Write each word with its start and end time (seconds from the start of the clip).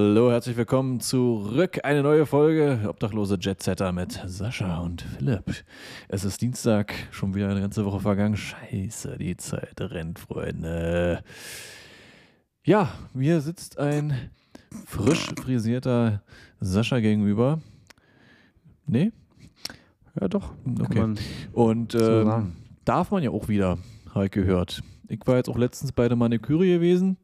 Hallo, 0.00 0.30
herzlich 0.30 0.56
willkommen 0.56 1.00
zurück. 1.00 1.80
Eine 1.82 2.04
neue 2.04 2.24
Folge 2.24 2.78
Obdachlose 2.86 3.36
Jetsetter 3.40 3.90
mit 3.90 4.22
Sascha 4.26 4.78
und 4.78 5.02
Philipp. 5.02 5.64
Es 6.06 6.22
ist 6.24 6.40
Dienstag, 6.40 6.94
schon 7.10 7.34
wieder 7.34 7.48
eine 7.48 7.60
ganze 7.60 7.84
Woche 7.84 7.98
vergangen. 7.98 8.36
Scheiße, 8.36 9.18
die 9.18 9.36
Zeit 9.36 9.74
rennt, 9.80 10.20
Freunde. 10.20 11.24
Ja, 12.64 12.92
mir 13.12 13.40
sitzt 13.40 13.80
ein 13.80 14.30
frisch 14.86 15.30
frisierter 15.36 16.22
Sascha 16.60 17.00
gegenüber. 17.00 17.60
Nee? 18.86 19.10
Ja, 20.20 20.28
doch. 20.28 20.52
Okay. 20.80 21.00
man 21.00 21.18
Und 21.52 21.96
ähm, 21.96 22.52
darf 22.84 23.10
man 23.10 23.24
ja 23.24 23.30
auch 23.30 23.48
wieder, 23.48 23.78
habe 24.14 24.26
ich 24.26 24.30
gehört. 24.30 24.80
Ich 25.08 25.18
war 25.26 25.38
jetzt 25.38 25.48
auch 25.48 25.58
letztens 25.58 25.90
bei 25.90 26.06
der 26.06 26.16
Maniküre 26.16 26.66
gewesen 26.66 27.16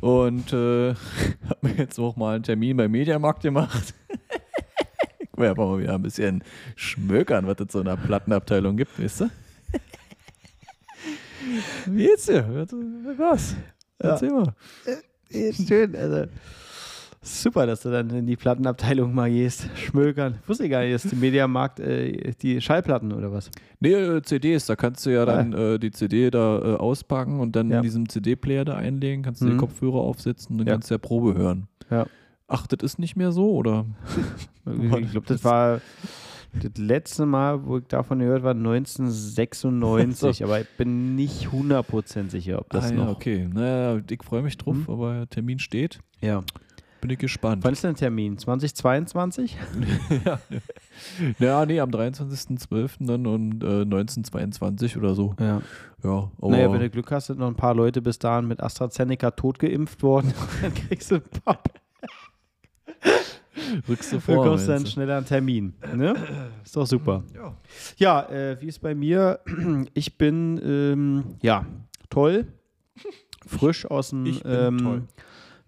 und 0.00 0.52
äh, 0.52 0.94
habe 1.48 1.58
mir 1.62 1.74
jetzt 1.74 1.98
auch 1.98 2.16
mal 2.16 2.34
einen 2.34 2.44
Termin 2.44 2.76
beim 2.76 2.90
Mediamarkt 2.90 3.42
gemacht. 3.42 3.94
ich 5.18 5.38
will 5.38 5.48
aber 5.48 5.66
mal 5.66 5.80
wieder 5.80 5.94
ein 5.94 6.02
bisschen 6.02 6.44
schmökern, 6.76 7.46
was 7.46 7.56
es 7.60 7.72
so 7.72 7.80
in 7.80 7.86
der 7.86 7.96
Plattenabteilung 7.96 8.76
gibt, 8.76 8.98
weißt 9.02 9.22
du? 9.22 9.30
Wie 11.86 12.06
geht's 12.06 12.26
dir? 12.26 12.66
Was? 13.16 13.56
Erzähl 13.98 14.30
mal. 14.30 14.54
Ist 15.28 15.66
schön, 15.66 15.96
also 15.96 16.26
super, 17.22 17.66
dass 17.66 17.82
du 17.82 17.90
dann 17.90 18.10
in 18.10 18.26
die 18.26 18.36
Plattenabteilung 18.36 19.14
mal 19.14 19.30
gehst, 19.30 19.68
schmökern. 19.76 20.36
Ich 20.42 20.48
wusste 20.48 20.68
gar 20.68 20.82
nicht, 20.82 20.94
dass 20.94 21.02
die 21.10 21.16
Mediamarkt 21.16 21.80
äh, 21.80 22.32
die 22.42 22.60
Schallplatten 22.60 23.12
oder 23.12 23.32
was? 23.32 23.50
Nee, 23.80 23.92
äh, 23.94 24.22
CDs, 24.22 24.66
da 24.66 24.76
kannst 24.76 25.06
du 25.06 25.10
ja 25.10 25.24
dann 25.24 25.52
äh, 25.52 25.78
die 25.78 25.90
CD 25.92 26.30
da 26.30 26.58
äh, 26.58 26.76
auspacken 26.76 27.40
und 27.40 27.54
dann 27.56 27.70
Ja. 27.70 27.76
in 27.78 27.82
diesem 27.82 28.08
CD-Player 28.08 28.64
da 28.64 28.74
einlegen, 28.74 29.22
kannst 29.22 29.40
du 29.40 29.46
die 29.46 29.52
Mhm. 29.52 29.58
Kopfhörer 29.58 30.00
aufsetzen 30.00 30.52
und 30.52 30.58
dann 30.58 30.66
Ja. 30.66 30.72
kannst 30.74 30.90
du 30.90 30.94
ja 30.94 30.98
Probe 30.98 31.34
hören. 31.34 31.68
Ja. 31.90 32.06
Ach, 32.48 32.66
das 32.66 32.82
ist 32.82 32.98
nicht 32.98 33.16
mehr 33.16 33.32
so, 33.32 33.52
oder? 33.52 33.86
Ich 35.00 35.10
glaube, 35.10 35.26
das 35.26 35.42
war 35.42 35.80
das 36.54 36.70
letzte 36.76 37.24
Mal, 37.26 37.64
wo 37.66 37.78
ich 37.78 37.84
davon 37.88 38.18
gehört 38.20 38.42
war, 38.42 38.54
1996, 38.54 40.44
aber 40.44 40.60
ich 40.60 40.68
bin 40.76 41.14
nicht 41.16 41.48
100% 41.48 42.30
sicher, 42.30 42.58
ob 42.60 42.70
das 42.70 42.86
ah, 42.86 42.88
ja, 42.90 42.94
noch. 42.94 43.08
okay. 43.16 43.48
Naja, 43.52 44.00
ich 44.08 44.22
freue 44.22 44.42
mich 44.42 44.56
drauf, 44.58 44.76
Mhm. 44.76 44.84
aber 44.88 45.14
der 45.14 45.28
Termin 45.30 45.58
steht. 45.58 45.98
Ja. 46.20 46.42
Bin 47.02 47.10
ich 47.10 47.18
gespannt. 47.18 47.64
Wann 47.64 47.72
ist 47.72 47.82
denn 47.82 47.94
der 47.94 47.98
Termin? 47.98 48.38
2022? 48.38 49.58
ja. 50.24 50.40
ja, 51.40 51.66
nee, 51.66 51.80
am 51.80 51.90
23.12. 51.90 52.90
dann 53.00 53.26
und 53.26 53.64
äh, 53.64 53.82
1922 53.82 54.96
oder 54.96 55.16
so. 55.16 55.34
Ja. 55.40 55.60
Ja, 56.04 56.30
naja, 56.40 56.72
wenn 56.72 56.78
du 56.80 56.90
Glück 56.90 57.10
hast, 57.10 57.26
sind 57.26 57.40
noch 57.40 57.48
ein 57.48 57.56
paar 57.56 57.74
Leute 57.74 58.02
bis 58.02 58.20
dahin 58.20 58.46
mit 58.46 58.62
AstraZeneca 58.62 59.32
totgeimpft 59.32 60.02
worden. 60.04 60.32
dann 60.62 60.72
kriegst 60.74 61.10
du 61.10 61.16
ein 61.16 61.22
paar 61.44 61.58
rückst 63.88 64.12
du 64.12 64.16
Du 64.16 64.20
vor. 64.20 64.44
kommst 64.44 64.68
dann 64.68 64.84
du? 64.84 64.88
schneller 64.90 65.16
einen 65.16 65.26
Termin. 65.26 65.74
Ne? 65.94 66.14
Ist 66.64 66.76
doch 66.76 66.86
super. 66.86 67.24
Ja. 67.34 67.54
Ja, 67.96 68.30
äh, 68.30 68.60
wie 68.60 68.66
ist 68.66 68.78
bei 68.78 68.94
mir? 68.94 69.40
Ich 69.94 70.18
bin, 70.18 70.60
ähm, 70.64 71.24
ja, 71.42 71.66
toll. 72.10 72.46
Frisch 73.46 73.86
aus 73.86 74.10
dem, 74.10 74.26
Ich 74.26 74.42
bin 74.42 74.52
ähm, 74.52 74.78
toll. 74.78 75.02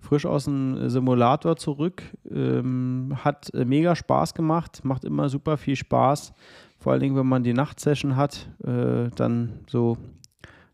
Frisch 0.05 0.27
aus 0.27 0.45
dem 0.45 0.89
Simulator 0.89 1.57
zurück. 1.57 2.03
Ähm, 2.31 3.17
hat 3.25 3.53
äh, 3.55 3.65
mega 3.65 3.97
Spaß 3.97 4.35
gemacht, 4.35 4.85
macht 4.85 5.05
immer 5.05 5.29
super 5.29 5.57
viel 5.57 5.77
Spaß. 5.77 6.33
Vor 6.79 6.93
allen 6.93 7.01
Dingen, 7.01 7.17
wenn 7.17 7.27
man 7.27 7.43
die 7.43 7.55
Nachtsession 7.55 8.15
hat, 8.17 8.49
äh, 8.63 9.09
dann 9.17 9.61
so, 9.67 9.97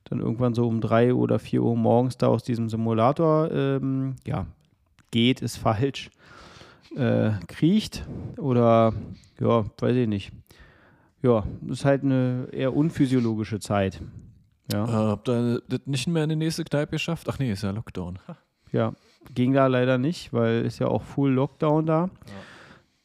dann 0.05 0.21
irgendwann 0.21 0.55
so 0.55 0.67
um 0.67 0.81
drei 0.81 1.15
oder 1.15 1.39
vier 1.39 1.63
Uhr 1.63 1.77
morgens 1.77 2.19
da 2.19 2.27
aus 2.27 2.43
diesem 2.43 2.69
Simulator, 2.69 3.51
ähm, 3.53 4.17
ja, 4.27 4.47
geht, 5.11 5.41
ist 5.41 5.57
falsch, 5.57 6.11
äh, 6.97 7.31
kriecht 7.47 8.05
oder, 8.37 8.93
ja, 9.39 9.65
weiß 9.79 9.97
ich 9.97 10.09
nicht. 10.09 10.33
Ja, 11.23 11.45
ist 11.69 11.85
halt 11.85 12.03
eine 12.03 12.49
eher 12.51 12.75
unphysiologische 12.75 13.61
Zeit. 13.61 14.01
Ja. 14.73 14.85
Äh, 14.85 15.11
habt 15.11 15.29
ihr 15.29 15.63
das 15.69 15.81
nicht 15.85 16.09
mehr 16.09 16.25
in 16.25 16.31
die 16.31 16.37
nächste 16.37 16.65
Kneipe 16.65 16.93
geschafft? 16.93 17.29
Ach 17.29 17.39
nee, 17.39 17.53
ist 17.53 17.63
ja 17.63 17.71
Lockdown. 17.71 18.19
Ja, 18.73 18.95
ging 19.35 19.53
da 19.53 19.67
leider 19.67 19.99
nicht, 19.99 20.33
weil 20.33 20.65
ist 20.65 20.79
ja 20.79 20.89
auch 20.89 21.03
Full 21.03 21.33
Lockdown 21.33 21.87
da. 21.87 22.11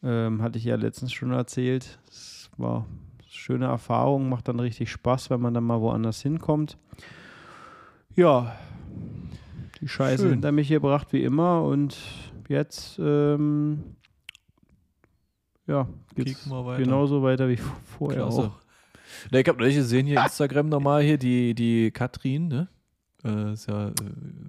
Ähm, 0.04 0.42
hatte 0.42 0.58
ich 0.58 0.66
ja 0.66 0.76
letztens 0.76 1.12
schon 1.14 1.32
erzählt. 1.32 2.00
Es 2.10 2.50
war 2.58 2.86
eine 3.20 3.28
schöne 3.30 3.66
Erfahrung, 3.66 4.30
macht 4.30 4.48
dann 4.48 4.60
richtig 4.60 4.92
Spaß, 4.92 5.30
wenn 5.30 5.42
man 5.42 5.54
dann 5.54 5.64
mal 5.64 5.82
woanders 5.82 6.22
hinkommt. 6.22 6.78
Ja, 8.16 8.56
die 9.82 9.88
Scheiße 9.88 10.24
Schön. 10.24 10.32
hinter 10.32 10.52
mich 10.52 10.70
gebracht 10.70 11.12
wie 11.12 11.24
immer 11.24 11.64
und 11.64 11.98
jetzt 12.48 12.98
ähm, 13.00 13.96
ja, 15.68 15.88
geht's 16.16 16.50
weiter. 16.50 16.82
genauso 16.82 17.24
weiter 17.24 17.50
wie 17.50 17.58
vorher 17.58 18.22
Klasse. 18.24 18.42
auch. 18.42 18.60
Na, 19.32 19.40
ich 19.40 19.48
habe 19.48 19.60
neulich 19.60 19.76
gesehen 19.76 20.06
hier 20.06 20.22
Instagram 20.24 20.70
nochmal 20.70 21.04
hier 21.04 21.18
die, 21.18 21.54
die 21.56 21.92
Katrin, 21.92 22.48
ne? 22.48 22.68
Äh, 23.26 23.54
ist 23.54 23.68
ja, 23.68 23.88
äh, 23.90 23.94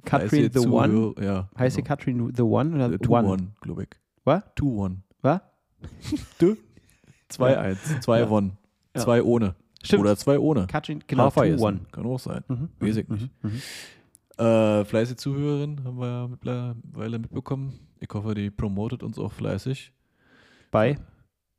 Katrin 0.04 0.52
the 0.52 0.58
Zuhörer- 0.60 1.22
Ja. 1.22 1.48
Heißt 1.58 1.76
sie 1.76 1.82
genau. 1.82 1.88
Katrin 1.88 2.32
the 2.36 2.42
One 2.42 2.74
oder 2.74 2.92
Äh, 2.92 2.98
Two 2.98 3.12
One? 3.16 3.28
One, 3.28 3.48
glaube 3.60 3.82
ich. 3.84 3.88
Was? 4.24 4.42
Two 4.54 4.68
One. 4.84 5.02
Was? 5.22 5.40
Du? 6.38 6.56
Zwei 7.28 7.52
Ja. 7.52 7.60
eins. 7.60 8.00
Zwei 8.00 8.20
Ja. 8.20 8.28
One. 8.30 8.52
Ja. 8.94 9.02
Zwei 9.02 9.22
ohne. 9.22 9.54
Stimmt. 9.82 10.00
Oder 10.02 10.16
zwei 10.16 10.38
ohne. 10.38 10.66
Katrin, 10.66 11.02
genau, 11.06 11.24
Hafer. 11.24 11.42
One. 11.60 11.80
Kann 11.92 12.06
auch 12.06 12.18
sein. 12.18 12.42
Mhm. 12.48 12.68
Weiß 12.80 12.96
ich 12.96 13.08
mhm, 13.08 13.14
nicht. 13.16 13.30
mhm. 13.42 13.60
Äh, 14.44 14.84
fleißige 14.84 15.16
Zuhörerin, 15.16 15.82
haben 15.84 15.98
wir 15.98 16.06
ja 16.06 16.28
mittlerweile 16.28 17.18
mitbekommen. 17.18 17.72
Ich 18.00 18.08
hoffe, 18.12 18.34
die 18.34 18.50
promotet 18.50 19.02
uns 19.02 19.18
auch 19.18 19.32
fleißig. 19.32 19.92
Bei? 20.70 20.98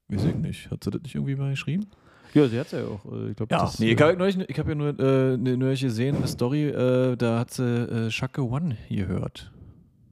Weiß 0.09 0.25
ich 0.25 0.35
nicht. 0.35 0.69
Hat 0.69 0.83
sie 0.83 0.91
das 0.91 1.01
nicht 1.01 1.15
irgendwie 1.15 1.35
mal 1.35 1.49
geschrieben? 1.51 1.87
Ja, 2.33 2.47
sie 2.47 2.59
hat 2.59 2.71
ja 2.71 2.85
auch. 2.85 3.05
äh, 3.11 3.29
Ich 3.31 3.35
glaube, 3.37 3.53
Ja, 3.53 3.61
das 3.61 3.79
nee, 3.79 3.91
ich 3.91 4.01
habe 4.01 4.45
ich 4.47 4.59
hab 4.59 4.67
ja 4.67 4.75
nur, 4.75 4.99
äh, 4.99 5.37
ne- 5.37 5.57
neulich 5.57 5.81
gesehen, 5.81 6.15
eine 6.17 6.27
Story, 6.27 6.65
äh, 6.69 7.15
da 7.15 7.39
hat 7.39 7.51
sie 7.51 7.63
äh, 7.63 8.11
Shaka 8.11 8.41
One 8.41 8.77
gehört. 8.89 9.51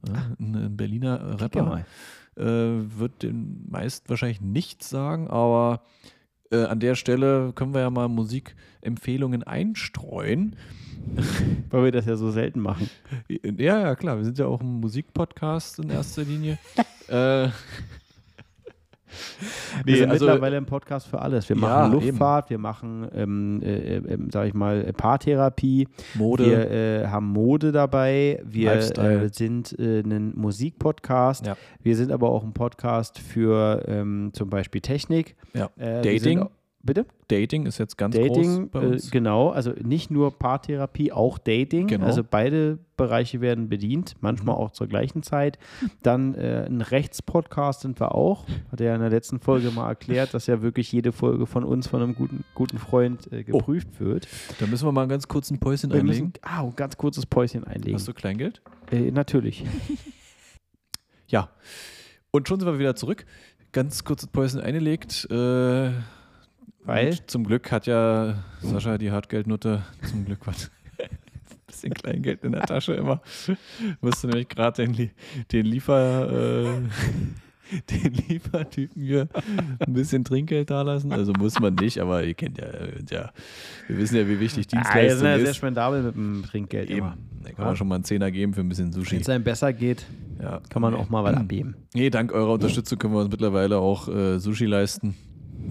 Ja, 0.06 0.14
ein, 0.38 0.54
ein 0.54 0.76
Berliner 0.76 1.20
ja 1.30 1.34
Rapper. 1.36 1.84
Äh, 2.36 2.42
wird 2.44 3.22
den 3.22 3.66
meisten 3.70 4.08
wahrscheinlich 4.08 4.40
nichts 4.40 4.90
sagen, 4.90 5.28
aber 5.28 5.82
äh, 6.50 6.64
an 6.64 6.80
der 6.80 6.94
Stelle 6.94 7.52
können 7.54 7.72
wir 7.74 7.80
ja 7.80 7.90
mal 7.90 8.08
Musikempfehlungen 8.08 9.42
einstreuen. 9.42 10.56
Weil 11.70 11.84
wir 11.84 11.92
das 11.92 12.06
ja 12.06 12.16
so 12.16 12.30
selten 12.32 12.60
machen. 12.60 12.90
Ja, 13.28 13.80
ja, 13.80 13.94
klar, 13.94 14.16
wir 14.18 14.24
sind 14.24 14.38
ja 14.38 14.46
auch 14.46 14.60
ein 14.60 14.80
Musikpodcast 14.80 15.78
in 15.78 15.90
erster 15.90 16.24
Linie. 16.24 16.58
äh, 17.08 17.48
Wir 19.84 19.94
Nee, 19.94 20.00
sind 20.00 20.10
also- 20.10 20.24
mittlerweile 20.26 20.56
ein 20.56 20.66
Podcast 20.66 21.06
für 21.06 21.20
alles. 21.20 21.48
Wir 21.48 21.56
Ja, 21.56 21.62
machen 21.62 21.92
Luftfahrt, 21.92 22.50
wir 22.50 22.58
machen, 22.58 23.08
ähm, 23.14 23.62
äh, 23.62 23.96
äh, 23.96 24.18
sag 24.32 24.48
ich 24.48 24.54
mal, 24.54 24.84
äh, 24.84 24.92
Paartherapie, 24.92 25.88
Mode. 26.14 26.44
wir 26.46 26.70
äh, 26.70 27.06
haben 27.06 27.26
Mode 27.26 27.72
dabei, 27.72 28.40
wir 28.44 28.72
äh, 28.72 29.28
sind 29.32 29.78
äh, 29.78 30.00
ein 30.00 30.32
Musikpodcast, 30.36 31.46
Ja. 31.46 31.56
wir 31.82 31.96
sind 31.96 32.12
aber 32.12 32.30
auch 32.30 32.42
ein 32.44 32.52
Podcast 32.52 33.18
für 33.18 33.84
ähm, 33.86 34.30
zum 34.32 34.50
Beispiel 34.50 34.80
Technik. 34.80 35.36
Ja. 35.54 35.70
Wir 35.76 36.02
Dating. 36.02 36.48
Bitte? 36.86 37.04
Dating 37.28 37.66
ist 37.66 37.78
jetzt 37.78 37.98
ganz 37.98 38.16
groß 38.16 38.28
Dating, 38.28 38.70
bei 38.70 38.82
äh, 38.82 38.86
uns. 38.86 39.10
genau, 39.10 39.50
also 39.50 39.72
nicht 39.82 40.10
nur 40.10 40.38
Paartherapie, 40.38 41.12
auch 41.12 41.36
Dating. 41.38 41.88
Genau. 41.88 42.06
Also 42.06 42.22
beide 42.24 42.78
Bereiche 42.96 43.40
werden 43.42 43.68
bedient, 43.68 44.14
manchmal 44.20 44.54
Mhm. 44.56 44.60
auch 44.62 44.70
zur 44.70 44.86
gleichen 44.86 45.22
Zeit. 45.22 45.58
Dann 46.02 46.34
äh, 46.34 46.64
ein 46.66 46.80
Rechtspodcast 46.80 47.82
sind 47.82 48.00
wir 48.00 48.14
auch. 48.14 48.46
Hat 48.72 48.80
er 48.80 48.86
ja 48.86 48.94
in 48.94 49.00
der 49.02 49.10
letzten 49.10 49.38
Folge 49.40 49.70
mal 49.70 49.88
erklärt, 49.88 50.32
dass 50.32 50.46
ja 50.46 50.62
wirklich 50.62 50.90
jede 50.92 51.12
Folge 51.12 51.46
von 51.46 51.64
uns, 51.64 51.86
von 51.88 52.00
einem 52.02 52.14
guten, 52.14 52.44
guten 52.54 52.78
Freund 52.78 53.30
äh, 53.32 53.44
geprüft 53.44 54.00
wird. 54.00 54.26
Da 54.60 54.66
müssen 54.66 54.86
wir 54.86 54.92
mal 54.92 55.06
ganz 55.08 55.28
kurz 55.28 55.50
ein 55.50 55.58
Päuschen 55.58 55.90
Wir 55.92 56.00
einlegen. 56.00 56.26
müssen 56.28 56.32
ah, 56.42 56.62
ein 56.62 56.76
ganz 56.76 56.96
kurzes 56.96 57.26
Päuschen 57.26 57.64
einlegen. 57.64 57.94
Hast 57.94 58.08
du 58.08 58.14
Kleingeld? 58.14 58.62
Äh, 58.90 59.10
natürlich. 59.10 59.64
Ja. 61.28 61.50
Und 62.30 62.46
schon 62.48 62.60
sind 62.60 62.68
wir 62.68 62.78
wieder 62.78 62.94
zurück. 62.94 63.26
Ganz 63.72 64.04
kurzes 64.04 64.28
Päuschen 64.28 64.60
eingelegt. 64.60 65.26
Äh, 65.30 65.90
Weil? 66.84 67.10
und 67.10 67.30
Zum 67.30 67.44
Glück 67.44 67.70
hat 67.72 67.86
ja 67.86 68.44
Sascha 68.62 68.98
die 68.98 69.10
Hartgeldnutte 69.10 69.82
zum 70.08 70.24
Glück 70.24 70.46
was. 70.46 70.70
Bisschen 71.66 71.92
Kleingeld 71.94 72.44
in 72.44 72.52
der 72.52 72.62
Tasche 72.62 72.94
immer. 72.94 73.20
Musste 74.00 74.28
nämlich 74.28 74.48
gerade 74.48 74.86
den, 74.86 75.10
den 75.52 75.66
Liefer. 75.66 76.64
Äh, 76.64 76.80
den 77.90 78.14
Liefertypen 78.28 79.02
hier 79.02 79.28
ein 79.80 79.92
bisschen 79.92 80.22
Trinkgeld 80.24 80.70
dalassen. 80.70 81.12
Also 81.12 81.32
muss 81.32 81.58
man 81.58 81.74
nicht, 81.74 81.98
aber 81.98 82.22
ihr 82.22 82.34
kennt 82.34 82.58
ja, 82.58 82.66
ja 83.10 83.32
wir 83.88 83.98
wissen 83.98 84.14
ja, 84.16 84.28
wie 84.28 84.38
wichtig 84.38 84.66
Ah, 84.68 84.76
wir 84.76 84.78
Dienstleistung 84.82 85.18
sind 85.18 85.28
ja 85.28 85.38
sehr 85.40 85.50
ist. 85.50 85.56
spendabel 85.56 86.02
mit 86.04 86.14
dem 86.14 86.44
Trinkgeld. 86.48 86.90
Eben. 86.90 86.98
immer. 86.98 87.16
Da 87.42 87.50
kann 87.50 87.64
man 87.64 87.76
schon 87.76 87.88
mal 87.88 87.96
einen 87.96 88.04
Zehner 88.04 88.30
geben 88.30 88.54
für 88.54 88.60
ein 88.60 88.68
bisschen 88.68 88.92
Sushi. 88.92 89.16
Wenn 89.16 89.20
es 89.22 89.28
einem 89.28 89.42
besser 89.42 89.72
geht, 89.72 90.06
Ja. 90.40 90.60
kann 90.70 90.80
man 90.80 90.94
auch 90.94 91.08
mal 91.08 91.24
was 91.24 91.34
abgeben. 91.36 91.74
Nee, 91.92 92.08
dank 92.10 92.30
eurer 92.32 92.52
Unterstützung 92.52 92.98
können 93.00 93.14
wir 93.14 93.20
uns 93.20 93.30
mittlerweile 93.32 93.78
auch 93.78 94.06
äh, 94.08 94.38
Sushi 94.38 94.66
leisten. 94.66 95.16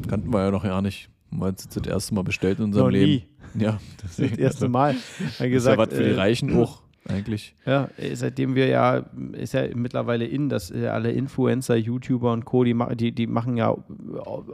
Kannten 0.07 0.31
wir 0.33 0.43
ja 0.43 0.51
noch 0.51 0.63
gar 0.63 0.81
nicht. 0.81 1.09
Jetzt 1.31 1.75
das 1.75 1.85
erste 1.87 2.13
Mal 2.15 2.23
bestellt 2.23 2.59
in 2.59 2.65
unserem 2.65 2.85
Noch 2.85 2.91
Leben. 2.91 3.25
nie. 3.55 3.61
Ja, 3.63 3.79
Das 4.01 4.19
erste 4.19 4.69
Mal. 4.69 4.91
Er 5.19 5.25
Das 5.25 5.31
ist 5.33 5.39
ja 5.39 5.47
gesagt, 5.49 5.77
was 5.77 5.89
für 5.93 6.03
die 6.03 6.11
äh, 6.11 6.15
Reichen 6.15 6.55
auch. 6.61 6.81
Eigentlich. 7.07 7.55
Ja, 7.65 7.89
äh, 7.97 8.15
seitdem 8.15 8.55
wir 8.55 8.67
ja, 8.67 9.05
ist 9.33 9.53
ja 9.53 9.63
mittlerweile 9.75 10.25
in, 10.25 10.49
dass 10.49 10.71
äh, 10.71 10.87
alle 10.87 11.11
Influencer, 11.11 11.75
YouTuber 11.75 12.31
und 12.33 12.45
Co., 12.45 12.63
die, 12.63 12.75
die, 12.95 13.11
die 13.11 13.27
machen 13.27 13.57
ja 13.57 13.75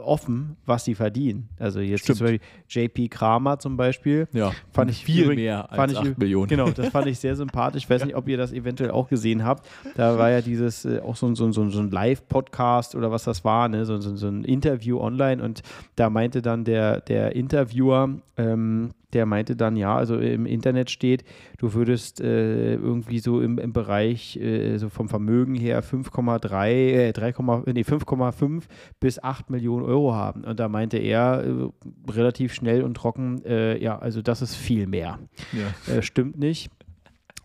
offen, 0.00 0.56
was 0.66 0.84
sie 0.84 0.94
verdienen. 0.94 1.48
Also 1.58 1.80
jetzt 1.80 2.04
zum 2.06 2.18
Beispiel 2.18 2.40
JP 2.68 3.08
Kramer 3.08 3.58
zum 3.58 3.76
Beispiel. 3.76 4.28
Ja, 4.32 4.52
Fand 4.72 4.90
ich 4.90 5.04
viel 5.04 5.24
übrig- 5.24 5.36
mehr 5.36 5.70
als 5.70 5.76
fand 5.76 5.92
ich 5.92 5.98
8 5.98 6.06
ü- 6.06 6.14
Millionen. 6.18 6.48
Genau, 6.48 6.70
das 6.70 6.88
fand 6.90 7.06
ich 7.06 7.18
sehr 7.18 7.36
sympathisch. 7.36 7.84
Ich 7.84 7.90
weiß 7.90 8.04
nicht, 8.04 8.16
ob 8.16 8.28
ihr 8.28 8.36
das 8.36 8.52
eventuell 8.52 8.90
auch 8.90 9.08
gesehen 9.08 9.44
habt. 9.44 9.68
Da 9.96 10.18
war 10.18 10.30
ja 10.30 10.40
dieses, 10.40 10.84
äh, 10.84 11.00
auch 11.00 11.16
so, 11.16 11.26
ein- 11.26 11.34
so, 11.34 11.44
ein- 11.46 11.52
so, 11.52 11.68
so 11.70 11.80
ein 11.80 11.90
Live-Podcast 11.90 12.94
oder 12.94 13.10
was 13.10 13.24
das 13.24 13.44
war, 13.44 13.68
ne? 13.68 13.84
so, 13.84 13.98
so, 13.98 14.16
so 14.16 14.28
ein 14.28 14.44
Interview 14.44 15.00
online 15.00 15.42
und 15.42 15.62
da 15.96 16.10
meinte 16.10 16.42
dann 16.42 16.64
der, 16.64 17.00
der 17.00 17.34
Interviewer, 17.34 18.10
ähm, 18.36 18.90
der 19.12 19.26
meinte 19.26 19.56
dann, 19.56 19.76
ja, 19.76 19.94
also 19.94 20.18
im 20.18 20.46
Internet 20.46 20.90
steht, 20.90 21.24
du 21.58 21.74
würdest 21.74 22.20
äh, 22.20 22.74
irgendwie 22.74 23.18
so 23.18 23.40
im, 23.40 23.58
im 23.58 23.72
Bereich 23.72 24.36
äh, 24.36 24.78
so 24.78 24.88
vom 24.88 25.08
Vermögen 25.08 25.54
her 25.54 25.82
5,3, 25.82 26.68
äh, 26.68 27.12
3, 27.12 27.34
nee, 27.72 27.82
5,5 27.82 28.62
bis 29.00 29.22
8 29.22 29.50
Millionen 29.50 29.84
Euro 29.84 30.14
haben. 30.14 30.44
Und 30.44 30.58
da 30.60 30.68
meinte 30.68 30.98
er 30.98 31.44
äh, 31.44 32.10
relativ 32.10 32.54
schnell 32.54 32.82
und 32.82 32.94
trocken, 32.94 33.44
äh, 33.44 33.78
ja, 33.82 33.98
also 33.98 34.22
das 34.22 34.42
ist 34.42 34.54
viel 34.54 34.86
mehr. 34.86 35.18
Ja. 35.52 35.94
Äh, 35.94 36.02
stimmt 36.02 36.38
nicht. 36.38 36.70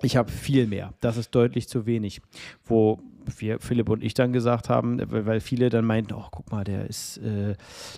Ich 0.02 0.16
habe 0.16 0.32
viel 0.32 0.68
mehr. 0.68 0.94
Das 1.02 1.18
ist 1.18 1.34
deutlich 1.34 1.68
zu 1.68 1.86
wenig. 1.86 2.22
Wo 2.66 3.00
wir, 3.40 3.60
Philipp 3.60 3.90
und 3.90 4.04
ich 4.04 4.14
dann 4.14 4.32
gesagt 4.32 4.70
haben, 4.70 5.00
äh, 5.00 5.26
weil 5.26 5.40
viele 5.40 5.70
dann 5.70 5.86
meinten, 5.86 6.14
oh, 6.14 6.26
guck 6.32 6.52
mal, 6.52 6.64
der 6.64 6.88
ist, 6.88 7.18
äh, 7.18 7.56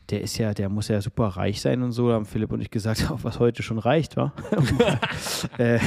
der 0.10 0.22
ist 0.22 0.38
ja, 0.38 0.54
der 0.54 0.70
muss 0.70 0.88
ja 0.88 1.02
super 1.02 1.28
reich 1.28 1.62
sein 1.62 1.84
und 1.84 1.92
so. 1.92 2.10
Da 2.10 2.16
haben 2.16 2.26
Philipp 2.26 2.52
und 2.52 2.62
ich 2.62 2.72
gesagt, 2.72 3.08
oh, 3.12 3.20
was 3.24 3.40
heute 3.40 3.64
schon 3.64 3.80
reicht, 3.80 4.18
wa? 4.18 4.34
äh, 5.58 5.80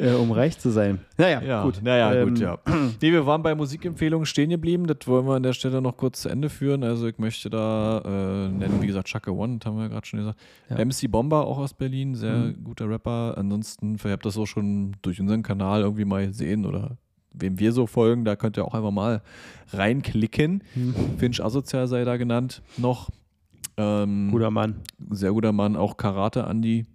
äh, 0.00 0.12
um 0.14 0.32
reich 0.32 0.58
zu 0.58 0.70
sein. 0.70 1.00
Naja, 1.18 1.42
Ja, 1.42 1.62
gut. 1.62 1.80
Naja, 1.82 2.12
Ähm, 2.14 2.28
gut, 2.30 2.38
ja. 2.40 2.58
Nee, 3.02 3.12
wir 3.12 3.26
waren 3.26 3.42
bei 3.42 3.54
Musikempfehlungen 3.54 4.26
stehen 4.26 4.50
geblieben. 4.50 4.86
Das 4.86 4.98
wollen 5.06 5.26
wir 5.26 5.34
an 5.34 5.42
der 5.42 5.52
Stelle 5.52 5.80
noch 5.82 5.96
kurz 5.96 6.22
zu 6.22 6.28
Ende 6.28 6.48
führen. 6.48 6.82
Also 6.84 7.06
ich 7.06 7.18
möchte 7.18 7.50
da 7.50 7.98
äh, 8.04 8.48
nennen, 8.48 8.78
wie 8.80 8.86
gesagt, 8.86 9.08
Chaka 9.08 9.30
One, 9.30 9.58
das 9.58 9.66
haben 9.66 9.76
wir 9.76 9.82
ja 9.84 9.88
gerade 9.88 10.06
schon 10.06 10.18
gesagt. 10.20 10.38
Ja. 10.70 10.84
MC 10.84 11.10
Bomber 11.10 11.46
auch 11.46 11.58
aus 11.58 11.74
Berlin, 11.74 12.14
sehr 12.14 12.34
Mhm. 12.34 12.64
guter 12.64 12.88
Rapper. 12.88 13.34
Ansonsten, 13.36 13.96
ihr 14.04 14.10
habt 14.12 14.24
das 14.26 14.36
auch 14.38 14.46
schon 14.46 14.96
durch 15.02 15.20
unseren 15.20 15.42
Kanal 15.42 15.82
irgendwie 15.82 16.04
mal 16.04 16.26
gesehen 16.26 16.64
oder 16.66 16.96
wem 17.32 17.58
wir 17.60 17.72
so 17.72 17.86
folgen, 17.86 18.24
da 18.24 18.34
könnt 18.36 18.56
ihr 18.58 18.64
auch 18.64 18.74
einfach 18.74 18.90
mal 18.90 19.22
reinklicken. 19.72 20.62
Mhm. 20.74 20.94
Finch 21.18 21.42
Asozial 21.44 21.86
sei 21.88 22.04
da 22.04 22.16
genannt 22.16 22.62
noch. 22.76 23.10
Ähm, 23.76 24.30
Guter 24.30 24.50
Mann. 24.50 24.76
sehr 25.10 25.32
guter 25.32 25.52
Mann, 25.52 25.76
auch 25.76 25.96
Karate 25.96 26.40
Andy, 26.48 26.86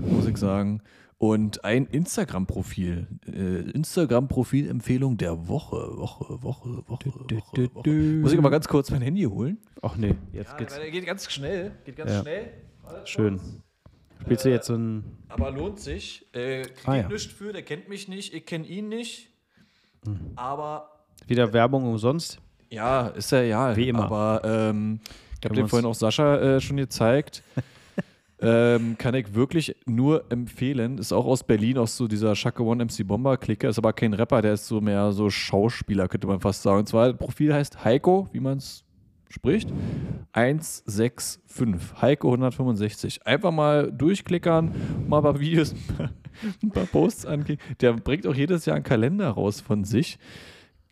muss 0.00 0.26
ich 0.26 0.36
sagen. 0.36 0.80
Und 1.18 1.64
ein 1.64 1.86
Instagram-Profil. 1.86 3.06
Äh, 3.26 3.70
Instagram-Profil-Empfehlung 3.70 5.16
der 5.16 5.48
Woche. 5.48 5.76
Woche, 5.96 6.42
Woche, 6.42 6.82
Woche, 6.86 7.06
Woche, 7.30 7.74
Woche. 7.74 7.90
Muss 7.90 8.32
ich 8.32 8.38
aber 8.38 8.50
ganz 8.50 8.68
kurz 8.68 8.90
mein 8.90 9.00
Handy 9.00 9.22
holen? 9.22 9.56
Ach 9.80 9.96
nee, 9.96 10.14
jetzt 10.32 10.58
geht's. 10.58 10.78
geht 10.78 11.06
ganz 11.06 11.30
schnell. 11.32 11.72
Geht 11.84 11.96
ganz 11.96 12.10
Ja. 12.12 12.20
schnell. 12.22 12.52
Schön. 13.04 13.40
Spielst 14.22 14.44
du 14.44 14.50
jetzt 14.50 14.66
so 14.66 14.74
ein. 14.74 15.04
Aber 15.28 15.50
lohnt 15.50 15.80
sich. 15.80 16.26
Äh, 16.34 16.62
kriegt 16.62 16.88
Ah, 16.88 16.96
ja. 16.96 17.08
nichts 17.08 17.24
für, 17.32 17.52
der 17.52 17.62
kennt 17.62 17.88
mich 17.88 18.08
nicht, 18.08 18.34
ich 18.34 18.44
kenne 18.44 18.66
ihn 18.66 18.88
nicht. 18.88 19.30
Aber 20.36 20.90
Wieder 21.26 21.52
Werbung 21.52 21.84
umsonst? 21.84 22.38
Ja, 22.70 23.08
ist 23.08 23.32
ja 23.32 23.38
real. 23.38 23.76
Wie 23.76 23.88
immer. 23.88 24.04
Aber 24.04 24.42
ähm, 24.44 25.00
ich 25.40 25.48
habe 25.48 25.60
uns- 25.62 25.70
vorhin 25.70 25.86
auch 25.86 25.94
Sascha 25.94 26.36
äh, 26.56 26.60
schon 26.60 26.76
gezeigt. 26.76 27.42
ähm, 28.40 28.96
kann 28.98 29.14
ich 29.14 29.34
wirklich 29.34 29.76
nur 29.86 30.24
empfehlen. 30.30 30.98
Ist 30.98 31.12
auch 31.12 31.26
aus 31.26 31.42
Berlin, 31.44 31.78
aus 31.78 31.96
so 31.96 32.06
dieser 32.06 32.34
Shaka 32.34 32.62
One 32.62 32.84
MC 32.84 33.06
Bomber 33.06 33.36
Clique. 33.36 33.68
Ist 33.68 33.78
aber 33.78 33.92
kein 33.92 34.12
Rapper, 34.12 34.42
der 34.42 34.54
ist 34.54 34.66
so 34.66 34.80
mehr 34.80 35.12
so 35.12 35.30
Schauspieler, 35.30 36.08
könnte 36.08 36.26
man 36.26 36.40
fast 36.40 36.62
sagen. 36.62 36.80
Und 36.80 36.88
zwar, 36.88 37.08
das 37.08 37.18
Profil 37.18 37.54
heißt 37.54 37.84
Heiko, 37.84 38.28
wie 38.32 38.40
man 38.40 38.58
es 38.58 38.84
spricht. 39.28 39.72
165. 40.32 42.00
Heiko 42.00 42.28
165. 42.28 43.26
Einfach 43.26 43.52
mal 43.52 43.90
durchklickern, 43.90 44.74
mal 45.08 45.18
ein 45.18 45.22
paar 45.22 45.40
Videos, 45.40 45.74
ein 46.62 46.70
paar 46.70 46.86
Posts 46.86 47.26
angehen. 47.26 47.58
Der 47.80 47.94
bringt 47.94 48.26
auch 48.26 48.34
jedes 48.34 48.66
Jahr 48.66 48.76
einen 48.76 48.84
Kalender 48.84 49.30
raus 49.30 49.60
von 49.60 49.84
sich 49.84 50.18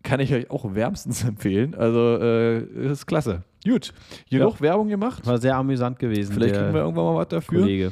kann 0.05 0.21
ich 0.21 0.33
euch 0.33 0.49
auch 0.49 0.73
wärmstens 0.73 1.23
empfehlen. 1.27 1.75
Also, 1.75 2.17
äh, 2.21 2.59
ist 2.91 3.07
klasse. 3.07 3.43
Gut, 3.65 3.93
genug 4.29 4.61
Werbung 4.61 4.87
gemacht. 4.87 5.25
War 5.25 5.37
sehr 5.39 5.55
amüsant 5.55 5.97
gewesen. 5.99 6.33
Vielleicht 6.33 6.55
kriegen 6.55 6.73
wir 6.73 6.81
irgendwann 6.81 7.05
mal 7.05 7.15
was 7.15 7.27
dafür. 7.29 7.61
Kollege. 7.61 7.91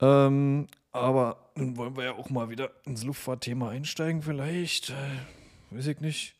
Ähm, 0.00 0.66
aber 0.92 1.50
nun 1.54 1.76
wollen 1.76 1.96
wir 1.96 2.04
ja 2.04 2.12
auch 2.12 2.30
mal 2.30 2.50
wieder 2.50 2.70
ins 2.84 3.04
Luftfahrtthema 3.04 3.70
einsteigen, 3.70 4.22
vielleicht. 4.22 4.90
Äh, 4.90 4.94
weiß 5.70 5.86
ich 5.86 6.00
nicht. 6.00 6.34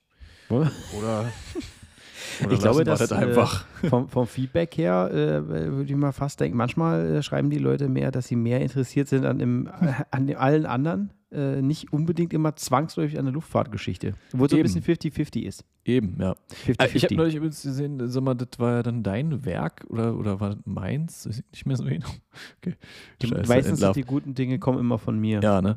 Oder. 0.48 0.70
oder 0.98 1.26
Ich 2.40 2.58
glaube, 2.58 2.62
lassen 2.62 2.78
wir 2.78 2.84
dass 2.84 3.12
einfach. 3.12 3.64
Äh, 3.82 3.88
vom, 3.88 4.08
vom 4.08 4.26
Feedback 4.26 4.76
her 4.76 5.10
äh, 5.12 5.46
würde 5.46 5.84
ich 5.84 5.96
mal 5.96 6.12
fast 6.12 6.40
denken, 6.40 6.56
manchmal 6.56 7.16
äh, 7.16 7.22
schreiben 7.22 7.50
die 7.50 7.58
Leute 7.58 7.88
mehr, 7.88 8.10
dass 8.10 8.26
sie 8.26 8.36
mehr 8.36 8.60
interessiert 8.60 9.08
sind 9.08 9.24
an, 9.24 9.38
dem, 9.38 9.66
äh, 9.66 9.92
an 10.10 10.32
allen 10.34 10.66
anderen, 10.66 11.12
äh, 11.30 11.60
nicht 11.60 11.92
unbedingt 11.92 12.32
immer 12.32 12.56
zwangsläufig 12.56 13.18
an 13.18 13.26
der 13.26 13.34
Luftfahrtgeschichte. 13.34 14.14
Wo 14.32 14.46
es 14.46 14.50
so 14.50 14.56
ein 14.56 14.62
bisschen 14.62 14.82
50-50 14.82 15.42
ist. 15.42 15.64
Eben, 15.84 16.16
ja. 16.20 16.32
Äh, 16.32 16.36
Ich 16.66 16.78
habe 16.78 16.90
50-50. 17.14 17.16
neulich 17.16 17.34
übrigens 17.34 17.62
gesehen, 17.62 18.08
sag 18.10 18.22
mal, 18.22 18.34
das 18.34 18.48
war 18.58 18.72
ja 18.76 18.82
dann 18.82 19.02
dein 19.02 19.44
Werk 19.44 19.84
oder, 19.90 20.16
oder 20.16 20.40
war 20.40 20.50
das 20.50 20.58
meins? 20.64 21.26
Ich 21.26 21.42
nicht 21.52 21.66
mehr 21.66 21.76
so 21.76 21.84
genau. 21.84 22.06
Okay. 22.62 22.76
Die- 23.20 23.26
Scheiße, 23.28 23.48
Meistens 23.48 23.80
sind 23.80 23.96
die 23.96 24.02
guten 24.04 24.34
Dinge 24.34 24.58
kommen 24.58 24.78
immer 24.78 24.98
von 24.98 25.18
mir. 25.18 25.40
Ja, 25.42 25.60
ne? 25.60 25.76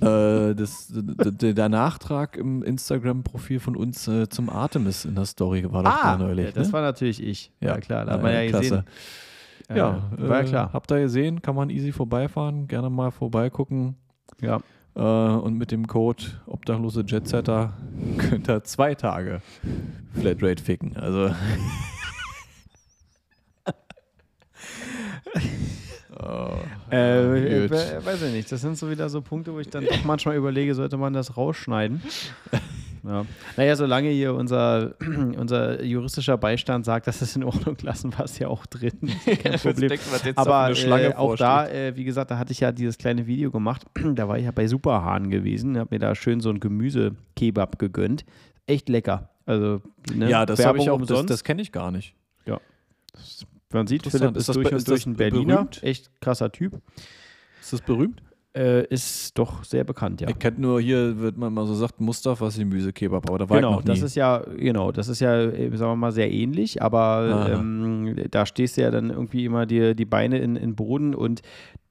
äh, 0.00 0.54
das, 0.54 0.90
der 0.94 1.68
Nachtrag 1.68 2.36
im 2.36 2.62
Instagram-Profil 2.62 3.60
von 3.60 3.76
uns 3.76 4.06
äh, 4.08 4.28
zum 4.28 4.48
Artemis 4.48 5.04
in 5.04 5.14
der 5.14 5.26
Story 5.26 5.64
war 5.70 5.82
doch 5.82 6.02
da 6.02 6.16
neulich. 6.16 6.46
ja, 6.46 6.52
das 6.52 6.68
ne? 6.68 6.72
war 6.72 6.80
natürlich 6.82 7.22
ich. 7.22 7.52
Ja, 7.60 7.68
Ja. 7.74 7.78
klar, 7.80 8.04
da 8.06 8.12
hat 8.12 8.22
man 8.22 8.32
ja 8.32 8.46
klasse. 8.48 8.84
gesehen. 9.68 9.76
ja, 9.76 10.10
war 10.16 10.38
ja 10.38 10.44
äh, 10.44 10.48
klar. 10.48 10.72
Habt 10.72 10.90
ihr 10.92 11.00
gesehen, 11.00 11.42
kann 11.42 11.54
man 11.54 11.68
easy 11.70 11.92
vorbeifahren, 11.92 12.68
gerne 12.68 12.88
mal 12.90 13.10
vorbeigucken. 13.10 13.96
Ja. 14.40 14.60
Äh, 14.98 15.02
und 15.02 15.56
mit 15.56 15.70
dem 15.70 15.86
Code 15.86 16.24
Obdachlose 16.46 17.04
Jetsetter 17.06 17.72
könnt 18.18 18.48
ihr 18.48 18.64
zwei 18.64 18.96
Tage 18.96 19.40
Flatrate 20.20 20.60
ficken. 20.62 20.96
Also. 20.96 21.30
oh, 26.20 26.50
Äh, 26.90 27.64
äh, 27.66 27.70
weiß 27.70 28.22
ich 28.22 28.32
nicht. 28.32 28.50
Das 28.50 28.60
sind 28.60 28.76
so 28.76 28.90
wieder 28.90 29.08
so 29.08 29.22
Punkte, 29.22 29.52
wo 29.52 29.60
ich 29.60 29.70
dann 29.70 29.84
doch 29.84 30.04
manchmal 30.04 30.34
überlege, 30.36 30.74
sollte 30.74 30.96
man 30.96 31.12
das 31.12 31.36
rausschneiden. 31.36 32.02
Ja. 33.04 33.26
Naja, 33.56 33.76
solange 33.76 34.08
hier 34.10 34.34
unser, 34.34 34.94
unser 35.36 35.82
juristischer 35.82 36.36
Beistand 36.36 36.84
sagt, 36.84 37.06
dass 37.06 37.22
es 37.22 37.36
in 37.36 37.44
Ordnung 37.44 37.76
lassen, 37.82 38.16
war 38.16 38.24
es 38.24 38.38
ja 38.38 38.48
auch 38.48 38.66
drin. 38.66 38.92
Kein 39.42 39.58
Problem. 39.58 39.98
Für 39.98 40.36
Aber 40.36 40.70
äh, 40.70 41.14
auch 41.14 41.36
da, 41.36 41.68
äh, 41.68 41.96
wie 41.96 42.04
gesagt, 42.04 42.30
da 42.30 42.38
hatte 42.38 42.52
ich 42.52 42.60
ja 42.60 42.72
dieses 42.72 42.98
kleine 42.98 43.26
Video 43.26 43.50
gemacht. 43.50 43.86
da 44.14 44.28
war 44.28 44.38
ich 44.38 44.44
ja 44.44 44.50
bei 44.50 44.66
Superhahn 44.66 45.30
gewesen, 45.30 45.78
habe 45.78 45.94
mir 45.94 45.98
da 45.98 46.14
schön 46.14 46.40
so 46.40 46.50
ein 46.50 46.60
Gemüse-Kebab 46.60 47.78
gegönnt. 47.78 48.24
Echt 48.66 48.88
lecker. 48.88 49.30
Also, 49.46 49.80
ne? 50.14 50.28
ja, 50.28 50.44
das 50.44 50.64
habe 50.64 50.78
ich 50.78 50.90
auch, 50.90 51.00
das, 51.00 51.10
umsonst. 51.10 51.30
das 51.30 51.44
kenne 51.44 51.62
ich 51.62 51.72
gar 51.72 51.90
nicht. 51.90 52.14
Man 53.72 53.86
sieht. 53.86 54.06
Philipp 54.06 54.36
Ist 54.36 54.36
ist, 54.36 54.48
das 54.48 54.54
durch 54.54 54.66
und 54.70 54.76
ist 54.76 54.88
durch 54.88 55.00
das 55.00 55.06
ein 55.06 55.16
Berliner. 55.16 55.56
berühmt? 55.56 55.82
Echt 55.82 56.10
krasser 56.20 56.50
Typ. 56.50 56.80
Ist 57.60 57.72
das 57.72 57.80
berühmt? 57.82 58.22
Äh, 58.58 58.86
ist 58.92 59.38
doch 59.38 59.62
sehr 59.62 59.84
bekannt, 59.84 60.20
ja. 60.20 60.28
Ich 60.28 60.38
kenne 60.40 60.58
nur 60.58 60.80
hier, 60.80 61.16
wird 61.20 61.36
man 61.36 61.54
mal 61.54 61.64
so 61.64 61.74
sagt, 61.74 62.00
Mustafa 62.00 62.48
Gemüsekebab, 62.48 63.28
aber 63.28 63.38
da 63.38 63.48
war 63.48 63.56
Genau, 63.58 63.70
ich 63.70 63.76
noch 63.76 63.84
nie. 63.84 64.00
das 64.00 64.02
ist 64.02 64.16
ja, 64.16 64.38
genau, 64.38 64.90
das 64.90 65.06
ist 65.06 65.20
ja, 65.20 65.42
äh, 65.42 65.70
sagen 65.76 65.92
wir 65.92 65.96
mal, 65.96 66.10
sehr 66.10 66.32
ähnlich, 66.32 66.82
aber 66.82 67.50
ähm, 67.52 68.16
da 68.32 68.46
stehst 68.46 68.76
du 68.76 68.80
ja 68.80 68.90
dann 68.90 69.10
irgendwie 69.10 69.44
immer 69.44 69.64
die, 69.64 69.94
die 69.94 70.04
Beine 70.04 70.38
in 70.38 70.56
den 70.56 70.74
Boden 70.74 71.14
und 71.14 71.42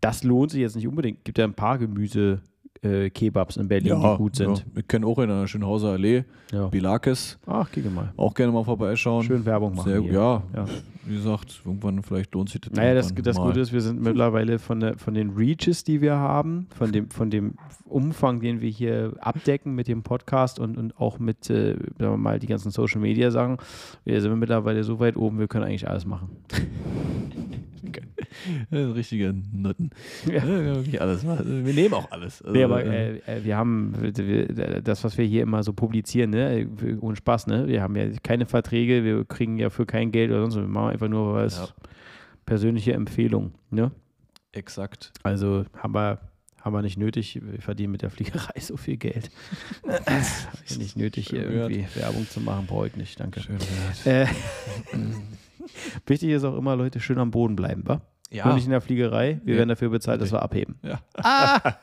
das 0.01 0.23
lohnt 0.23 0.51
sich 0.51 0.59
jetzt 0.59 0.75
nicht 0.75 0.89
unbedingt. 0.89 1.23
Gibt 1.23 1.37
ja 1.37 1.45
ein 1.45 1.53
paar 1.53 1.77
Gemüse. 1.77 2.41
Äh, 2.83 3.09
Kebabs 3.09 3.57
in 3.57 3.67
Berlin, 3.67 3.99
die 4.01 4.17
gut 4.17 4.35
sind. 4.35 4.59
Ja. 4.59 4.63
Ich 4.81 4.87
kenne 4.87 5.05
auch 5.07 5.17
in 5.19 5.29
der 5.29 5.47
Schönhauser 5.47 5.89
Allee, 5.93 6.23
Ja. 6.51 6.67
Bilakis, 6.67 7.39
Ach, 7.45 7.71
gucke 7.71 7.89
mal. 7.89 8.13
auch 8.17 8.33
gerne 8.33 8.51
mal 8.51 8.63
vorbeischauen. 8.63 9.23
Schön 9.23 9.45
Werbung 9.45 9.75
machen. 9.75 9.89
Sehr, 9.91 10.01
ja, 10.01 10.43
Ja. 10.55 10.65
wie 11.05 11.15
gesagt, 11.15 11.61
irgendwann 11.65 12.03
vielleicht 12.03 12.33
lohnt 12.35 12.49
sich 12.49 12.61
das. 12.61 12.73
Naja, 12.73 12.93
das, 12.93 13.13
das. 13.15 13.37
Gute 13.37 13.59
ist, 13.61 13.73
wir 13.73 13.81
sind 13.81 14.01
mittlerweile 14.01 14.59
von, 14.59 14.79
der, 14.79 14.97
von 14.97 15.13
den 15.13 15.31
Reaches, 15.31 15.83
die 15.83 16.01
wir 16.01 16.15
haben, 16.17 16.67
von 16.75 16.91
dem, 16.91 17.09
von 17.09 17.29
dem 17.29 17.55
Umfang, 17.85 18.41
den 18.41 18.61
wir 18.61 18.69
hier 18.69 19.13
abdecken 19.21 19.73
mit 19.73 19.87
dem 19.87 20.03
Podcast 20.03 20.59
und, 20.59 20.77
und 20.77 20.99
auch 20.99 21.19
mit, 21.19 21.49
äh, 21.49 21.73
sagen 21.73 21.95
wir 21.97 22.17
mal, 22.17 22.39
die 22.39 22.47
ganzen 22.47 22.71
Social 22.71 23.01
Media 23.01 23.31
Sachen, 23.31 23.57
wir 24.05 24.21
sind 24.21 24.37
mittlerweile 24.37 24.83
so 24.83 24.99
weit 24.99 25.15
oben, 25.17 25.39
wir 25.39 25.47
können 25.47 25.63
eigentlich 25.65 25.87
alles 25.89 26.05
machen. 26.05 26.29
Ja, 28.71 28.91
richtige 28.91 29.33
Nutten. 29.53 29.89
Ja. 30.25 30.35
Ja. 30.35 30.45
wirklich 30.75 31.01
alles. 31.01 31.25
Wir 31.25 31.73
nehmen 31.73 31.93
auch 31.93 32.11
alles. 32.11 32.41
Also, 32.41 32.53
Nee, 32.53 32.66
aber 32.67 32.85
äh, 32.85 33.17
äh, 33.17 33.37
äh, 33.37 33.43
wir 33.43 33.57
haben 33.57 33.93
wir, 33.99 34.81
das, 34.81 35.03
was 35.03 35.17
wir 35.17 35.25
hier 35.25 35.43
immer 35.43 35.63
so 35.63 35.73
publizieren, 35.73 36.29
ne, 36.29 36.67
ohne 37.01 37.15
Spaß, 37.15 37.47
ne? 37.47 37.67
Wir 37.67 37.81
haben 37.81 37.95
ja 37.95 38.05
keine 38.23 38.45
Verträge, 38.45 39.03
wir 39.03 39.25
kriegen 39.25 39.57
ja 39.57 39.69
für 39.69 39.85
kein 39.85 40.11
Geld 40.11 40.31
oder 40.31 40.41
sonst 40.41 40.55
was. 40.55 40.63
Wir 40.63 40.67
machen 40.69 40.89
einfach 40.91 41.07
nur 41.09 41.33
was 41.33 41.57
Ja. 41.57 41.67
persönliche 42.45 42.93
Empfehlung, 42.93 43.53
ne? 43.71 43.91
exakt. 44.53 45.11
Also 45.21 45.65
haben 45.77 45.93
wir, 45.93 46.19
haben 46.61 46.73
wir 46.73 46.81
nicht 46.81 46.97
nötig. 46.97 47.39
Wir 47.43 47.61
verdienen 47.61 47.91
mit 47.91 48.01
der 48.01 48.09
Fliegerei 48.09 48.53
so 48.59 48.75
viel 48.75 48.97
Geld. 48.97 49.29
Ist 50.65 50.79
nicht 50.79 50.97
nötig, 50.97 51.29
hier 51.29 51.43
Schön 51.43 51.51
irgendwie 51.53 51.85
Werbung 51.95 52.27
zu 52.27 52.39
machen. 52.41 52.65
Brauche 52.65 52.87
ich 52.87 52.95
nicht, 52.95 53.19
danke. 53.19 53.41
Schön. 53.41 53.57
Äh, 54.05 54.25
wichtig 56.07 56.29
ist 56.31 56.43
auch 56.43 56.57
immer, 56.57 56.75
Leute, 56.75 56.99
schön 56.99 57.19
am 57.19 57.29
Boden 57.31 57.55
bleiben, 57.55 57.83
wa? 57.85 58.01
Nur 58.29 58.53
nicht 58.55 58.65
in 58.65 58.71
der 58.71 58.81
Fliegerei. 58.81 59.39
Wir 59.43 59.53
Nee. 59.53 59.57
werden 59.59 59.69
dafür 59.69 59.89
bezahlt, 59.89 60.21
dass 60.21 60.31
wir 60.31 60.41
abheben. 60.41 60.75
Ja. 60.83 60.99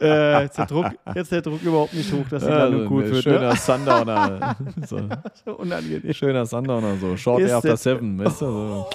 äh, 0.00 0.42
jetzt, 0.42 0.58
der 0.58 0.66
Druck, 0.66 0.86
jetzt 1.14 1.32
der 1.32 1.42
Druck 1.42 1.62
überhaupt 1.62 1.94
nicht 1.94 2.12
hoch, 2.12 2.26
dass 2.30 2.44
die 2.44 2.50
Landung 2.50 2.86
gut 2.86 3.04
ein 3.04 3.10
wird. 3.12 3.22
schöner 3.24 3.50
Ne? 3.50 3.56
Sundowner. 3.56 4.56
so, 4.86 5.00
So 5.44 5.52
unangenehm. 5.58 6.12
schöner 6.12 6.46
Sundowner, 6.46 6.96
so 6.96 7.16
Short 7.16 7.40
Ist 7.42 7.52
After 7.52 7.70
das- 7.70 7.82
Seven, 7.82 8.18
weißt 8.18 8.40
du? 8.42 8.46
So. 8.46 8.86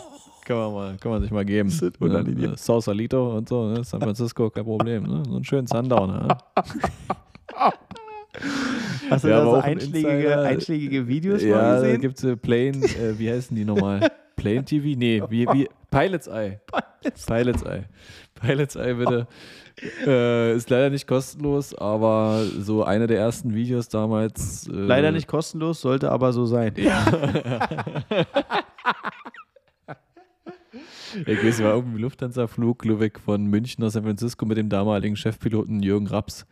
Kann, 0.46 0.58
man 0.58 0.74
mal, 0.74 0.98
kann 1.00 1.12
man 1.12 1.22
sich 1.22 1.32
mal 1.32 1.46
geben. 1.46 1.70
ist 1.70 1.84
unangenehm. 2.02 2.54
Äh, 2.54 2.58
Sausalito 2.58 3.38
und 3.38 3.48
so, 3.48 3.68
ne? 3.70 3.84
San 3.84 4.02
Francisco, 4.02 4.50
kein 4.50 4.64
Problem. 4.64 5.04
Ne? 5.04 5.24
So 5.28 5.36
einen 5.36 5.44
schönen 5.46 5.68
Sundowner. 5.68 6.24
Ne? 6.24 6.38
Hast 9.12 9.24
du 9.24 9.28
da 9.28 9.44
so 9.44 9.56
einschlägige, 9.56 11.08
Videos 11.08 11.42
mal 11.42 11.48
Ja, 11.50 11.76
da 11.76 11.82
gesehen? 11.82 12.02
gibt 12.02 12.18
es 12.18 12.24
äh, 12.24 12.36
Plane, 12.36 12.78
äh, 12.86 13.18
wie 13.18 13.32
heißen 13.32 13.56
die 13.56 13.66
nochmal? 13.66 14.10
Plane 14.40 14.66
TV? 14.66 14.98
Nee, 14.98 15.22
wie, 15.30 15.46
wie, 15.48 15.68
Pilot's 15.92 16.28
Eye. 16.28 16.60
Pilot's 17.28 17.64
Eye. 17.64 17.84
Pilot's 18.42 18.76
Eye, 18.76 18.94
bitte. 18.94 19.28
Äh, 20.06 20.58
ist 20.58 20.70
leider 20.70 20.90
nicht 20.90 21.08
kostenlos, 21.08 21.74
aber 21.74 22.44
so 22.60 22.84
eine 22.84 23.08
der 23.08 23.18
ersten 23.18 23.56
Videos 23.56 23.88
damals. 23.88 24.68
Äh, 24.68 24.74
Leider 24.74 25.14
nicht 25.14 25.26
kostenlos, 25.26 25.80
sollte 25.80 26.12
aber 26.12 26.34
so 26.34 26.46
sein. 26.46 26.74
Ich 31.26 31.44
weiß, 31.44 31.64
war 31.64 31.74
irgendwie 31.76 32.02
Lufthansa-Flug, 32.02 32.86
Lübeck 32.86 33.20
von 33.20 33.46
München 33.46 33.84
nach 33.84 33.92
San 33.92 34.04
Francisco 34.04 34.46
mit 34.46 34.58
dem 34.58 34.70
damaligen 34.70 35.16
Chefpiloten 35.16 35.82
Jürgen 35.82 36.08
Raps. 36.08 36.46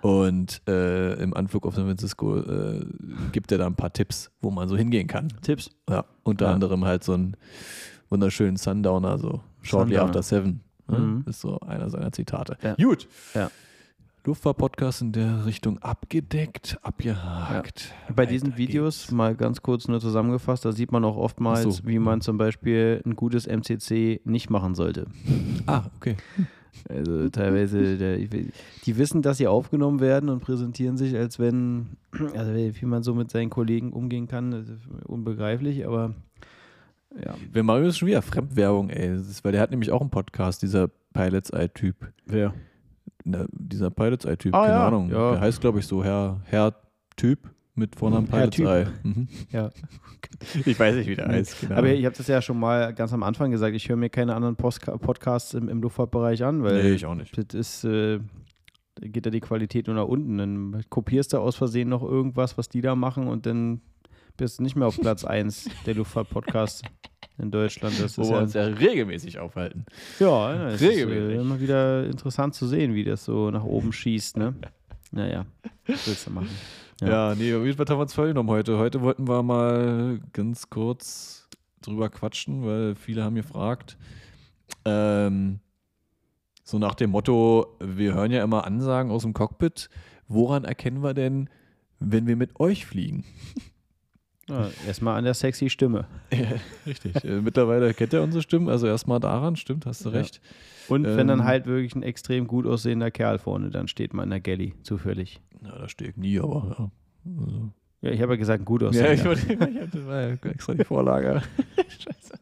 Und 0.00 0.62
äh, 0.68 1.14
im 1.22 1.34
Anflug 1.34 1.66
auf 1.66 1.74
San 1.74 1.84
Francisco 1.84 2.38
äh, 2.38 2.84
gibt 3.32 3.52
er 3.52 3.58
da 3.58 3.66
ein 3.66 3.76
paar 3.76 3.92
Tipps, 3.92 4.30
wo 4.40 4.50
man 4.50 4.68
so 4.68 4.76
hingehen 4.76 5.06
kann. 5.06 5.28
Tipps. 5.42 5.70
Ja, 5.88 6.04
unter 6.24 6.46
Ja. 6.46 6.52
anderem 6.54 6.84
halt 6.84 7.04
so 7.04 7.12
einen 7.12 7.36
wunderschönen 8.10 8.56
Sundowner, 8.56 9.18
so 9.18 9.40
Shortly 9.62 9.94
Sundowner. 9.94 10.04
After 10.04 10.22
Seven. 10.22 10.60
Ne? 10.88 10.98
Mhm. 10.98 11.24
Ist 11.28 11.40
so 11.40 11.60
einer 11.60 11.88
seiner 11.90 12.10
Zitate. 12.12 12.56
Ja. 12.62 12.74
Gut. 12.74 13.06
Ja. 13.34 13.50
Luftfahrt-Podcast 14.24 15.02
in 15.02 15.10
der 15.10 15.46
Richtung 15.46 15.78
abgedeckt, 15.78 16.78
abgehakt. 16.82 17.92
Bei 18.14 18.24
diesen 18.24 18.56
Videos, 18.56 19.00
geht's. 19.00 19.10
mal 19.10 19.34
ganz 19.34 19.62
kurz 19.62 19.88
nur 19.88 20.00
zusammengefasst, 20.00 20.64
da 20.64 20.70
sieht 20.70 20.92
man 20.92 21.04
auch 21.04 21.16
oftmals, 21.16 21.78
so. 21.78 21.86
wie 21.86 21.98
man 21.98 22.20
zum 22.20 22.38
Beispiel 22.38 23.02
ein 23.04 23.16
gutes 23.16 23.48
MCC 23.48 24.20
nicht 24.24 24.48
machen 24.48 24.76
sollte. 24.76 25.06
Ah, 25.66 25.84
okay. 25.96 26.16
Also 26.88 27.28
teilweise, 27.28 27.98
der, 27.98 28.16
die 28.16 28.96
wissen, 28.96 29.22
dass 29.22 29.38
sie 29.38 29.46
aufgenommen 29.46 30.00
werden 30.00 30.28
und 30.28 30.40
präsentieren 30.40 30.96
sich, 30.96 31.16
als 31.16 31.38
wenn, 31.38 31.96
also 32.36 32.54
wie 32.54 32.86
man 32.86 33.02
so 33.02 33.14
mit 33.14 33.30
seinen 33.30 33.50
Kollegen 33.50 33.92
umgehen 33.92 34.28
kann, 34.28 34.52
das 34.52 34.68
ist 34.68 34.86
unbegreiflich, 35.04 35.86
aber 35.86 36.14
ja. 37.22 37.34
Wir 37.52 37.62
machen 37.62 37.84
jetzt 37.84 37.98
schon 37.98 38.08
wieder 38.08 38.22
Fremdwerbung, 38.22 38.88
ey. 38.88 39.16
Das 39.16 39.28
ist, 39.28 39.44
weil 39.44 39.52
der 39.52 39.60
hat 39.60 39.70
nämlich 39.70 39.90
auch 39.90 40.00
einen 40.00 40.10
Podcast, 40.10 40.62
dieser 40.62 40.88
Pilots 41.12 41.50
Eye-Typ. 41.50 41.96
Wer? 42.24 42.54
Ne, 43.24 43.46
dieser 43.52 43.90
Pilots 43.90 44.24
Eye-Typ, 44.24 44.54
Ah, 44.54 44.62
keine 44.62 44.72
ja. 44.74 44.86
Ahnung. 44.86 45.10
Ja. 45.10 45.32
Der 45.32 45.40
heißt, 45.40 45.60
glaube 45.60 45.78
ich, 45.78 45.86
so 45.86 46.02
Herr, 46.02 46.40
Herr 46.44 46.74
Typ 47.16 47.50
mit 47.74 47.96
Vornamen 47.96 48.26
Pilots. 48.26 48.58
Eye. 48.58 48.86
Mhm. 49.02 49.28
Ja. 49.50 49.70
Ich 50.64 50.78
weiß 50.78 50.96
nicht, 50.96 51.08
wie 51.08 51.14
der 51.16 51.28
heißt. 51.28 51.60
keine 51.62 51.76
Aber 51.76 51.88
ich 51.88 52.04
habe 52.04 52.16
das 52.16 52.26
ja 52.26 52.40
schon 52.42 52.58
mal 52.58 52.92
ganz 52.94 53.12
am 53.12 53.22
Anfang 53.22 53.50
gesagt, 53.50 53.76
ich 53.76 53.88
höre 53.88 53.96
mir 53.96 54.08
keine 54.08 54.34
anderen 54.34 54.56
Postka 54.56 54.96
Podcasts 54.96 55.54
im, 55.54 55.68
im 55.68 55.80
Luftfahrtbereich 55.82 56.42
an, 56.44 56.62
weil 56.64 56.82
nee, 56.82 56.92
ich 56.92 57.06
auch 57.06 57.14
nicht. 57.14 57.36
das 57.36 57.54
ist, 57.54 57.84
äh, 57.84 58.18
da 58.96 59.08
geht 59.08 59.24
ja 59.26 59.30
die 59.30 59.40
Qualität 59.40 59.86
nur 59.86 59.96
nach 59.96 60.06
unten. 60.06 60.38
Dann 60.38 60.84
kopierst 60.88 61.32
du 61.32 61.38
aus 61.38 61.56
Versehen 61.56 61.88
noch 61.88 62.02
irgendwas, 62.02 62.56
was 62.58 62.68
die 62.68 62.80
da 62.80 62.94
machen 62.96 63.28
und 63.28 63.46
dann 63.46 63.82
bist 64.36 64.58
du 64.58 64.62
nicht 64.62 64.76
mehr 64.76 64.88
auf 64.88 64.98
Platz 64.98 65.24
1 65.24 65.68
der 65.86 65.94
Luftfahrt-Podcasts 65.94 66.82
in 67.38 67.50
Deutschland. 67.50 68.00
Das 68.00 68.18
Wo 68.18 68.24
wir 68.24 68.36
ja, 68.36 68.38
uns 68.42 68.54
ja 68.54 68.64
regelmäßig 68.64 69.38
aufhalten. 69.38 69.84
ja, 70.18 70.68
es 70.68 70.80
ist 70.80 70.82
äh, 70.82 71.02
regelmäßig. 71.02 71.40
immer 71.40 71.60
wieder 71.60 72.06
interessant 72.06 72.54
zu 72.54 72.66
sehen, 72.66 72.94
wie 72.94 73.04
das 73.04 73.24
so 73.24 73.50
nach 73.50 73.64
oben 73.64 73.92
schießt. 73.92 74.36
Ne? 74.36 74.54
Naja, 75.10 75.46
was 75.86 76.06
willst 76.06 76.26
du 76.26 76.30
machen? 76.30 76.48
Ja. 77.00 77.08
Ja, 77.30 77.34
nee, 77.34 77.52
was 77.52 77.90
haben 77.90 77.98
wir 77.98 78.02
uns 78.02 78.14
vorgenommen 78.14 78.48
heute? 78.48 78.78
Heute 78.78 79.00
wollten 79.00 79.26
wir 79.28 79.42
mal 79.42 80.20
ganz 80.32 80.70
kurz 80.70 81.48
drüber 81.80 82.08
quatschen, 82.10 82.64
weil 82.64 82.94
viele 82.94 83.24
haben 83.24 83.34
gefragt. 83.34 83.96
Ähm, 84.84 85.58
so 86.62 86.78
nach 86.78 86.94
dem 86.94 87.10
Motto, 87.10 87.76
wir 87.80 88.14
hören 88.14 88.30
ja 88.30 88.44
immer 88.44 88.64
Ansagen 88.64 89.10
aus 89.10 89.22
dem 89.22 89.32
Cockpit. 89.32 89.90
Woran 90.28 90.64
erkennen 90.64 91.02
wir 91.02 91.12
denn, 91.12 91.50
wenn 91.98 92.26
wir 92.26 92.36
mit 92.36 92.60
euch 92.60 92.86
fliegen? 92.86 93.24
Ja, 94.52 94.70
Erstmal 94.86 95.16
an 95.18 95.24
der 95.24 95.34
sexy 95.34 95.70
Stimme. 95.70 96.06
Richtig. 96.86 97.24
äh, 97.24 97.40
mittlerweile 97.40 97.94
kennt 97.94 98.12
er 98.12 98.22
unsere 98.22 98.42
Stimmen, 98.42 98.68
also 98.68 98.86
erstmal 98.86 99.18
daran, 99.20 99.56
stimmt, 99.56 99.86
hast 99.86 100.04
du 100.04 100.10
Ja. 100.10 100.16
recht. 100.16 100.40
Und 100.88 101.04
wenn 101.04 101.28
dann 101.28 101.38
Ähm, 101.40 101.44
halt 101.44 101.66
wirklich 101.66 101.94
ein 101.94 102.02
extrem 102.02 102.46
gut 102.46 102.66
aussehender 102.66 103.10
Kerl 103.10 103.38
vorne 103.38 103.70
dann 103.70 103.88
steht, 103.88 104.14
mal 104.14 104.24
in 104.24 104.30
der 104.30 104.40
Galley, 104.40 104.74
zufällig. 104.82 105.40
Ja, 105.64 105.78
da 105.78 105.88
stehe 105.88 106.10
ich 106.10 106.16
nie, 106.16 106.38
aber 106.40 106.76
ja. 106.78 106.90
Also. 107.40 107.70
Ja, 108.02 108.10
ich 108.10 108.20
habe 108.20 108.32
ja 108.32 108.36
gesagt, 108.36 108.64
gut 108.64 108.82
Ja, 108.82 108.88
aussehender. 108.88 109.12
ich, 109.14 109.24
wollte, 109.24 109.52
ich 109.70 109.80
hatte 109.80 110.06
war 110.06 110.20
ja 110.22 110.28
extra 110.50 110.74
die 110.74 110.84
Vorlage. 110.84 111.40
Scheiße. 111.88 112.34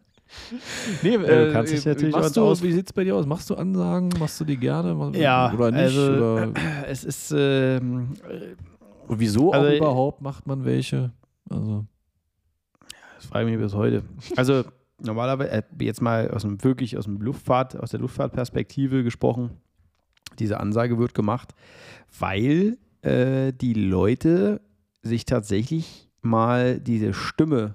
Nee, 1.02 1.18
du 1.18 1.48
äh, 1.48 1.52
kannst 1.52 1.72
dich 1.72 1.84
natürlich 1.84 2.14
machst 2.14 2.36
du, 2.36 2.42
aus- 2.42 2.62
wie 2.62 2.72
sieht 2.72 2.86
es 2.86 2.92
bei 2.92 3.04
dir 3.04 3.14
aus? 3.16 3.26
Machst 3.26 3.50
du 3.50 3.56
Ansagen? 3.56 4.08
Machst 4.18 4.40
du 4.40 4.44
die 4.44 4.56
gerne? 4.56 5.12
Ja, 5.18 5.52
Oder 5.52 5.70
nicht? 5.70 5.80
also, 5.80 6.00
oder, 6.12 6.52
es 6.88 7.04
ist, 7.04 7.32
ähm, 7.36 8.14
und 9.06 9.20
wieso 9.20 9.52
also, 9.52 9.66
auch 9.66 9.70
äh, 9.70 9.76
überhaupt 9.76 10.22
macht 10.22 10.46
man 10.46 10.64
welche? 10.64 11.12
Also, 11.50 11.84
das 13.20 13.26
frage 13.26 13.46
ich 13.46 13.52
mich 13.52 13.62
bis 13.62 13.74
heute. 13.74 14.02
Also 14.36 14.64
normalerweise, 14.98 15.50
äh, 15.50 15.62
jetzt 15.80 16.00
mal 16.00 16.30
aus 16.30 16.42
dem 16.42 16.62
wirklich 16.64 16.96
aus 16.96 17.04
dem 17.04 17.20
Luftfahrt, 17.20 17.78
aus 17.78 17.90
der 17.90 18.00
Luftfahrtperspektive 18.00 19.04
gesprochen, 19.04 19.50
diese 20.38 20.58
Ansage 20.58 20.98
wird 20.98 21.14
gemacht, 21.14 21.54
weil 22.18 22.78
äh, 23.02 23.52
die 23.52 23.74
Leute 23.74 24.62
sich 25.02 25.26
tatsächlich 25.26 26.08
mal 26.22 26.80
diese 26.80 27.12
Stimme 27.12 27.74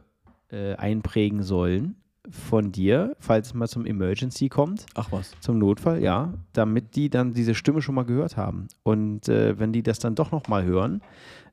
äh, 0.50 0.74
einprägen 0.76 1.44
sollen 1.44 1.96
von 2.28 2.72
dir, 2.72 3.16
falls 3.20 3.48
es 3.48 3.54
mal 3.54 3.68
zum 3.68 3.86
Emergency 3.86 4.50
kommt. 4.50 4.88
ach 4.96 5.12
was. 5.12 5.32
Zum 5.42 5.60
Notfall, 5.60 6.02
ja, 6.02 6.34
damit 6.54 6.96
die 6.96 7.12
dann 7.12 7.34
diese 7.34 7.54
Stimme 7.54 7.84
schon 7.84 7.94
mal 7.94 8.06
gehört 8.06 8.36
haben. 8.36 8.68
Und 8.82 9.30
äh, 9.30 9.60
wenn 9.60 9.74
die 9.74 9.84
das 9.84 10.00
dann 10.00 10.16
doch 10.16 10.32
nochmal 10.32 10.66
hören, 10.66 11.02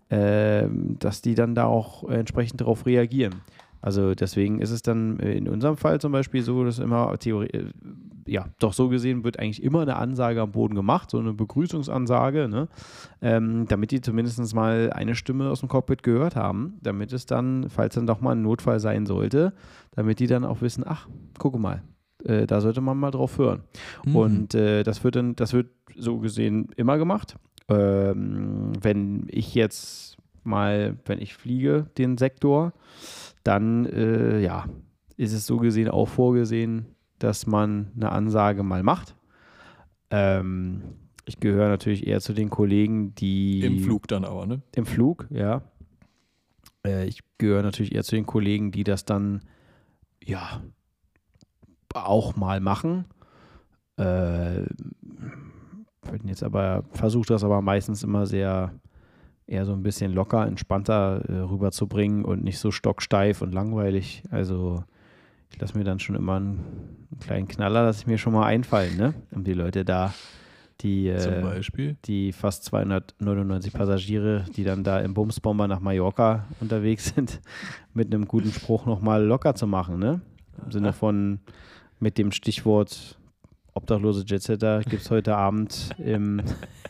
ähm, 0.09 0.97
dass 0.99 1.23
die 1.23 1.35
dann 1.35 1.55
da 1.55 1.65
auch 1.65 2.09
entsprechend 2.09 2.61
darauf 2.61 2.85
reagieren. 2.85 3.41
Also 3.83 4.15
deswegen 4.15 4.61
ist 4.61 4.71
es 4.71 4.83
dann 4.83 5.19
äh, 5.19 5.33
in 5.33 5.49
unserem 5.49 5.77
Fall 5.77 6.01
zum 6.01 6.12
Beispiel 6.12 6.43
so, 6.43 6.65
dass 6.65 6.79
immer 6.79 7.19
Theorie, 7.19 7.49
äh, 7.49 7.65
ja, 8.27 8.47
doch 8.61 8.73
so 8.73 8.89
gesehen 8.89 9.25
wird 9.25 9.41
eigentlich 9.41 9.62
immer 9.62 9.83
eine 9.83 9.97
Ansage 9.97 10.41
am 10.41 10.53
Boden 10.53 10.77
gemacht, 10.77 11.11
so 11.11 11.19
eine 11.19 11.35
Begrüßungsansage, 11.35 12.49
ne? 12.49 12.69
ähm, 13.21 13.67
damit 13.69 13.91
die 13.91 14.01
zumindest 14.01 14.55
mal 14.55 14.93
eine 14.93 15.17
Stimme 15.17 15.51
aus 15.51 15.61
dem 15.61 15.69
Cockpit 15.69 16.05
gehört 16.05 16.37
haben, 16.37 16.79
damit 16.81 17.12
es 17.12 17.27
dann, 17.27 17.69
falls 17.69 17.97
dann 17.97 18.07
doch 18.07 18.21
mal 18.21 18.37
ein 18.37 18.43
Notfall 18.43 18.79
sein 18.79 19.05
sollte, 19.05 19.53
damit 19.91 20.21
die 20.21 20.29
dann 20.29 20.45
auch 20.45 20.61
wissen, 20.62 20.85
ach, 20.87 21.09
gucke 21.39 21.59
mal, 21.59 21.83
äh, 22.25 22.47
da 22.47 22.61
sollte 22.61 22.81
man 22.81 22.97
mal 22.99 23.11
drauf 23.11 23.37
hören. 23.39 23.62
Mhm. 24.05 24.17
Und 24.17 24.55
äh, 24.55 24.85
das 24.85 25.03
wird 25.03 25.17
dann, 25.17 25.35
das 25.35 25.53
wird 25.53 25.71
so 25.97 26.19
gesehen 26.19 26.69
immer 26.77 26.99
gemacht. 26.99 27.37
Ähm, 27.69 28.73
wenn 28.81 29.27
ich 29.29 29.57
jetzt 29.57 30.17
mal, 30.45 30.97
wenn 31.05 31.21
ich 31.21 31.35
fliege, 31.35 31.87
den 31.99 32.19
Sektor, 32.19 32.73
dann 33.45 33.87
äh, 33.87 34.41
ja, 34.41 34.67
ist 35.17 35.33
es 35.33 35.47
so 35.47 35.59
gesehen 35.59 35.89
auch 35.89 36.09
vorgesehen, 36.09 36.87
dass 37.19 37.47
man 37.47 37.93
eine 37.95 38.11
Ansage 38.11 38.63
mal 38.63 38.83
macht. 38.83 39.15
Ähm, 40.11 40.83
ich 41.25 41.39
gehöre 41.39 41.69
natürlich 41.69 42.07
eher 42.07 42.21
zu 42.21 42.33
den 42.33 42.51
Kollegen, 42.51 43.15
die 43.15 43.61
Im 43.61 43.79
Flug 43.79 44.09
dann 44.09 44.25
aber, 44.25 44.47
ne? 44.47 44.63
im 44.75 44.87
Flug, 44.87 45.29
ja. 45.31 45.63
Äh, 46.85 47.07
ich 47.07 47.21
gehöre 47.39 47.63
natürlich 47.63 47.95
eher 47.95 48.03
zu 48.03 48.17
den 48.17 48.27
Kollegen, 48.27 48.73
die 48.73 48.85
das 48.85 49.05
dann 49.05 49.43
ja 50.23 50.63
auch 51.95 52.37
mal 52.37 52.61
machen. 52.61 53.05
Äh, 53.99 54.63
jetzt 56.25 56.43
aber 56.43 56.85
versuche 56.91 57.27
das 57.27 57.45
aber 57.45 57.63
meistens 57.63 58.03
immer 58.03 58.27
sehr 58.27 58.75
eher 59.53 59.67
so 59.67 59.73
ein 59.73 59.83
bisschen 59.83 60.13
locker, 60.13 60.47
entspannter 60.47 61.23
äh, 61.29 61.33
rüberzubringen 61.35 62.25
und 62.25 62.43
nicht 62.43 62.59
so 62.59 62.71
stocksteif 62.71 63.43
und 63.43 63.53
langweilig. 63.53 64.23
Also 64.31 64.83
ich 65.51 65.61
lasse 65.61 65.77
mir 65.77 65.85
dann 65.85 66.01
schon 66.01 66.17
immer 66.17 66.37
einen, 66.37 67.07
einen 67.11 67.21
kleinen 67.21 67.49
Knaller, 67.49 67.85
lasse 67.85 68.01
ich 68.01 68.07
mir 68.07 68.19
schon 68.19 68.33
mal 68.33 68.47
einfallen, 68.47 68.97
ne? 68.97 69.15
Um 69.31 69.45
die 69.45 69.53
Leute 69.53 69.85
da, 69.85 70.15
die 70.81 71.09
äh, 71.09 71.19
die 72.07 72.33
fast 72.33 72.65
299 72.65 73.73
Passagiere, 73.73 74.47
die 74.57 74.65
dann 74.65 74.83
da 74.83 75.01
im 75.01 75.13
Bumsbomber 75.13 75.69
nach 75.69 75.81
Mallorca 75.81 76.47
unterwegs 76.61 77.13
sind, 77.15 77.41
mit 77.95 78.13
einem 78.13 78.27
guten 78.27 78.53
Spruch 78.53 78.87
nochmal 78.87 79.23
locker 79.23 79.55
zu 79.55 79.67
machen, 79.67 79.99
ne? 79.99 80.23
Im 80.65 80.73
Sinne 80.73 80.93
von 80.93 81.41
mit 82.01 82.19
dem 82.19 82.33
Stichwort 82.33 83.19
obdachlose 83.75 84.25
Jetsetter 84.27 84.81
gibt 84.81 85.03
es 85.03 85.11
heute 85.11 85.37
Abend 85.37 85.91
im 85.99 86.43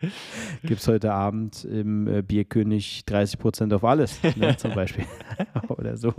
gibt 0.62 0.80
es 0.80 0.88
heute 0.88 1.12
Abend 1.12 1.64
im 1.64 2.06
äh, 2.08 2.22
Bierkönig 2.22 3.04
30% 3.06 3.74
auf 3.74 3.84
alles, 3.84 4.18
ne, 4.36 4.56
zum 4.58 4.74
Beispiel. 4.74 5.04
Oder 5.68 5.96
so. 5.96 6.12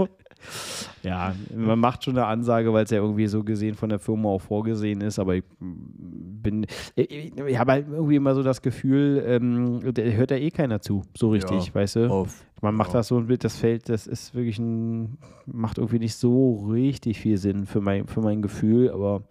Ja, 1.03 1.35
man 1.55 1.79
macht 1.79 2.03
schon 2.03 2.17
eine 2.17 2.25
Ansage, 2.27 2.71
weil 2.73 2.83
es 2.85 2.91
ja 2.91 2.97
irgendwie 2.97 3.27
so 3.27 3.43
gesehen 3.43 3.75
von 3.75 3.89
der 3.89 4.00
Firma 4.00 4.29
auch 4.29 4.41
vorgesehen 4.41 5.01
ist, 5.01 5.19
aber 5.19 5.35
ich 5.35 5.43
bin, 5.59 6.65
ich, 6.95 7.11
ich 7.38 7.59
habe 7.59 7.71
halt 7.73 7.88
irgendwie 7.89 8.15
immer 8.15 8.33
so 8.35 8.43
das 8.43 8.61
Gefühl, 8.61 9.23
ähm, 9.25 9.81
hört 9.83 10.31
ja 10.31 10.38
eh 10.38 10.51
keiner 10.51 10.81
zu, 10.81 11.03
so 11.15 11.29
richtig, 11.29 11.67
Ja, 11.67 11.75
weißt 11.75 11.95
du? 11.97 12.09
Auf, 12.09 12.43
Man 12.61 12.75
macht 12.75 12.89
Ja. 12.89 13.00
das 13.00 13.07
so 13.07 13.17
ein 13.17 13.27
Bild, 13.27 13.43
das 13.43 13.57
Feld, 13.57 13.89
das 13.89 14.07
ist 14.07 14.33
wirklich 14.35 14.59
ein, 14.59 15.17
macht 15.45 15.77
irgendwie 15.77 16.00
nicht 16.00 16.15
so 16.15 16.67
richtig 16.71 17.19
viel 17.19 17.38
Sinn 17.38 17.65
für 17.65 17.81
mein, 17.81 18.07
für 18.07 18.21
mein 18.21 18.41
Gefühl, 18.41 18.89
aber 18.91 19.23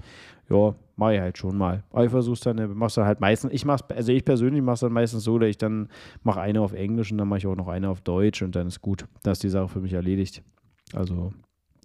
ja, 0.49 0.75
mache 1.01 1.15
ich 1.15 1.21
halt 1.21 1.39
schon 1.39 1.57
mal. 1.57 1.83
Aber 1.91 2.05
ich 2.05 2.11
versuch's 2.11 2.41
dann, 2.41 2.59
äh, 2.59 2.69
mach's 2.69 2.95
dann 2.95 3.07
halt 3.07 3.21
meistens, 3.21 3.53
ich 3.53 3.65
mach's, 3.65 3.83
also 3.89 4.13
ich 4.13 4.25
persönlich 4.25 4.63
mach's 4.63 4.81
dann 4.81 4.93
meistens 4.93 5.25
so, 5.25 5.39
dass 5.39 5.49
ich 5.49 5.59
dann 5.59 5.89
mache 6.23 6.41
eine 6.41 6.61
auf 6.61 6.75
Englisch 6.75 7.11
und 7.11 7.19
dann 7.19 7.27
mache 7.27 7.39
ich 7.39 7.47
auch 7.47 7.57
noch 7.57 7.69
eine 7.69 7.89
auf 7.89 8.03
Deutsch 8.03 8.43
und 8.43 8.55
dann 8.55 8.69
ist 8.69 8.81
gut. 8.81 9.07
Dann 9.25 9.33
ist 9.33 9.43
die 9.43 9.49
Sache 9.49 9.69
für 9.69 9.81
mich 9.81 9.95
erledigt. 9.95 10.43
Also 10.95 11.33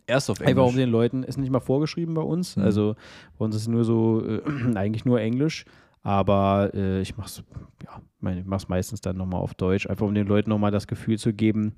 erst 0.05 0.29
auf 0.29 0.41
Einfach 0.41 0.63
um 0.63 0.69
Englisch. 0.69 0.83
den 0.83 0.89
Leuten, 0.91 1.23
ist 1.23 1.37
nicht 1.37 1.49
mal 1.51 1.61
vorgeschrieben 1.61 2.13
bei 2.13 2.21
uns. 2.21 2.57
Mhm. 2.57 2.63
Also 2.63 2.95
bei 3.39 3.45
uns 3.45 3.55
ist 3.55 3.67
nur 3.67 3.85
so, 3.85 4.21
äh, 4.23 4.41
eigentlich 4.75 5.05
nur 5.05 5.19
Englisch. 5.19 5.65
Aber 6.03 6.69
äh, 6.75 7.01
ich 7.01 7.17
mach's, 7.17 7.41
ja, 7.83 8.01
meine, 8.19 8.41
ich 8.41 8.45
mach's 8.45 8.67
meistens 8.67 9.01
dann 9.01 9.17
nochmal 9.17 9.39
auf 9.39 9.55
Deutsch, 9.55 9.89
einfach 9.89 10.05
um 10.05 10.13
den 10.13 10.27
Leuten 10.27 10.51
nochmal 10.51 10.69
das 10.69 10.85
Gefühl 10.85 11.17
zu 11.17 11.33
geben, 11.33 11.73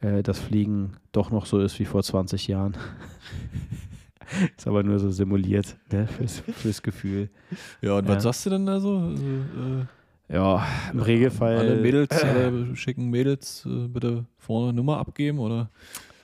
äh, 0.00 0.24
dass 0.24 0.40
Fliegen 0.40 0.96
doch 1.12 1.30
noch 1.30 1.46
so 1.46 1.60
ist 1.60 1.78
wie 1.78 1.84
vor 1.84 2.02
20 2.02 2.48
Jahren. 2.48 2.76
ist 4.56 4.66
aber 4.66 4.82
nur 4.82 4.98
so 4.98 5.10
simuliert, 5.10 5.76
ne, 5.92 6.06
fürs, 6.06 6.40
fürs 6.40 6.82
Gefühl. 6.82 7.28
Ja, 7.80 7.94
und 7.98 8.08
Ja. 8.08 8.14
was 8.16 8.22
sagst 8.22 8.46
du 8.46 8.50
denn 8.50 8.66
da 8.66 8.78
so? 8.80 8.96
Also, 8.98 9.24
äh, 9.24 10.34
Ja, 10.34 10.66
im 10.92 11.00
Regelfall. 11.00 11.56
Alle 11.56 11.76
Mädels, 11.76 12.10
alle 12.22 12.76
schicken 12.76 13.08
Mädels 13.10 13.66
äh, 13.66 13.88
bitte 13.88 14.24
vorne 14.36 14.72
Nummer 14.72 14.98
abgeben 14.98 15.38
oder? 15.38 15.70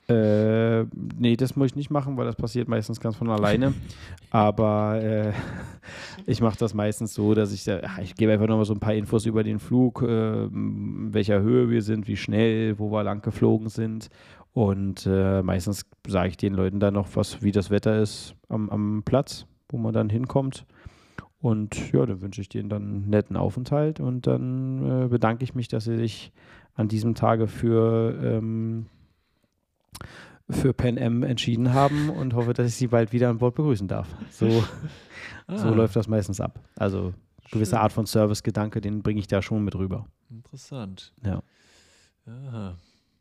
Äh, 0.07 0.85
nee, 1.19 1.35
das 1.35 1.57
muss 1.57 1.69
ich 1.69 1.77
nicht 1.77 1.91
machen, 1.91 2.19
weil 2.19 2.27
das 2.27 2.37
passiert 2.37 2.69
meistens 2.69 3.01
ganz 3.01 3.17
von 3.17 3.31
alleine. 3.31 3.73
Aber 4.31 5.01
äh, 5.03 5.33
ich 6.27 6.43
mache 6.43 6.59
das 6.59 6.75
meistens 6.75 7.15
so, 7.15 7.33
dass 7.35 7.53
ich, 7.55 7.67
ach, 7.71 7.99
ich 8.01 8.15
gebe 8.15 8.33
einfach 8.33 8.47
nochmal 8.47 8.67
so 8.67 8.75
ein 8.75 8.81
paar 8.81 8.93
Infos 8.95 9.25
über 9.25 9.43
den 9.43 9.59
Flug, 9.61 10.03
äh, 10.03 10.45
in 10.45 11.09
welcher 11.15 11.41
Höhe 11.41 11.71
wir 11.71 11.81
sind, 11.81 12.07
wie 12.07 12.19
schnell, 12.19 12.79
wo 12.79 12.91
wir 12.93 13.03
lang 13.03 13.23
geflogen 13.23 13.71
sind. 13.71 14.11
Und 14.55 15.05
äh, 15.07 15.43
meistens 15.43 15.85
sage 16.07 16.29
ich 16.29 16.37
den 16.37 16.55
Leuten 16.55 16.79
dann 16.79 16.95
noch 16.95 17.09
was, 17.17 17.43
wie 17.43 17.51
das 17.51 17.71
Wetter 17.71 18.01
ist 18.01 18.37
am, 18.49 18.71
am 18.71 19.03
Platz, 19.05 19.47
wo 19.69 19.79
man 19.79 19.93
dann 19.93 20.09
hinkommt. 20.09 20.65
Und 21.41 21.93
ja, 21.93 22.07
dann 22.07 22.23
wünsche 22.23 22.41
ich 22.41 22.49
denen 22.49 22.69
dann 22.69 22.83
einen 22.83 23.11
netten 23.11 23.37
Aufenthalt 23.37 24.01
und 24.01 24.27
dann 24.27 25.05
äh, 25.05 25.09
bedanke 25.09 25.43
ich 25.45 25.55
mich, 25.55 25.69
dass 25.69 25.85
sie 25.85 25.97
sich 25.97 26.33
an 26.75 26.89
diesem 26.89 27.15
Tage 27.15 27.49
für 27.49 28.17
ähm, 28.23 28.87
für 30.49 30.73
Pan 30.73 30.99
Am 30.99 31.23
entschieden 31.23 31.73
haben 31.73 32.11
und 32.11 32.35
hoffe, 32.35 32.53
dass 32.53 32.69
ich 32.69 32.77
sie 32.77 32.87
bald 32.89 33.13
wieder 33.13 33.31
an 33.31 33.39
Bord 33.39 33.55
begrüßen 33.55 33.89
darf. 33.89 34.09
So, 34.31 34.49
so 35.49 35.69
Ah, 35.69 35.71
läuft 35.71 35.97
das 35.97 36.07
meistens 36.07 36.41
ab. 36.41 36.61
Also 36.77 37.13
gewisse 37.51 37.71
schön. 37.73 37.79
Art 37.81 37.93
von 37.93 38.07
Servicegedanke, 38.07 38.81
den 38.81 39.03
bringe 39.03 39.21
ich 39.21 39.27
da 39.27 39.43
schon 39.43 39.65
mit 39.65 39.75
rüber. 39.75 40.07
Interessant. 40.31 41.13
Ja. 41.25 41.43
Aha. 42.27 42.77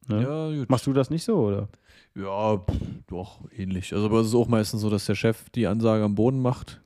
Ne? 0.07 0.21
Ja, 0.23 0.59
gut. 0.59 0.69
Machst 0.69 0.85
du 0.87 0.93
das 0.93 1.09
nicht 1.09 1.23
so, 1.23 1.35
oder? 1.35 1.67
Ja, 2.15 2.57
pff, 2.57 2.75
doch, 3.07 3.39
ähnlich. 3.57 3.93
Also, 3.93 4.05
aber 4.05 4.19
es 4.21 4.27
ist 4.27 4.35
auch 4.35 4.47
meistens 4.47 4.81
so, 4.81 4.89
dass 4.89 5.05
der 5.05 5.15
Chef 5.15 5.49
die 5.51 5.65
Ansage 5.67 6.03
am 6.03 6.15
Boden 6.15 6.41
macht. 6.41 6.81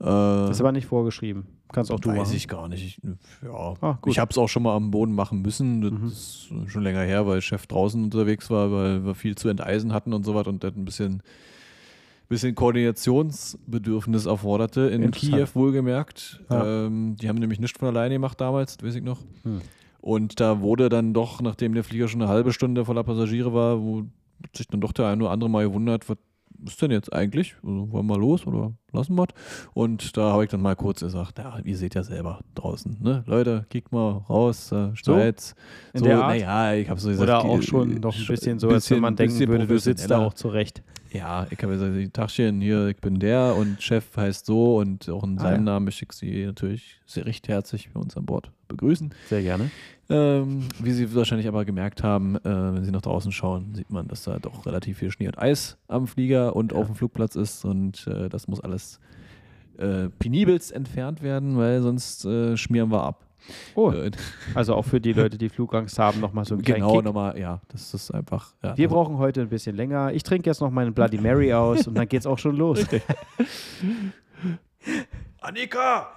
Äh, 0.00 0.04
Das 0.04 0.50
ist 0.50 0.60
aber 0.60 0.72
nicht 0.72 0.86
vorgeschrieben. 0.86 1.46
Kannst 1.72 1.90
auch 1.90 2.00
du 2.00 2.10
weiß 2.10 2.18
machen. 2.18 2.36
ich 2.36 2.48
gar 2.48 2.68
nicht. 2.68 2.84
Ich, 2.84 3.00
ja, 3.42 3.74
Ah, 3.80 3.98
ich 4.06 4.18
habe 4.18 4.30
es 4.30 4.36
auch 4.38 4.48
schon 4.48 4.62
mal 4.62 4.76
am 4.76 4.90
Boden 4.90 5.14
machen 5.14 5.40
müssen. 5.40 5.80
Das 5.80 5.90
Mhm. 5.92 6.06
ist 6.08 6.48
schon 6.70 6.82
länger 6.82 7.00
her, 7.00 7.26
weil 7.26 7.40
Chef 7.40 7.66
draußen 7.66 8.02
unterwegs 8.04 8.50
war, 8.50 8.70
weil 8.70 9.04
wir 9.06 9.14
viel 9.14 9.36
zu 9.36 9.48
enteisen 9.48 9.92
hatten 9.94 10.12
und 10.12 10.24
so 10.24 10.34
was 10.34 10.46
und 10.46 10.62
das 10.62 10.74
ein 10.76 10.84
bisschen, 10.84 11.22
bisschen 12.28 12.54
Koordinationsbedürfnis 12.54 14.26
erforderte. 14.26 14.82
In. 14.82 15.10
Kiew 15.12 15.48
wohlgemerkt. 15.54 16.40
Ja. 16.50 16.86
Ähm, 16.86 17.16
die 17.16 17.28
haben 17.28 17.38
nämlich 17.38 17.58
nicht 17.60 17.78
von 17.78 17.88
alleine 17.88 18.14
gemacht 18.16 18.40
damals, 18.40 18.76
weiß 18.82 18.94
ich 18.96 19.02
noch. 19.02 19.20
Hm. 19.44 19.60
Und 20.02 20.40
da 20.40 20.60
wurde 20.60 20.88
dann 20.88 21.14
doch, 21.14 21.40
nachdem 21.40 21.74
der 21.74 21.84
Flieger 21.84 22.08
schon 22.08 22.20
eine 22.20 22.30
halbe 22.30 22.52
Stunde 22.52 22.84
voller 22.84 23.04
Passagiere 23.04 23.54
war, 23.54 23.80
wo 23.80 24.02
sich 24.54 24.66
dann 24.66 24.80
doch 24.80 24.92
der 24.92 25.06
eine 25.06 25.22
oder 25.22 25.32
andere 25.32 25.48
mal 25.48 25.64
gewundert, 25.64 26.08
was 26.08 26.18
ist 26.66 26.82
denn 26.82 26.90
jetzt 26.90 27.12
eigentlich? 27.12 27.54
Also, 27.62 27.90
wollen 27.92 28.06
wir 28.06 28.18
los 28.18 28.44
oder 28.44 28.72
lassen 28.92 29.14
wir 29.16 29.26
Und 29.74 30.16
da 30.16 30.32
habe 30.32 30.42
ich 30.44 30.50
dann 30.50 30.60
mal 30.60 30.74
kurz 30.74 31.00
gesagt, 31.00 31.38
ja, 31.38 31.56
ihr 31.62 31.76
seht 31.76 31.94
ja 31.94 32.02
selber 32.02 32.40
draußen, 32.56 32.98
ne? 33.00 33.22
Leute, 33.26 33.64
kickt 33.70 33.92
mal 33.92 34.10
raus, 34.28 34.72
äh. 34.72 34.90
In 35.94 36.00
so, 36.04 36.10
Art? 36.10 36.28
naja, 36.28 36.74
ich 36.74 36.88
habe 36.88 37.00
so 37.00 37.08
gesagt. 37.08 37.28
Oder 37.28 37.44
auch 37.44 37.62
schon 37.62 37.94
noch 38.00 38.16
ein 38.16 38.26
bisschen 38.26 38.58
so, 38.58 38.70
als 38.70 38.90
wenn 38.90 39.00
man 39.00 39.14
denken 39.14 39.34
bisschen 39.34 39.48
würde, 39.50 39.66
du 39.68 39.78
sitzt 39.78 40.10
da 40.10 40.18
auch 40.18 40.34
zurecht. 40.34 40.82
Ja, 41.12 41.46
ich 41.50 41.62
habe 41.62 41.74
gesagt, 41.74 42.14
Tachchen, 42.14 42.60
hier, 42.60 42.88
ich 42.88 42.96
bin 42.96 43.18
der 43.20 43.54
und 43.56 43.82
Chef 43.82 44.16
heißt 44.16 44.46
so 44.46 44.78
und 44.78 45.08
auch 45.10 45.24
in 45.24 45.38
Ah, 45.38 45.42
seinem 45.42 45.66
ja. 45.66 45.72
Namen 45.72 45.88
ich 45.88 46.02
Sie 46.12 46.46
natürlich 46.46 47.00
sehr 47.06 47.26
recht 47.26 47.48
herzlich 47.48 47.90
bei 47.92 48.00
uns 48.00 48.16
an 48.16 48.24
Bord 48.24 48.50
begrüßen. 48.72 49.14
Sehr 49.28 49.42
gerne. 49.42 49.70
Ähm, 50.10 50.68
wie 50.80 50.90
Sie 50.92 51.14
wahrscheinlich 51.14 51.48
aber 51.48 51.64
gemerkt 51.64 52.02
haben, 52.02 52.36
äh, 52.36 52.40
wenn 52.44 52.84
Sie 52.84 52.90
nach 52.90 53.00
draußen 53.02 53.32
schauen, 53.32 53.74
sieht 53.74 53.90
man, 53.90 54.08
dass 54.08 54.24
da 54.24 54.38
doch 54.38 54.66
relativ 54.66 54.98
viel 54.98 55.10
Schnee 55.10 55.28
und 55.28 55.38
Eis 55.38 55.78
am 55.88 56.06
Flieger 56.06 56.54
und 56.56 56.72
Ja. 56.72 56.78
auf 56.78 56.86
dem 56.86 56.96
Flugplatz 56.96 57.34
ist 57.36 57.64
und 57.64 58.06
äh, 58.08 58.28
das 58.28 58.46
muss 58.48 58.60
alles 58.60 59.00
äh, 59.78 60.08
penibelst 60.18 60.70
entfernt 60.72 61.22
werden, 61.22 61.56
weil 61.56 61.80
sonst 61.80 62.24
äh, 62.26 62.56
schmieren 62.58 62.90
wir 62.90 63.02
ab. 63.04 63.24
Oh, 63.74 63.90
Äh, 63.90 64.10
also 64.54 64.74
auch 64.74 64.84
für 64.84 65.00
die 65.00 65.12
Leute, 65.14 65.38
die 65.38 65.48
Flugangst 65.48 65.98
haben, 65.98 66.20
nochmal 66.20 66.44
so 66.44 66.54
einen 66.54 66.62
kleinen 66.62 66.82
genau, 66.82 67.00
nochmal, 67.00 67.38
ja, 67.38 67.60
das 67.68 67.94
ist 67.94 68.10
einfach. 68.12 68.52
Ja, 68.62 68.76
Wir 68.76 68.88
brauchen 68.88 69.16
heute 69.18 69.40
ein 69.40 69.48
bisschen 69.48 69.74
länger. 69.76 70.12
Ich 70.12 70.22
trinke 70.24 70.50
jetzt 70.50 70.60
noch 70.60 70.70
meinen 70.70 70.92
Bloody 70.94 71.18
Mary 71.18 71.52
aus 71.54 71.86
und 71.88 71.94
dann 71.96 72.06
geht's 72.08 72.26
auch 72.26 72.38
schon 72.38 72.56
los. 72.56 72.84
Annika! 75.40 76.08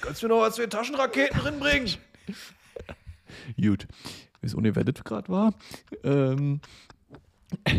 Kannst 0.00 0.22
du 0.22 0.28
mir 0.28 0.34
noch 0.34 0.40
was 0.42 0.56
für 0.56 0.68
Taschenraketen 0.68 1.38
drinbringen? 1.40 1.88
Gut. 3.60 3.86
Wie 4.40 4.46
es 4.46 4.54
ungewertet 4.54 5.04
gerade 5.04 5.28
war. 5.28 5.54
Ähm. 6.02 6.60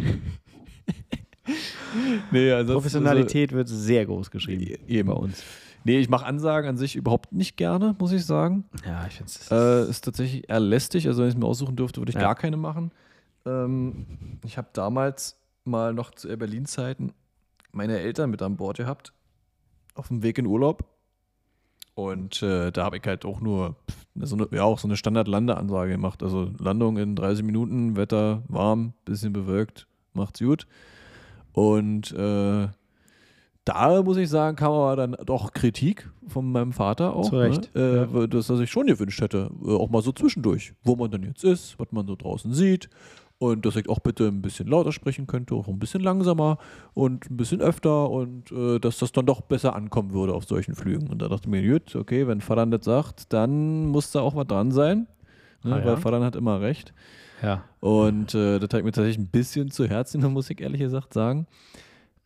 nee, 2.31 2.51
also 2.51 2.73
Professionalität 2.73 3.51
wird 3.51 3.67
sehr 3.67 4.05
groß 4.05 4.29
geschrieben 4.31 4.61
Also, 4.71 4.87
eben. 4.87 5.07
bei 5.09 5.15
uns. 5.15 5.43
Nee, 5.83 5.97
ich 5.99 6.09
mache 6.09 6.25
Ansagen 6.25 6.69
an 6.69 6.77
sich 6.77 6.95
überhaupt 6.95 7.31
nicht 7.33 7.57
gerne, 7.57 7.95
muss 7.99 8.11
ich 8.11 8.23
sagen. 8.25 8.65
Ja, 8.85 9.07
ich 9.07 9.15
finde 9.15 9.31
es. 9.31 9.49
Äh, 9.51 9.89
ist 9.89 10.03
tatsächlich 10.05 10.47
eher 10.49 10.59
lästig. 10.59 11.07
Also, 11.07 11.21
wenn 11.21 11.29
ich 11.29 11.33
es 11.35 11.39
mir 11.39 11.47
aussuchen 11.47 11.75
dürfte, 11.75 11.99
würde 12.01 12.11
ich 12.11 12.15
Ja. 12.15 12.21
gar 12.21 12.35
keine 12.35 12.57
machen. 12.57 12.91
Ähm, 13.47 14.05
ich 14.45 14.57
habe 14.59 14.67
damals 14.73 15.37
mal 15.63 15.93
noch 15.93 16.11
zu 16.11 16.27
Air 16.27 16.37
Berlin-Zeiten 16.37 17.13
meine 17.71 17.99
Eltern 17.99 18.29
mit 18.29 18.41
an 18.43 18.57
Bord 18.57 18.77
gehabt. 18.77 19.13
Auf 19.95 20.09
dem 20.09 20.21
Weg 20.21 20.37
in 20.37 20.45
Urlaub. 20.45 20.85
Und 21.93 22.41
äh, 22.41 22.71
da 22.71 22.85
habe 22.85 22.97
ich 22.97 23.03
halt 23.05 23.25
auch 23.25 23.41
nur 23.41 23.75
so 24.15 24.35
eine, 24.35 24.47
ja, 24.51 24.63
auch 24.63 24.79
so 24.79 24.87
eine 24.87 24.97
Standard-Landeansage 24.97 25.91
gemacht. 25.91 26.23
Also 26.23 26.51
Landung 26.59 26.97
in 26.97 27.15
30 27.15 27.43
Minuten, 27.43 27.95
Wetter 27.97 28.43
warm, 28.47 28.93
bisschen 29.05 29.33
bewölkt, 29.33 29.87
macht's 30.13 30.39
gut. 30.39 30.67
Und 31.53 32.11
äh, 32.13 32.67
da 33.65 34.01
muss 34.03 34.17
ich 34.17 34.29
sagen, 34.29 34.55
kam 34.55 34.71
aber 34.71 34.95
dann 34.95 35.15
doch 35.25 35.51
Kritik 35.53 36.09
von 36.27 36.51
meinem 36.51 36.71
Vater 36.73 37.15
auch. 37.15 37.29
Zu 37.29 37.37
Recht, 37.37 37.73
Ne? 37.75 38.07
Äh, 38.13 38.27
Dass 38.27 38.49
er 38.49 38.57
sich 38.57 38.71
schon 38.71 38.87
gewünscht 38.87 39.21
hätte, 39.21 39.51
äh, 39.63 39.71
auch 39.71 39.89
mal 39.89 40.01
so 40.01 40.11
zwischendurch, 40.11 40.73
wo 40.83 40.95
man 40.95 41.11
dann 41.11 41.23
jetzt 41.23 41.43
ist, 41.43 41.77
was 41.77 41.91
man 41.91 42.07
so 42.07 42.15
draußen 42.15 42.53
sieht. 42.53 42.89
Und 43.41 43.65
dass 43.65 43.75
ich 43.75 43.89
auch 43.89 43.97
bitte 43.97 44.27
ein 44.27 44.43
bisschen 44.43 44.67
lauter 44.67 44.91
sprechen 44.91 45.25
könnte, 45.25 45.55
auch 45.55 45.67
ein 45.67 45.79
bisschen 45.79 46.03
langsamer 46.03 46.59
und 46.93 47.27
ein 47.27 47.37
bisschen 47.37 47.59
öfter 47.59 48.07
und 48.11 48.51
äh, 48.51 48.77
dass 48.77 48.99
das 48.99 49.13
dann 49.13 49.25
doch 49.25 49.41
besser 49.41 49.75
ankommen 49.75 50.13
würde 50.13 50.35
auf 50.35 50.45
solchen 50.45 50.75
Flügen. 50.75 51.07
Und 51.07 51.23
da 51.23 51.27
dachte 51.27 51.45
ich 51.45 51.49
mir, 51.49 51.67
gut, 51.67 51.95
okay, 51.95 52.27
wenn 52.27 52.39
Vater 52.39 52.67
das 52.67 52.85
sagt, 52.85 53.33
dann 53.33 53.87
muss 53.87 54.11
da 54.11 54.21
auch 54.21 54.35
was 54.35 54.45
dran 54.45 54.69
sein. 54.69 55.07
Ne? 55.63 55.73
Ah, 55.73 55.79
ja. 55.79 55.85
Weil 55.85 55.97
Vater 55.97 56.23
hat 56.23 56.35
immer 56.35 56.61
recht. 56.61 56.93
Ja. 57.41 57.63
Und 57.79 58.35
äh, 58.35 58.59
das 58.59 58.69
hat 58.71 58.83
mir 58.83 58.91
tatsächlich 58.91 59.17
ein 59.17 59.31
bisschen 59.31 59.71
zu 59.71 59.87
Herzen, 59.87 60.21
muss 60.31 60.51
ich 60.51 60.61
ehrlich 60.61 60.81
gesagt 60.81 61.11
sagen. 61.11 61.47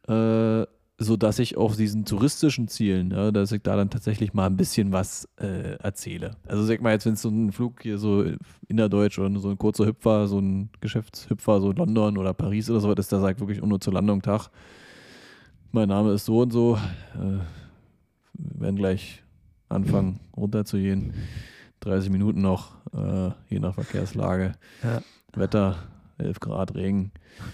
Äh, 0.10 0.66
so 0.98 1.18
dass 1.18 1.40
ich 1.40 1.58
auf 1.58 1.76
diesen 1.76 2.06
touristischen 2.06 2.68
Zielen, 2.68 3.12
ja, 3.12 3.32
dass 3.32 3.52
ich 3.52 3.62
da 3.62 3.76
dann 3.76 3.90
tatsächlich 3.90 4.34
mal 4.34 4.46
ein 4.46 4.56
bisschen 4.56 4.94
was 4.94 5.28
äh, 5.38 5.76
erzähle. 5.80 6.38
Also 6.48 6.64
sag 6.64 6.82
mal 6.82 6.94
jetzt, 6.94 7.06
wenn 7.06 7.14
es 7.14 7.22
so 7.22 7.30
ein 7.30 7.52
Flug 7.52 7.82
hier 7.82 7.98
so 7.98 8.24
innerdeutsch 8.68 9.20
oder 9.20 9.38
so 9.40 9.50
ein 9.50 9.58
kurzer 9.58 9.86
Hüpfer, 9.86 10.28
so 10.28 10.40
ein 10.40 10.70
Geschäftshüpfer, 10.80 11.60
so 11.60 11.72
London 11.74 12.18
oder 12.18 12.34
Paris 12.34 12.70
oder 12.70 12.80
so 12.80 12.90
was 12.90 13.00
ist, 13.00 13.12
da 13.12 13.20
sagt 13.20 13.42
wirklich 13.42 13.62
nur 13.62 13.82
zur 13.82 13.94
Landung 13.94 14.22
Tag. 14.22 14.50
Mein 15.72 15.90
Name 15.90 16.14
ist 16.14 16.26
so 16.26 16.42
und 16.42 16.52
so. 16.54 16.78
Äh, 17.16 17.40
wir 18.34 18.62
werden 18.62 18.78
gleich 18.78 19.22
anfangen 19.68 20.22
runterzugehen. 20.36 21.14
30 21.82 22.10
Minuten 22.10 22.42
noch, 22.42 22.76
äh, 22.94 23.32
je 23.50 23.60
nach 23.60 23.76
Verkehrslage. 23.76 24.54
Ja. 24.82 25.02
Wetter 25.34 25.76
11 26.18 26.40
Grad, 26.40 26.76
Regen. 26.76 27.12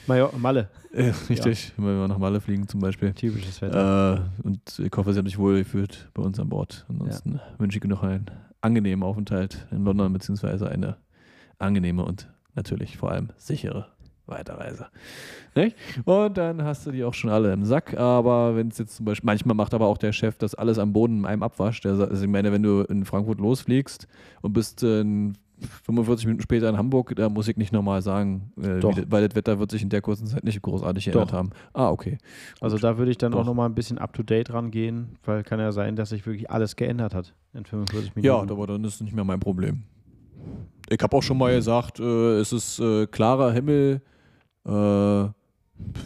Major 0.08 0.32
Malle. 0.38 0.70
Äh, 0.94 1.12
richtig, 1.30 1.74
wenn 1.78 2.00
wir 2.00 2.08
nach 2.08 2.18
Malle 2.18 2.42
fliegen 2.42 2.68
zum 2.68 2.80
Beispiel. 2.80 3.14
Typisches 3.14 3.62
Wetter. 3.62 4.32
Äh, 4.44 4.48
und 4.48 4.80
ich 4.80 4.92
hoffe, 4.96 5.14
Sie 5.14 5.20
haben 5.20 5.28
sich 5.28 5.38
wohl 5.38 5.60
gefühlt 5.60 6.10
bei 6.14 6.22
uns 6.22 6.40
an 6.40 6.50
Bord. 6.50 6.86
Ansonsten 6.90 7.40
wünsche 7.58 7.78
ich 7.78 7.84
Ihnen 7.84 7.92
noch 7.92 8.04
einen 8.04 8.30
angenehmen 8.62 9.04
Aufenthalt 9.04 9.68
in 9.72 9.84
London, 9.84 10.14
beziehungsweise 10.14 10.70
eine 10.70 10.98
angenehme 11.58 12.04
und 12.04 12.28
natürlich 12.56 12.98
vor 12.98 13.12
allem 13.12 13.30
sichere 13.38 13.88
Weiterreise. 14.28 14.88
Nicht? 15.56 15.76
Und 16.06 16.38
dann 16.38 16.64
hast 16.64 16.86
du 16.86 16.92
die 16.92 17.04
auch 17.04 17.14
schon 17.14 17.30
alle 17.30 17.52
im 17.54 17.66
Sack. 17.66 17.98
Aber 17.98 18.56
wenn 18.56 18.70
es 18.70 18.78
jetzt 18.78 18.96
zum 18.96 19.06
Beispiel, 19.06 19.26
manchmal 19.26 19.56
macht 19.56 19.74
aber 19.74 19.88
auch 19.88 19.98
der 19.98 20.14
Chef 20.14 20.38
das 20.38 20.56
alles 20.56 20.80
am 20.80 20.94
Boden 20.94 21.20
in 21.20 21.26
einem 21.26 21.44
Abwasch. 21.44 21.82
Der, 21.82 21.94
also 21.94 22.24
ich 22.24 22.30
meine, 22.30 22.52
wenn 22.52 22.64
du 22.64 22.82
in 22.82 23.06
Frankfurt 23.06 23.40
losfliegst 23.40 24.08
und 24.42 24.54
bist 24.54 24.84
in 24.84 25.34
45 25.86 26.26
Minuten 26.26 26.42
später 26.44 26.70
in 26.70 26.78
Hamburg, 26.78 27.14
da 27.16 27.30
muss 27.30 27.48
ich 27.48 27.58
nicht 27.58 27.72
nochmal 27.72 28.02
sagen, 28.02 28.52
äh, 28.58 28.82
wie, 28.82 29.06
weil 29.12 29.28
das 29.28 29.36
Wetter 29.36 29.60
wird 29.60 29.72
sich 29.72 29.82
in 29.84 29.90
der 29.90 30.02
kurzen 30.02 30.28
Zeit 30.28 30.44
nicht 30.44 30.62
großartig 30.62 31.06
geändert 31.06 31.30
Doch. 31.30 31.34
haben. 31.34 31.50
Ah, 31.74 31.90
okay. 31.90 32.18
Also 32.60 32.78
da 32.78 32.98
würde 32.98 33.12
ich 33.12 33.18
dann 33.18 33.34
auch 33.34 33.40
Doch. 33.40 33.46
nochmal 33.48 33.70
ein 33.70 33.76
bisschen 33.76 33.98
up-to-date 33.98 34.52
rangehen, 34.54 35.18
weil 35.24 35.44
kann 35.44 35.60
ja 35.60 35.72
sein, 35.72 35.96
dass 35.96 36.10
sich 36.10 36.26
wirklich 36.26 36.50
alles 36.50 36.76
geändert 36.76 37.14
hat 37.14 37.34
in 37.54 37.66
45 37.66 38.12
Ja, 38.24 38.36
Minuten. 38.36 38.52
aber 38.54 38.68
dann 38.68 38.84
ist 38.84 38.96
es 38.96 39.02
nicht 39.02 39.14
mehr 39.16 39.24
mein 39.26 39.40
Problem. 39.40 39.84
Ich 40.90 41.02
habe 41.02 41.16
auch 41.16 41.24
schon 41.24 41.38
mal 41.38 41.54
gesagt, 41.56 42.00
äh, 42.00 42.40
es 42.40 42.52
ist 42.52 42.80
äh, 42.80 43.08
klarer 43.08 43.52
Himmel 43.54 44.02
äh, 44.66 45.24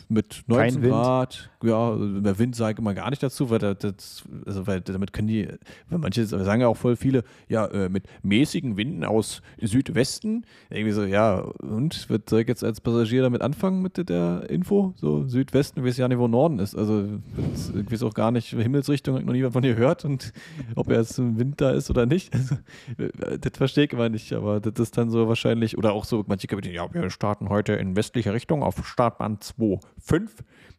mit 0.08 0.44
19 0.48 0.82
Wind. 0.82 0.92
Grad. 0.92 1.50
Ja, 1.66 1.96
der 1.96 2.38
Wind 2.40 2.56
ich 2.72 2.78
immer 2.80 2.94
gar 2.94 3.10
nicht 3.10 3.24
dazu, 3.24 3.50
weil, 3.50 3.60
das- 3.60 4.24
also 4.46 4.68
weil 4.68 4.82
damit 4.82 5.14
können 5.14 5.28
die, 5.28 5.48
weil 5.90 6.00
manche 6.00 6.26
sagen 6.26 6.62
ja 6.62 6.68
auch 6.68 6.78
voll 6.78 6.96
viele, 6.96 7.24
ja, 7.48 7.66
äh, 7.68 7.90
mit 7.90 8.04
mäßigen 8.24 8.78
Winden 8.78 9.04
aus 9.04 9.42
Südwesten. 9.62 10.46
Irgendwie 10.70 10.92
so, 10.92 11.04
ja, 11.04 11.40
und 11.40 12.10
wird 12.10 12.32
ich 12.32 12.48
jetzt 12.48 12.64
als 12.64 12.82
Passagier 12.82 13.22
damit 13.22 13.42
anfangen 13.42 13.82
mit 13.82 14.10
der 14.10 14.46
Info? 14.50 14.94
So 14.98 15.28
Südwesten, 15.28 15.80
ich 15.80 15.86
weiß 15.86 15.98
ja 15.98 16.08
nicht, 16.08 16.18
wo 16.20 16.28
Norden 16.28 16.60
ist. 16.60 16.76
Also 16.76 17.06
ich 17.76 17.92
weiß 17.92 18.04
auch 18.04 18.14
gar 18.14 18.32
nicht, 18.32 18.50
Himmelsrichtung, 18.50 19.18
ich 19.18 19.26
noch 19.26 19.34
nie 19.34 19.44
von 19.50 19.62
dir 19.62 19.76
gehört 19.76 20.06
und 20.06 20.34
ob 20.76 20.90
er 20.90 21.00
jetzt 21.00 21.18
im 21.20 21.38
Wind 21.40 21.62
da 21.62 21.72
ist 21.72 21.90
oder 21.90 22.06
nicht. 22.06 22.34
Also, 22.34 22.58
das 23.42 23.52
verstehe 23.58 23.86
ich 23.86 23.94
immer 23.94 24.10
nicht, 24.10 24.34
aber 24.34 24.60
das 24.60 24.74
ist 24.80 24.98
dann 24.98 25.10
so 25.10 25.28
wahrscheinlich, 25.28 25.78
oder 25.78 25.94
auch 25.94 26.06
so, 26.06 26.24
manche 26.28 26.48
Kapitäne, 26.48 26.76
ja, 26.76 26.94
wir 26.94 27.10
starten 27.10 27.50
heute 27.50 27.74
in 27.74 27.96
westlicher 27.96 28.34
Richtung 28.34 28.64
auf 28.64 28.86
Startbahn 28.88 29.38
2.5. 29.38 30.30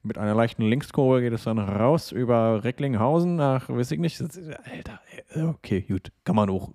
Mit 0.06 0.18
einer 0.18 0.34
leichten 0.34 0.62
Linkskurve 0.62 1.20
geht 1.20 1.32
es 1.32 1.44
dann 1.44 1.58
raus 1.58 2.12
über 2.12 2.62
Recklinghausen 2.62 3.34
nach, 3.34 3.68
weiß 3.68 3.90
ich 3.90 3.98
nicht, 3.98 4.22
Alter, 4.22 5.00
okay, 5.48 5.80
gut, 5.80 6.12
kann 6.22 6.36
man 6.36 6.48
auch, 6.48 6.70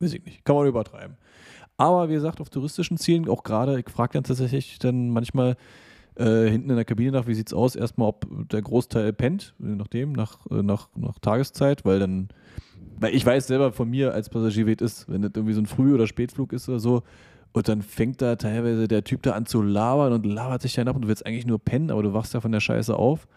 weiß 0.00 0.12
ich 0.12 0.24
nicht, 0.24 0.44
kann 0.44 0.56
man 0.56 0.66
übertreiben. 0.66 1.16
Aber 1.78 2.10
wie 2.10 2.14
gesagt, 2.14 2.42
auf 2.42 2.50
touristischen 2.50 2.98
Zielen, 2.98 3.28
auch 3.28 3.42
gerade, 3.42 3.80
ich 3.80 3.88
frage 3.88 4.12
dann 4.12 4.24
tatsächlich 4.24 4.78
dann 4.78 5.08
manchmal 5.08 5.56
äh, 6.16 6.48
hinten 6.48 6.70
in 6.70 6.76
der 6.76 6.84
Kabine 6.84 7.12
nach, 7.12 7.26
wie 7.26 7.34
sieht's 7.34 7.54
aus, 7.54 7.74
erstmal, 7.74 8.08
ob 8.08 8.26
der 8.50 8.60
Großteil 8.60 9.12
pennt, 9.14 9.54
nachdem, 9.58 10.12
nach, 10.12 10.44
äh, 10.50 10.62
nach, 10.62 10.88
nach 10.94 11.18
Tageszeit, 11.18 11.86
weil 11.86 11.98
dann, 11.98 12.28
weil 13.00 13.14
ich 13.14 13.24
weiß 13.24 13.46
selber 13.46 13.72
von 13.72 13.88
mir 13.88 14.12
als 14.12 14.28
Passagier, 14.28 14.66
wie 14.66 14.74
es 14.74 14.82
ist, 14.82 15.08
wenn 15.10 15.22
das 15.22 15.32
irgendwie 15.34 15.54
so 15.54 15.60
ein 15.60 15.66
Früh- 15.66 15.94
oder 15.94 16.06
Spätflug 16.06 16.52
ist 16.52 16.68
oder 16.68 16.80
so, 16.80 17.02
und 17.54 17.68
dann 17.68 17.82
fängt 17.82 18.20
da 18.20 18.34
teilweise 18.34 18.88
der 18.88 19.04
Typ 19.04 19.22
da 19.22 19.30
an 19.30 19.46
zu 19.46 19.62
labern 19.62 20.12
und 20.12 20.26
labert 20.26 20.60
sich 20.60 20.74
dann 20.74 20.88
ab 20.88 20.96
und 20.96 21.02
du 21.02 21.08
willst 21.08 21.24
eigentlich 21.24 21.46
nur 21.46 21.60
pennen, 21.60 21.92
aber 21.92 22.02
du 22.02 22.12
wachst 22.12 22.34
ja 22.34 22.40
von 22.40 22.50
der 22.50 22.58
Scheiße 22.58 22.94
auf. 22.94 23.28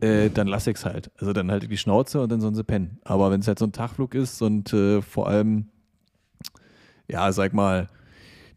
Äh, 0.00 0.30
dann 0.30 0.48
lass 0.48 0.66
ich's 0.66 0.84
halt. 0.84 1.12
Also 1.18 1.32
dann 1.32 1.48
halt 1.48 1.70
die 1.70 1.76
Schnauze 1.76 2.20
und 2.20 2.32
dann 2.32 2.40
sollen 2.40 2.56
sie 2.56 2.64
pennen. 2.64 2.98
Aber 3.04 3.30
wenn 3.30 3.38
es 3.38 3.46
halt 3.46 3.60
so 3.60 3.64
ein 3.64 3.70
Tagflug 3.70 4.16
ist 4.16 4.42
und 4.42 4.72
äh, 4.72 5.00
vor 5.00 5.28
allem, 5.28 5.68
ja, 7.08 7.30
sag 7.30 7.54
mal, 7.54 7.88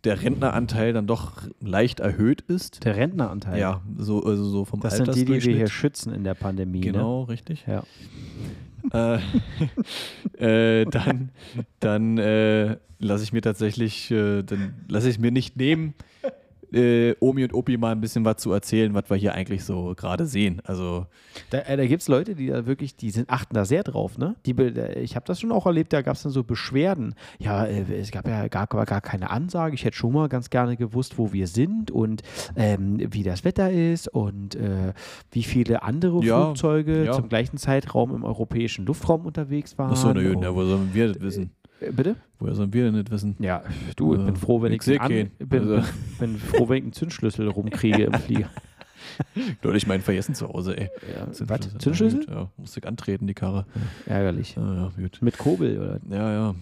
der 0.06 0.24
Rentneranteil 0.24 0.91
dann 0.91 1.06
doch 1.06 1.44
leicht 1.60 2.00
erhöht 2.00 2.41
ist. 2.41 2.84
Der 2.84 2.96
Rentneranteil. 2.96 3.60
Ja, 3.60 3.82
so, 3.98 4.24
also 4.24 4.44
so 4.44 4.65
vom 4.65 4.80
Das 4.80 4.98
sind 4.98 5.13
die, 5.13 5.26
die 5.26 5.44
wir 5.44 5.56
hier 5.56 5.68
schützen 5.68 6.13
in 6.13 6.24
der 6.24 6.34
Pandemie. 6.34 6.82
Genau, 6.82 7.24
richtig. 7.24 7.68
Ne? 7.68 7.74
äh, 7.74 7.76
Ja. 7.78 7.84
äh, 10.38 10.86
dann 10.86 11.30
dann 11.80 12.17
äh, 12.17 12.78
lasse 13.00 13.24
ich 13.24 13.34
mir 13.34 13.41
tatsächlich, 13.41 14.12
äh, 14.12 14.43
dann 14.43 14.74
lasse 14.88 15.10
ich 15.10 15.19
mir 15.19 15.32
nicht 15.32 15.58
nehmen, 15.58 15.93
äh, 16.75 17.15
Omi 17.19 17.43
und 17.43 17.53
Opi 17.53 17.77
mal 17.77 17.91
ein 17.91 18.01
bisschen 18.01 18.25
was 18.25 18.38
zu 18.38 18.51
erzählen, 18.51 18.93
was 18.93 19.09
wir 19.09 19.17
hier 19.17 19.33
eigentlich 19.33 19.63
so 19.63 19.93
gerade 19.95 20.25
sehen. 20.25 20.61
Also 20.65 21.05
Da, 21.49 21.59
äh, 21.59 21.77
da 21.77 21.85
gibt 21.85 22.01
es 22.01 22.07
Leute, 22.07 22.35
die 22.35 22.47
da 22.47 22.65
wirklich, 22.65 22.95
die 22.95 23.09
sind, 23.11 23.29
achten 23.29 23.53
da 23.55 23.65
sehr 23.65 23.83
drauf, 23.83 24.17
ne? 24.17 24.35
Die, 24.45 24.53
ich 25.01 25.15
habe 25.15 25.25
das 25.25 25.39
schon 25.39 25.51
auch 25.51 25.65
erlebt, 25.65 25.93
da 25.93 26.01
gab 26.01 26.15
es 26.15 26.23
dann 26.23 26.31
so 26.31 26.43
Beschwerden. 26.43 27.15
Ja, 27.39 27.65
äh, 27.65 27.83
es 27.99 28.11
gab 28.11 28.27
ja 28.27 28.47
gar, 28.47 28.67
gar 28.67 29.01
keine 29.01 29.29
Ansage. 29.29 29.75
Ich 29.75 29.85
hätte 29.85 29.95
schon 29.97 30.13
mal 30.13 30.27
ganz 30.29 30.49
gerne 30.49 30.75
gewusst, 30.77 31.17
wo 31.17 31.31
wir 31.33 31.47
sind 31.47 31.91
und 31.91 32.21
ähm, 32.55 32.97
wie 33.11 33.23
das 33.23 33.43
Wetter 33.45 33.71
ist 33.71 34.07
und 34.07 34.55
äh, 34.55 34.93
wie 35.31 35.43
viele 35.43 35.83
andere 35.83 36.23
Ja, 36.23 36.43
Flugzeuge 36.45 37.05
ja. 37.05 37.11
zum 37.13 37.29
gleichen 37.29 37.57
Zeitraum 37.57 38.13
im 38.13 38.23
europäischen 38.23 38.85
Luftraum 38.85 39.25
unterwegs 39.25 39.77
waren. 39.77 39.91
achso, 39.91 40.13
gut, 40.13 40.17
und, 40.17 40.39
na, 40.41 40.53
wo 40.53 40.63
sollen 40.65 40.89
wir 40.93 41.07
das 41.09 41.21
wissen? 41.21 41.51
Bitte? 41.91 42.15
Woher 42.39 42.56
sollen 42.56 42.74
wir 42.74 42.91
denn 42.91 43.04
das 43.04 43.12
wissen? 43.12 43.36
Ja, 43.39 43.63
du, 43.95 44.13
ich 44.13 44.19
Also, 44.19 44.26
bin 44.32 44.36
froh, 44.36 44.62
wenn 44.62 44.71
ich 44.74 44.88
ich, 44.88 44.98
keinen. 45.00 45.32
an, 45.39 45.48
bin, 45.48 45.62
Also. 45.69 45.88
bin, 46.19 46.38
froh, 46.38 46.69
wenn 46.69 46.78
ich 46.78 46.84
einen 46.84 46.93
Zündschlüssel 46.93 47.48
rumkriege 47.50 48.04
im 48.04 48.13
Flieger. 48.13 48.50
Leute, 49.62 49.78
ich 49.78 49.88
meinen 49.88 50.02
vergessen 50.02 50.36
zu 50.36 50.48
Hause, 50.50 50.78
ey. 50.78 50.89
Ja, 51.13 51.32
Zündschlüssel. 51.32 51.50
was? 51.50 51.78
Zündschlüssel? 51.84 52.26
Ja, 52.30 52.50
musste 52.58 52.80
ich 52.80 52.88
antreten, 52.88 53.28
die 53.28 53.34
Karre. 53.34 53.65
Ärgerlich. 54.06 54.56
Ja, 54.56 54.74
ja, 54.76 54.91
gut. 54.98 55.19
Mit 55.21 55.38
Kurbel 55.38 55.78
oder? 55.80 56.00
Ja, 56.10 56.32
ja. 56.32 56.56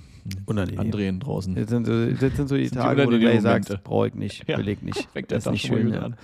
Unangenehm. 0.46 0.80
Andrehen 0.80 1.20
draußen. 1.20 1.54
Das 1.56 1.68
sind 1.70 1.86
so, 1.86 2.06
das 2.06 2.20
sind 2.38 2.48
so 2.48 2.56
die 2.56 2.66
sind 2.68 2.76
die 2.76 2.80
Tage, 2.80 3.06
wo 3.06 3.10
du 3.10 3.20
gleich 3.20 3.42
sagst, 3.42 3.78
brauche 3.84 4.08
ich 4.08 4.14
nicht, 4.16 4.48
Ja. 4.48 4.58
will 4.58 4.70
ich 4.70 4.82
nicht. 4.82 5.10
Fängt 5.14 5.32
das 5.32 5.40
ist 5.40 5.44
Tag 5.46 5.52
nicht 5.54 5.66
schön. 5.66 5.92
Ja. 5.94 6.00
an. 6.04 6.16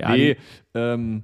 Ja, 0.00 0.10
nee, 0.12 0.34
die- 0.34 0.38
ähm, 0.74 1.22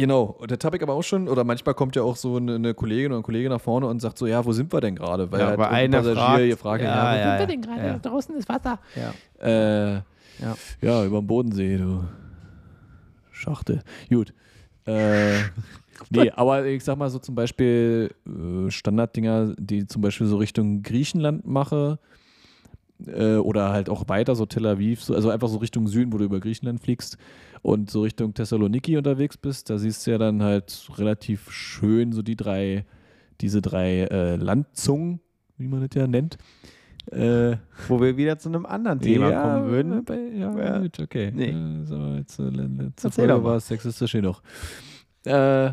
genau. 0.00 0.36
Das 0.48 0.58
habe 0.64 0.76
ich 0.76 0.82
aber 0.82 0.94
auch 0.94 1.02
schon, 1.02 1.28
oder 1.28 1.44
manchmal 1.44 1.74
kommt 1.74 1.94
ja 1.96 2.02
auch 2.02 2.16
so 2.16 2.36
eine, 2.36 2.56
eine 2.56 2.74
Kollegin 2.74 3.12
oder 3.12 3.20
ein 3.20 3.22
Kollege 3.22 3.48
nach 3.48 3.60
vorne 3.60 3.86
und 3.86 4.00
sagt 4.00 4.18
so, 4.18 4.26
ja, 4.26 4.44
wo 4.44 4.52
sind 4.52 4.72
wir 4.72 4.80
denn 4.80 4.96
gerade? 4.96 5.30
Weil 5.30 5.40
Ja, 5.40 5.46
halt 5.48 5.60
einer 5.60 5.98
Passagier 5.98 6.16
fragt- 6.22 6.42
hier 6.42 6.56
fragt, 6.56 6.82
Ja, 6.84 7.16
ja, 7.16 7.24
wo 7.24 7.38
sind 7.38 7.38
wir 7.38 7.46
denn 7.46 7.62
gerade? 7.62 8.00
Draußen 8.00 8.34
ist 8.36 8.48
Wasser. 8.48 8.78
Ja. 8.96 9.46
Äh, 9.46 9.94
Ja. 10.42 10.56
ja, 10.80 11.04
über 11.04 11.18
dem 11.20 11.26
Bodensee, 11.26 11.76
du. 11.76 12.04
Schachtel. 13.30 13.80
Gut. 14.08 14.32
Äh, 14.86 15.32
nee, 16.10 16.30
aber 16.30 16.64
ich 16.66 16.82
sag 16.84 16.96
mal 16.98 17.10
so 17.10 17.18
zum 17.18 17.34
Beispiel 17.34 18.10
äh, 18.26 18.70
Standarddinger, 18.70 19.54
die 19.58 19.86
zum 19.86 20.02
Beispiel 20.02 20.26
so 20.26 20.36
Richtung 20.38 20.82
Griechenland 20.82 21.46
mache 21.46 21.98
äh, 23.06 23.36
oder 23.36 23.70
halt 23.70 23.88
auch 23.88 24.08
weiter, 24.08 24.34
so 24.34 24.46
Tel 24.46 24.66
Aviv, 24.66 25.02
so, 25.02 25.14
also 25.14 25.30
einfach 25.30 25.48
so 25.48 25.58
Richtung 25.58 25.86
Süden, 25.88 26.12
wo 26.12 26.18
du 26.18 26.24
über 26.24 26.40
Griechenland 26.40 26.80
fliegst 26.80 27.16
und 27.62 27.90
so 27.90 28.02
Richtung 28.02 28.34
Thessaloniki 28.34 28.96
unterwegs 28.96 29.36
bist, 29.36 29.70
da 29.70 29.78
siehst 29.78 30.06
du 30.06 30.12
ja 30.12 30.18
dann 30.18 30.42
halt 30.42 30.88
relativ 30.96 31.50
schön 31.50 32.12
so 32.12 32.22
die 32.22 32.36
drei, 32.36 32.84
diese 33.40 33.60
drei 33.60 34.04
äh, 34.04 34.36
Landzungen, 34.36 35.20
wie 35.58 35.68
man 35.68 35.80
das 35.80 35.90
ja 35.94 36.06
nennt. 36.06 36.38
Äh, 37.10 37.56
Wo 37.88 38.00
wir 38.00 38.16
wieder 38.16 38.38
zu 38.38 38.48
einem 38.48 38.66
anderen 38.66 39.00
Thema 39.00 39.30
ja, 39.30 39.42
kommen 39.42 39.70
würden. 39.70 40.04
Bei, 40.04 40.18
ja, 40.18 40.56
Ja. 40.56 40.78
gut, 40.78 41.00
okay. 41.00 41.32
Nee. 41.34 41.50
Äh, 41.50 41.84
so, 41.84 42.14
jetzt, 42.14 42.38
letzte 42.38 43.10
Folge 43.10 43.42
war 43.42 43.56
es 43.56 43.68
sexistisch 43.68 44.12
genug. 44.12 44.42
Äh, 45.24 45.72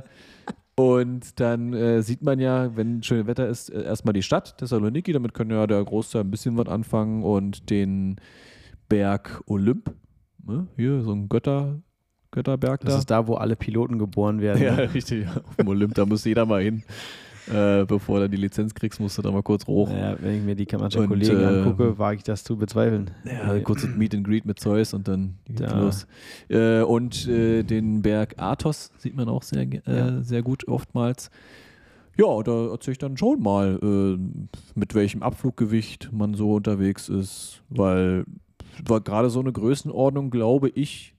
und 0.75 1.39
dann 1.39 1.73
äh, 1.73 2.01
sieht 2.01 2.21
man 2.21 2.39
ja, 2.39 2.75
wenn 2.75 3.01
schönes 3.01 3.27
Wetter 3.27 3.47
ist, 3.47 3.69
äh, 3.69 3.83
erstmal 3.83 4.13
die 4.13 4.21
Stadt 4.21 4.57
Thessaloniki, 4.57 5.11
damit 5.11 5.33
können 5.33 5.51
ja 5.51 5.65
der 5.65 5.83
Großteil 5.83 6.21
ein 6.21 6.31
bisschen 6.31 6.57
was 6.57 6.67
anfangen 6.67 7.23
und 7.23 7.69
den 7.69 8.17
Berg 8.87 9.41
Olymp, 9.47 9.91
ne? 10.45 10.67
hier 10.75 11.01
so 11.01 11.11
ein 11.13 11.29
Götter, 11.29 11.79
Götterberg 12.31 12.81
Das 12.81 12.93
da. 12.93 12.99
ist 12.99 13.11
da, 13.11 13.27
wo 13.27 13.35
alle 13.35 13.55
Piloten 13.55 13.97
geboren 13.99 14.41
werden. 14.41 14.61
ja, 14.61 14.75
ne? 14.75 14.93
richtig, 14.93 15.27
auf 15.27 15.55
dem 15.55 15.67
Olymp, 15.67 15.93
da 15.95 16.05
muss 16.05 16.25
jeder 16.25 16.45
mal 16.45 16.61
hin. 16.61 16.83
Äh, 17.49 17.85
bevor 17.85 18.19
du 18.19 18.27
die 18.29 18.35
Lizenz 18.35 18.73
kriegst, 18.73 18.99
musst 18.99 19.17
du 19.17 19.21
da 19.21 19.31
mal 19.31 19.41
kurz 19.41 19.65
hoch. 19.67 19.89
Ja, 19.89 20.17
wenn 20.21 20.35
ich 20.35 20.43
mir 20.43 20.55
die 20.55 20.67
Und, 20.75 21.07
Kollegen 21.07 21.39
äh, 21.39 21.45
angucke, 21.45 21.97
wage 21.97 22.17
ich 22.17 22.23
das 22.23 22.43
zu 22.43 22.57
bezweifeln. 22.57 23.09
Ja, 23.23 23.57
kurzes 23.61 23.89
Meet 23.95 24.15
and 24.15 24.27
Greet 24.27 24.45
mit 24.45 24.59
Zeus 24.59 24.93
und 24.93 25.07
dann 25.07 25.35
geht's 25.45 25.61
Da. 25.61 25.79
los. 25.79 26.07
Äh, 26.49 26.81
und 26.81 27.25
äh, 27.29 27.63
den 27.63 28.01
Berg 28.01 28.33
Athos 28.37 28.91
sieht 28.97 29.15
man 29.15 29.29
auch 29.29 29.43
sehr, 29.43 29.61
äh, 29.61 29.79
Ja. 29.87 30.21
sehr 30.23 30.41
gut 30.41 30.67
oftmals. 30.67 31.29
Ja, 32.17 32.43
da 32.43 32.71
erzähle 32.71 32.91
ich 32.93 32.97
dann 32.97 33.15
schon 33.15 33.41
mal, 33.41 33.79
äh, 33.81 34.17
mit 34.75 34.93
welchem 34.93 35.23
Abfluggewicht 35.23 36.09
man 36.11 36.33
so 36.33 36.55
unterwegs 36.55 37.07
ist, 37.07 37.61
weil 37.69 38.25
war 38.85 39.01
gerade 39.01 39.29
so 39.29 39.39
eine 39.39 39.51
Größenordnung, 39.51 40.29
glaube 40.29 40.69
ich, 40.69 41.13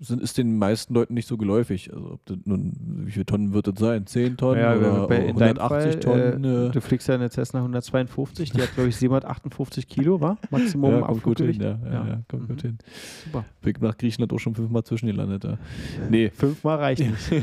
sind, 0.00 0.20
ist 0.22 0.36
den 0.36 0.58
meisten 0.58 0.92
Leuten 0.92 1.14
nicht 1.14 1.26
so 1.26 1.36
geläufig. 1.38 1.92
Also 1.92 2.12
ob 2.12 2.26
das 2.26 2.36
nun, 2.44 2.72
wie 3.06 3.10
viele 3.12 3.24
Tonnen 3.24 3.54
wird 3.54 3.68
das 3.68 3.78
sein? 3.78 4.06
10 4.06 4.36
Tonnen 4.36 4.60
Ja, 4.60 4.76
oder 4.76 5.06
bei, 5.08 5.16
in 5.26 5.36
deinem 5.36 5.58
180 5.58 5.92
Fall, 5.92 6.00
Tonnen? 6.00 6.44
äh, 6.44 6.66
äh, 6.66 6.70
du 6.70 6.80
fliegst 6.82 7.08
ja 7.08 7.14
eine 7.14 7.30
Cessna 7.30 7.60
152, 7.60 8.50
die 8.52 8.60
hat, 8.62 8.74
glaube 8.74 8.90
ich, 8.90 8.96
758 8.96 9.88
Kilo, 9.88 10.20
war? 10.20 10.36
Maximum 10.50 10.90
ja, 10.92 11.00
kommt 11.02 11.22
gut 11.22 11.38
hin, 11.40 11.58
ja, 11.60 11.78
ja, 11.84 11.92
Ja. 11.92 12.06
ja, 12.06 12.20
kommt 12.28 12.42
Mhm. 12.42 12.48
gut 12.48 12.62
hin. 12.62 12.78
Super. 13.24 13.44
Bin 13.62 13.74
nach 13.80 13.96
Griechenland 13.96 14.32
auch 14.32 14.38
schon 14.38 14.54
fünfmal 14.54 14.84
zwischengelandet 14.84 15.44
da. 15.44 15.58
Nee. 16.10 16.30
Fünfmal 16.30 16.76
reicht 16.78 17.00
nicht. 17.00 17.42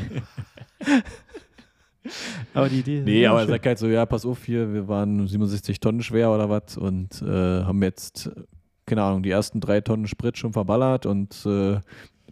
aber 2.54 2.68
die 2.68 2.80
Idee 2.80 3.00
Nee, 3.04 3.22
ja, 3.22 3.30
aber 3.30 3.40
er 3.40 3.44
schön. 3.46 3.52
sagt 3.54 3.66
halt 3.66 3.78
so, 3.78 3.86
ja, 3.88 4.04
pass 4.06 4.24
auf 4.26 4.44
hier, 4.44 4.72
wir 4.72 4.88
waren 4.88 5.26
67 5.26 5.80
Tonnen 5.80 6.02
schwer 6.02 6.30
oder 6.32 6.48
was 6.50 6.76
und 6.76 7.22
äh, 7.22 7.26
haben 7.64 7.82
jetzt 7.82 8.30
keine 8.86 9.02
Ahnung, 9.02 9.22
die 9.22 9.30
ersten 9.30 9.60
drei 9.60 9.80
Tonnen 9.80 10.06
Sprit 10.06 10.38
schon 10.38 10.52
verballert 10.52 11.06
und 11.06 11.46
äh, 11.46 11.80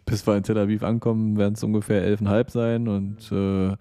bis 0.05 0.25
wir 0.25 0.35
in 0.35 0.43
Tel 0.43 0.57
Aviv 0.57 0.83
ankommen, 0.83 1.37
werden 1.37 1.53
es 1.53 1.63
ungefähr 1.63 2.03
elfeinhalb 2.03 2.51
sein 2.51 2.87
und 2.87 3.31
äh, 3.31 3.75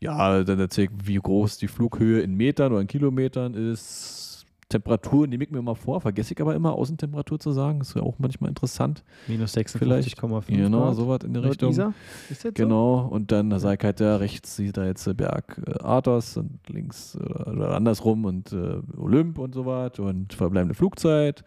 ja, 0.00 0.44
dann 0.44 0.60
erzählt, 0.60 0.90
wie 1.04 1.16
groß 1.16 1.58
die 1.58 1.68
Flughöhe 1.68 2.20
in 2.20 2.34
Metern 2.34 2.72
oder 2.72 2.80
in 2.80 2.86
Kilometern 2.86 3.54
ist. 3.54 4.27
Temperatur 4.68 5.26
nehme 5.26 5.44
ich 5.44 5.50
mir 5.50 5.62
mal 5.62 5.74
vor, 5.74 6.00
vergesse 6.00 6.34
ich 6.34 6.40
aber 6.40 6.54
immer 6.54 6.72
Außentemperatur 6.74 7.40
zu 7.40 7.52
sagen. 7.52 7.78
Das 7.78 7.88
ist 7.88 7.94
ja 7.94 8.02
auch 8.02 8.18
manchmal 8.18 8.50
interessant. 8.50 9.02
Minus 9.26 9.52
Vielleicht. 9.52 10.08
56,5 10.08 10.46
Genau, 10.46 10.84
Grad. 10.86 10.96
sowas 10.96 11.18
in 11.24 11.32
der 11.32 11.44
Richtung. 11.44 11.70
Ist 11.70 12.44
das 12.44 12.54
Genau, 12.54 13.06
und 13.06 13.32
dann 13.32 13.48
da 13.50 13.58
sag 13.60 13.80
ich 13.80 13.84
halt, 13.84 14.00
ja, 14.00 14.16
rechts 14.16 14.56
sieht 14.56 14.76
da 14.76 14.84
jetzt 14.84 15.06
der 15.06 15.14
Berg 15.14 15.60
äh, 15.66 15.82
Athos 15.82 16.36
und 16.36 16.60
links 16.68 17.14
äh, 17.14 17.50
oder 17.50 17.74
andersrum 17.74 18.24
und 18.26 18.52
äh, 18.52 18.80
Olymp 18.96 19.38
und 19.38 19.54
so 19.54 19.64
was 19.64 19.98
und 19.98 20.34
verbleibende 20.34 20.74
Flugzeit. 20.74 21.44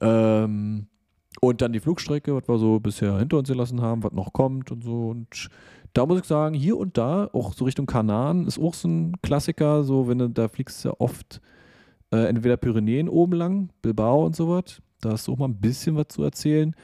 Ähm, 0.00 0.86
und 1.40 1.60
dann 1.62 1.72
die 1.72 1.80
Flugstrecke, 1.80 2.34
was 2.34 2.48
wir 2.48 2.58
so 2.58 2.80
bisher 2.80 3.16
hinter 3.18 3.38
uns 3.38 3.48
gelassen 3.48 3.80
haben, 3.80 4.02
was 4.02 4.12
noch 4.12 4.32
kommt 4.32 4.72
und 4.72 4.82
so. 4.82 5.10
Und 5.10 5.48
da 5.94 6.04
muss 6.04 6.18
ich 6.20 6.24
sagen, 6.26 6.54
hier 6.54 6.76
und 6.76 6.98
da, 6.98 7.30
auch 7.32 7.52
so 7.52 7.64
Richtung 7.64 7.86
Kanaren, 7.86 8.46
ist 8.46 8.58
auch 8.58 8.74
so 8.74 8.88
ein 8.88 9.14
Klassiker, 9.22 9.84
so 9.84 10.08
wenn 10.08 10.18
du 10.18 10.28
da 10.28 10.48
fliegst 10.48 10.84
ja 10.84 10.92
oft 10.98 11.40
äh, 12.12 12.26
entweder 12.26 12.56
Pyrenäen 12.56 13.08
oben 13.08 13.32
lang, 13.34 13.70
Bilbao 13.82 14.24
und 14.24 14.36
so 14.36 14.48
was. 14.48 14.80
Da 15.00 15.10
hast 15.10 15.28
du 15.28 15.32
auch 15.32 15.38
mal 15.38 15.46
ein 15.48 15.60
bisschen 15.60 15.96
was 15.96 16.08
zu 16.08 16.22
erzählen. 16.22 16.74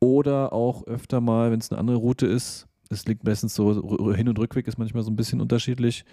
Oder 0.00 0.52
auch 0.52 0.84
öfter 0.86 1.20
mal, 1.20 1.52
wenn 1.52 1.60
es 1.60 1.70
eine 1.70 1.78
andere 1.78 1.96
Route 1.98 2.26
ist, 2.26 2.66
es 2.90 3.06
liegt 3.06 3.24
meistens 3.24 3.54
so, 3.54 4.12
Hin- 4.14 4.28
und 4.28 4.38
Rückweg 4.38 4.66
ist 4.66 4.78
manchmal 4.78 5.02
so 5.02 5.10
ein 5.10 5.16
bisschen 5.16 5.40
unterschiedlich, 5.40 6.04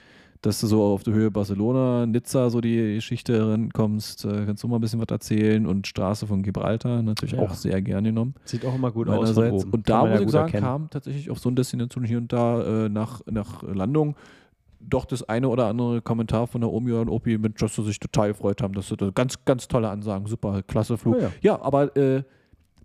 dass 0.42 0.62
du 0.62 0.68
so 0.68 0.82
auf 0.84 1.04
der 1.04 1.14
Höhe 1.14 1.32
Barcelona, 1.32 2.06
Nizza 2.06 2.50
so 2.50 2.62
die 2.62 2.96
Geschichte 2.96 3.46
rankommst, 3.52 4.24
kannst 4.24 4.64
du 4.64 4.68
mal 4.70 4.76
ein 4.78 4.82
bisschen 4.82 5.02
was 5.02 5.08
erzählen 5.10 5.66
und 5.66 5.88
Straße 5.88 6.28
von 6.28 6.44
Gibraltar 6.44 7.02
natürlich 7.02 7.34
Ja. 7.34 7.40
auch 7.42 7.54
sehr 7.56 7.82
gern 7.82 8.06
genommen. 8.06 8.36
Sieht 8.46 8.64
auch 8.64 8.76
immer 8.76 8.92
gut 8.92 9.10
aus. 9.10 9.36
Und 9.38 9.90
da 9.90 10.06
muss 10.06 10.20
ja 10.20 10.22
ich 10.26 10.32
sagen, 10.32 10.46
erkennen. 10.46 10.64
kam 10.64 10.90
tatsächlich 10.90 11.30
auf 11.30 11.40
so 11.40 11.50
eine 11.50 11.56
Destination 11.56 12.06
hier 12.06 12.20
und 12.20 12.32
da 12.32 12.86
äh, 12.86 12.90
nach, 12.90 13.22
nach 13.30 13.64
Landung 13.64 14.16
doch 14.80 15.06
das 15.06 15.28
eine 15.28 15.50
oder 15.50 15.68
andere 15.68 16.02
Kommentar 16.02 16.48
von 16.48 16.62
der 16.62 16.72
Omi 16.72 16.94
und 16.94 17.10
Opi, 17.10 17.38
mit, 17.38 17.62
dass 17.62 17.76
sie 17.76 17.84
sich 17.84 18.00
total 18.00 18.30
gefreut 18.30 18.62
haben, 18.62 18.74
dass 18.74 18.88
sie 18.88 18.98
da 18.98 19.10
ganz, 19.12 19.44
ganz 19.46 19.68
tolle 19.68 19.90
Ansagen, 19.90 20.26
super, 20.28 20.64
klasse 20.64 20.98
Flug. 20.98 21.18
Oh 21.18 21.22
ja. 21.22 21.32
Ja, 21.42 21.62
aber 21.62 21.96
äh, 21.98 22.24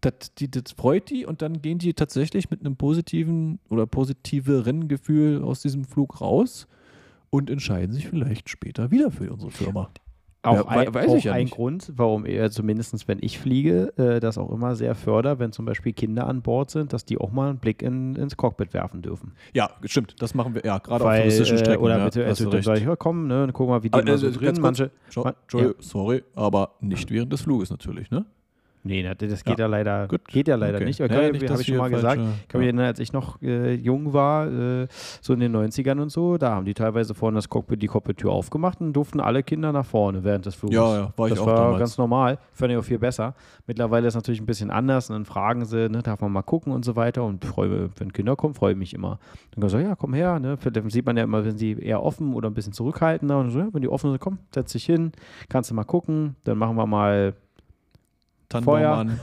das, 0.00 0.34
die, 0.38 0.50
das 0.50 0.72
freut 0.76 1.10
die 1.10 1.24
und 1.24 1.40
dann 1.42 1.62
gehen 1.62 1.78
die 1.78 1.94
tatsächlich 1.94 2.50
mit 2.50 2.60
einem 2.60 2.76
positiven 2.76 3.58
oder 3.68 3.86
positiveren 3.86 4.88
Gefühl 4.88 5.42
aus 5.42 5.62
diesem 5.62 5.84
Flug 5.84 6.20
raus 6.20 6.66
und 7.30 7.50
entscheiden 7.50 7.94
sich 7.94 8.08
vielleicht 8.08 8.48
später 8.48 8.90
wieder 8.90 9.10
für 9.10 9.32
unsere 9.32 9.50
Firma. 9.50 9.90
Auch, 10.44 10.56
Ja, 10.56 10.66
ein, 10.66 10.88
auch 10.94 11.24
ja 11.24 11.32
ein. 11.32 11.48
Grund, 11.48 11.92
warum 11.96 12.26
er 12.26 12.50
zumindest, 12.50 13.08
wenn 13.08 13.18
ich 13.22 13.38
fliege, 13.38 13.92
äh, 13.96 14.20
das 14.20 14.36
auch 14.36 14.50
immer 14.50 14.76
sehr 14.76 14.94
fördert, 14.94 15.38
wenn 15.38 15.52
zum 15.52 15.64
Beispiel 15.64 15.92
Kinder 15.92 16.26
an 16.26 16.42
Bord 16.42 16.70
sind, 16.70 16.92
dass 16.92 17.04
die 17.04 17.18
auch 17.18 17.32
mal 17.32 17.48
einen 17.48 17.58
Blick 17.58 17.82
in, 17.82 18.14
ins 18.16 18.36
Cockpit 18.36 18.74
werfen 18.74 19.00
dürfen. 19.02 19.32
Ja, 19.54 19.70
stimmt, 19.84 20.20
das 20.20 20.34
machen 20.34 20.54
wir, 20.54 20.62
ja, 20.64 20.78
gerade 20.78 21.04
auf 21.04 21.16
touristischen 21.16 21.56
äh, 21.56 21.58
Strecken. 21.60 21.82
oder 21.82 21.98
ja, 21.98 22.04
bitte, 22.04 22.22
hast 22.24 22.40
also, 22.40 22.50
dann 22.50 22.62
sage 22.62 22.80
ich, 22.80 22.84
ja, 22.86 22.94
komm, 22.96 23.26
ne, 23.26 23.48
guck 23.52 23.68
mal, 23.68 23.82
wie 23.82 23.88
die 23.88 23.94
Aber, 23.94 24.04
mal 24.04 24.18
so 24.18 24.26
also, 24.26 24.38
drin. 24.38 24.48
kurz, 24.50 24.60
Manche, 24.60 24.90
Schau, 25.08 25.24
Man- 25.24 25.74
sorry, 25.78 26.22
aber 26.34 26.74
nicht 26.80 27.10
während 27.10 27.32
des 27.32 27.40
Fluges 27.42 27.70
natürlich, 27.70 28.10
ne? 28.10 28.26
Nee, 28.84 29.02
das 29.02 29.42
geht 29.44 29.58
ja, 29.58 29.66
leider, 29.66 30.06
Gut. 30.06 30.24
geht 30.28 30.46
ja 30.48 30.54
leider 30.56 30.76
Okay. 30.76 30.84
nicht. 30.84 30.98
Ja, 31.00 31.06
Okay, 31.06 31.32
nicht, 31.32 31.50
habe 31.50 31.60
ich 31.60 31.66
schon 31.66 31.76
mal 31.78 31.90
gesagt. 31.90 32.20
falsche- 32.20 32.32
Ich 32.42 32.48
kann 32.48 32.58
mich 32.60 32.66
erinnern, 32.66 32.86
als 32.86 32.98
ich 33.00 33.12
noch 33.12 33.42
äh, 33.42 33.74
jung 33.74 34.12
war, 34.12 34.46
äh, 34.46 34.86
so 35.20 35.32
in 35.32 35.40
den 35.40 35.52
90ern 35.56 35.98
und 36.00 36.10
so, 36.10 36.38
da 36.38 36.54
haben 36.54 36.64
die 36.64 36.74
teilweise 36.74 37.14
vorne 37.14 37.36
das 37.36 37.48
Cockpit, 37.48 37.82
die 37.82 37.86
Cockpit-Tür 37.88 38.30
aufgemacht 38.30 38.80
und 38.80 38.92
durften 38.92 39.20
alle 39.20 39.42
Kinder 39.42 39.72
nach 39.72 39.84
vorne 39.86 40.22
während 40.22 40.46
des 40.46 40.54
Fluges. 40.54 40.76
Ja, 40.76 40.96
ja, 40.96 41.12
war 41.16 41.26
ich 41.26 41.32
das 41.34 41.40
auch 41.42 41.46
war 41.46 41.56
damals. 41.56 41.78
ganz 41.78 41.98
normal. 41.98 42.38
Fand 42.52 42.72
ich 42.72 42.78
auch 42.78 42.84
viel 42.84 42.98
besser. 42.98 43.34
Mittlerweile 43.66 44.06
ist 44.06 44.12
es 44.12 44.16
natürlich 44.16 44.40
ein 44.40 44.46
bisschen 44.46 44.70
anders 44.70 45.10
und 45.10 45.16
dann 45.16 45.24
fragen 45.24 45.64
sie, 45.64 45.88
ne, 45.88 46.02
darf 46.02 46.20
man 46.20 46.30
mal 46.32 46.42
gucken 46.42 46.72
und 46.72 46.84
so 46.84 46.94
weiter. 46.96 47.24
Und 47.24 47.44
freue, 47.44 47.90
wenn 47.96 48.12
Kinder 48.12 48.36
kommen, 48.36 48.54
freue 48.54 48.72
ich 48.72 48.78
mich 48.78 48.94
immer. 48.94 49.18
Dann 49.52 49.60
kann 49.60 49.66
ich 49.66 49.72
sagen, 49.72 49.84
ja, 49.86 49.94
komm 49.96 50.14
her. 50.14 50.38
Ne? 50.38 50.56
Dann 50.72 50.90
sieht 50.90 51.06
man 51.06 51.16
ja 51.16 51.24
immer, 51.24 51.44
wenn 51.44 51.56
sie 51.56 51.72
eher 51.72 52.02
offen 52.02 52.34
oder 52.34 52.50
ein 52.50 52.54
bisschen 52.54 52.72
zurückhaltender. 52.74 53.38
Und 53.38 53.50
so, 53.50 53.58
ja, 53.60 53.68
wenn 53.72 53.82
die 53.82 53.88
offen 53.88 54.10
sind, 54.10 54.20
komm, 54.20 54.38
setz 54.54 54.72
dich 54.72 54.84
hin, 54.84 55.12
kannst 55.48 55.70
du 55.70 55.74
mal 55.74 55.84
gucken. 55.84 56.36
Dann 56.44 56.58
machen 56.58 56.76
wir 56.76 56.86
mal 56.86 57.34
Feuer. 58.62 58.92
an. 58.92 59.20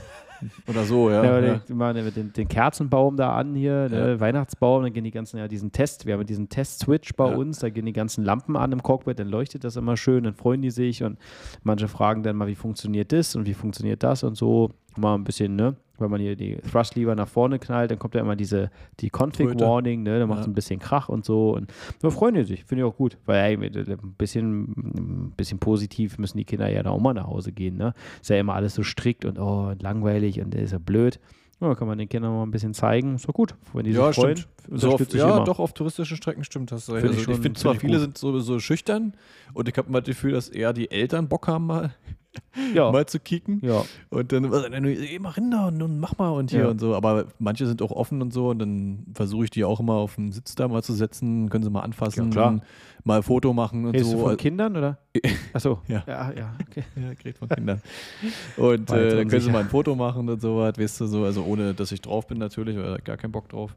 Oder 0.68 0.84
so, 0.84 1.10
ja. 1.10 1.24
ja, 1.24 1.40
ja. 1.40 1.54
Den, 1.56 1.76
mal 1.76 1.94
den, 1.94 2.32
den 2.32 2.48
Kerzenbaum 2.48 3.16
da 3.16 3.34
an 3.36 3.54
hier, 3.54 3.88
ne, 3.88 4.18
Weihnachtsbaum, 4.20 4.82
dann 4.82 4.92
gehen 4.92 5.04
die 5.04 5.10
ganzen, 5.10 5.38
ja, 5.38 5.48
diesen 5.48 5.72
Test, 5.72 6.06
wir 6.06 6.14
haben 6.14 6.26
diesen 6.26 6.48
Test-Switch 6.48 7.14
bei 7.14 7.34
uns, 7.34 7.60
da 7.60 7.70
gehen 7.70 7.86
die 7.86 7.92
ganzen 7.92 8.24
Lampen 8.24 8.56
an 8.56 8.72
im 8.72 8.82
Cockpit, 8.82 9.18
dann 9.18 9.28
leuchtet 9.28 9.64
das 9.64 9.76
immer 9.76 9.96
schön, 9.96 10.24
dann 10.24 10.34
freuen 10.34 10.62
die 10.62 10.70
sich 10.70 11.02
und 11.04 11.18
manche 11.62 11.88
fragen 11.88 12.22
dann 12.22 12.36
mal, 12.36 12.48
wie 12.48 12.54
funktioniert 12.54 13.12
das 13.12 13.36
und 13.36 13.46
wie 13.46 13.54
funktioniert 13.54 14.02
das 14.02 14.24
und 14.24 14.36
so. 14.36 14.70
Mal 14.96 15.14
ein 15.14 15.24
bisschen, 15.24 15.56
ne? 15.56 15.76
Wenn 16.02 16.10
man 16.10 16.20
hier 16.20 16.36
die 16.36 16.56
Thrust 16.56 16.94
Lever 16.96 17.14
nach 17.14 17.28
vorne 17.28 17.58
knallt, 17.58 17.90
dann 17.90 17.98
kommt 17.98 18.14
ja 18.14 18.20
immer 18.20 18.36
diese 18.36 18.70
die 19.00 19.08
Config. 19.10 19.58
Warning, 19.58 20.02
ne? 20.02 20.18
Dann 20.18 20.28
macht 20.28 20.40
es 20.40 20.46
Ja. 20.46 20.50
ein 20.50 20.54
bisschen 20.54 20.78
Krach 20.80 21.08
und 21.08 21.24
so. 21.24 21.54
Und 21.54 21.72
da 22.00 22.10
freuen 22.10 22.34
die 22.34 22.44
sich, 22.44 22.64
finde 22.64 22.84
ich 22.84 22.90
auch 22.90 22.96
gut. 22.96 23.16
Weil 23.24 23.42
ey, 23.52 23.56
mit- 23.56 23.76
ein 23.76 24.14
bisschen, 24.18 24.62
ein 24.64 25.32
bisschen 25.36 25.58
positiv 25.58 26.18
müssen 26.18 26.36
die 26.38 26.44
Kinder 26.44 26.68
ja 26.68 26.82
da 26.82 26.90
auch 26.90 27.00
mal 27.00 27.14
nach 27.14 27.26
Hause 27.26 27.52
gehen, 27.52 27.76
ne? 27.76 27.94
Ist 28.20 28.30
ja 28.30 28.36
immer 28.36 28.54
alles 28.54 28.74
so 28.74 28.82
strikt 28.82 29.24
und 29.24 29.38
oh, 29.38 29.68
und 29.70 29.80
langweilig 29.82 30.40
und 30.40 30.54
ist 30.54 30.72
ja 30.72 30.78
blöd. 30.78 31.18
Ja, 31.62 31.74
kann 31.76 31.86
man 31.86 31.96
den 31.96 32.08
Kindern 32.08 32.32
mal 32.32 32.42
ein 32.42 32.50
bisschen 32.50 32.74
zeigen. 32.74 33.14
Ist 33.14 33.28
doch 33.28 33.34
gut. 33.34 33.54
Wenn 33.72 33.84
die 33.84 33.92
sich 33.92 34.00
Ja, 34.00 34.12
freuen, 34.12 34.36
stimmt. 34.36 34.80
So 34.80 34.92
auf, 34.94 35.00
ich 35.00 35.12
ja, 35.14 35.36
immer. 35.36 35.44
doch, 35.44 35.58
auf 35.60 35.72
touristischen 35.72 36.16
Strecken 36.16 36.42
stimmt 36.44 36.72
das. 36.72 36.90
Also, 36.90 37.00
Find 37.00 37.12
ich 37.14 37.18
ich 37.20 37.24
schon- 37.24 37.34
finde 37.42 37.60
zwar, 37.60 37.72
find 37.74 37.82
ich 37.84 37.88
viele 37.88 37.98
gut. 37.98 38.02
sind 38.02 38.18
so, 38.18 38.38
so 38.40 38.58
schüchtern 38.58 39.14
und 39.54 39.68
ich 39.68 39.76
habe 39.78 39.88
immer 39.88 40.00
das 40.00 40.08
Gefühl, 40.08 40.32
dass 40.32 40.48
eher 40.48 40.72
die 40.72 40.90
Eltern 40.90 41.28
Bock 41.28 41.46
haben, 41.48 41.66
mal, 41.66 41.94
Ja, 42.74 42.90
mal 42.90 43.06
zu 43.06 43.20
kicken. 43.20 43.60
ja. 43.62 43.84
Und 44.10 44.32
dann, 44.32 44.44
äh, 44.52 44.92
ey, 45.12 45.18
mach 45.20 45.34
hin 45.36 45.50
da 45.50 45.68
und, 45.68 45.80
und 45.82 46.00
mach 46.00 46.16
mal 46.18 46.30
und 46.30 46.50
hier 46.50 46.60
Ja. 46.62 46.68
und 46.68 46.80
so. 46.80 46.94
Aber 46.96 47.26
manche 47.38 47.66
sind 47.66 47.80
auch 47.82 47.90
offen 47.92 48.22
und 48.22 48.32
so 48.32 48.48
und 48.48 48.58
dann 48.58 49.04
versuche 49.14 49.44
ich 49.44 49.50
die 49.50 49.64
auch 49.64 49.80
immer 49.80 49.94
auf 49.94 50.14
den 50.16 50.32
Sitz 50.32 50.54
da 50.54 50.66
mal 50.66 50.82
zu 50.82 50.94
setzen, 50.94 51.48
können 51.50 51.62
sie 51.64 51.70
mal 51.70 51.80
anfassen, 51.82 52.24
Ja, 52.26 52.30
klar. 52.30 52.60
Mal 53.04 53.16
ein 53.16 53.22
Foto 53.22 53.52
machen 53.52 53.84
und 53.84 53.92
Redest 53.92 54.10
so. 54.10 54.16
du 54.16 54.22
von 54.24 54.36
Kindern 54.36 54.76
oder? 54.76 54.98
Achso. 55.52 55.80
Ja. 55.88 56.04
ja, 56.06 56.32
ja, 56.32 56.54
okay. 56.60 56.84
Ja, 56.96 57.14
kriegt 57.14 57.38
von 57.38 57.48
Kindern. 57.48 57.80
Und 58.56 58.90
äh, 58.90 59.16
dann 59.16 59.28
können 59.28 59.40
sie 59.40 59.50
mal 59.50 59.60
ein 59.62 59.68
Foto 59.68 59.94
machen 59.94 60.28
und 60.28 60.40
so 60.40 60.58
was, 60.58 60.78
weißt 60.78 61.00
du, 61.00 61.06
so, 61.06 61.24
also 61.24 61.44
ohne, 61.44 61.74
dass 61.74 61.92
ich 61.92 62.00
drauf 62.00 62.26
bin 62.26 62.38
natürlich, 62.38 62.76
weil 62.76 62.98
gar 62.98 63.16
keinen 63.16 63.32
Bock 63.32 63.48
drauf. 63.48 63.74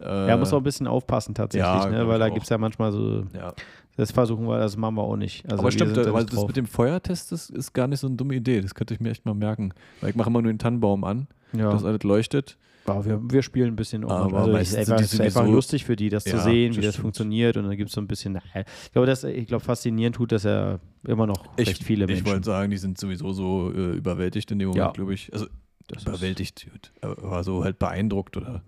Äh, 0.00 0.28
Ja, 0.28 0.36
muss 0.36 0.52
auch 0.52 0.58
ein 0.58 0.64
bisschen 0.64 0.86
aufpassen 0.86 1.34
tatsächlich, 1.34 1.84
ja, 1.84 1.88
ne? 1.88 2.08
weil 2.08 2.18
da 2.18 2.28
gibt 2.28 2.44
es 2.44 2.48
ja 2.48 2.58
manchmal 2.58 2.92
so, 2.92 3.24
ja. 3.34 3.52
das 3.96 4.10
versuchen 4.12 4.46
wir, 4.46 4.58
das 4.58 4.76
machen 4.76 4.96
wir 4.96 5.02
auch 5.02 5.16
nicht. 5.16 5.44
Also 5.48 5.62
aber 5.62 5.70
stimmt, 5.70 5.96
da 5.96 6.02
nicht 6.02 6.14
das 6.14 6.26
drauf. 6.26 6.46
mit 6.46 6.56
dem 6.56 6.66
Feuertest 6.66 7.32
das 7.32 7.50
ist 7.50 7.72
gar 7.72 7.86
nicht 7.86 8.00
so 8.00 8.06
eine 8.06 8.16
dumme 8.16 8.34
Idee. 8.34 8.60
Das 8.60 8.74
könnte 8.74 8.94
ich 8.94 9.00
mir 9.00 9.10
echt 9.10 9.24
mal 9.24 9.34
merken. 9.34 9.72
Weil 10.00 10.10
ich 10.10 10.16
mache 10.16 10.30
immer 10.30 10.42
nur 10.42 10.52
den 10.52 10.58
Tannenbaum 10.58 11.04
an, 11.04 11.28
ja. 11.52 11.70
dass 11.70 11.84
alles 11.84 12.02
leuchtet. 12.02 12.56
Ja, 12.86 13.04
wir, 13.04 13.20
wir 13.30 13.42
spielen 13.42 13.68
ein 13.68 13.76
bisschen 13.76 14.04
um. 14.04 14.10
Aber 14.10 14.40
also 14.40 14.52
das 14.52 14.68
ist 14.70 14.76
einfach, 14.76 15.00
es 15.00 15.18
einfach 15.20 15.40
sowieso- 15.42 15.54
lustig 15.54 15.84
für 15.84 15.96
die, 15.96 16.10
das 16.10 16.24
zu 16.24 16.36
Ja, 16.36 16.42
sehen, 16.42 16.68
das 16.72 16.76
wie 16.76 16.82
das 16.82 16.94
stimmt. 16.94 17.02
funktioniert. 17.02 17.56
Und 17.56 17.64
dann 17.64 17.76
gibt 17.76 17.88
es 17.88 17.94
so 17.94 18.00
ein 18.00 18.06
bisschen, 18.06 18.34
naja, 18.34 18.64
ich 18.84 18.92
glaube, 18.92 19.06
das, 19.06 19.24
ich 19.24 19.46
glaube, 19.46 19.64
faszinierend 19.64 20.16
tut 20.16 20.32
das 20.32 20.42
ja 20.42 20.78
immer 21.06 21.26
noch 21.26 21.46
Ich, 21.56 21.68
recht 21.68 21.82
viele 21.82 22.04
ich 22.04 22.08
Menschen. 22.10 22.26
wollte 22.26 22.44
sagen, 22.44 22.70
die 22.70 22.76
sind 22.76 22.98
sowieso 22.98 23.32
so 23.32 23.72
äh, 23.72 23.96
überwältigt 23.96 24.50
in 24.50 24.58
dem 24.58 24.68
Moment, 24.68 24.84
Ja. 24.84 24.90
glaube 24.92 25.14
ich. 25.14 25.32
Also 25.32 25.46
Das 25.88 26.02
überwältigt, 26.02 26.66
aber 27.00 27.42
so 27.44 27.64
halt 27.64 27.78
beeindruckt 27.78 28.36
oder 28.36 28.62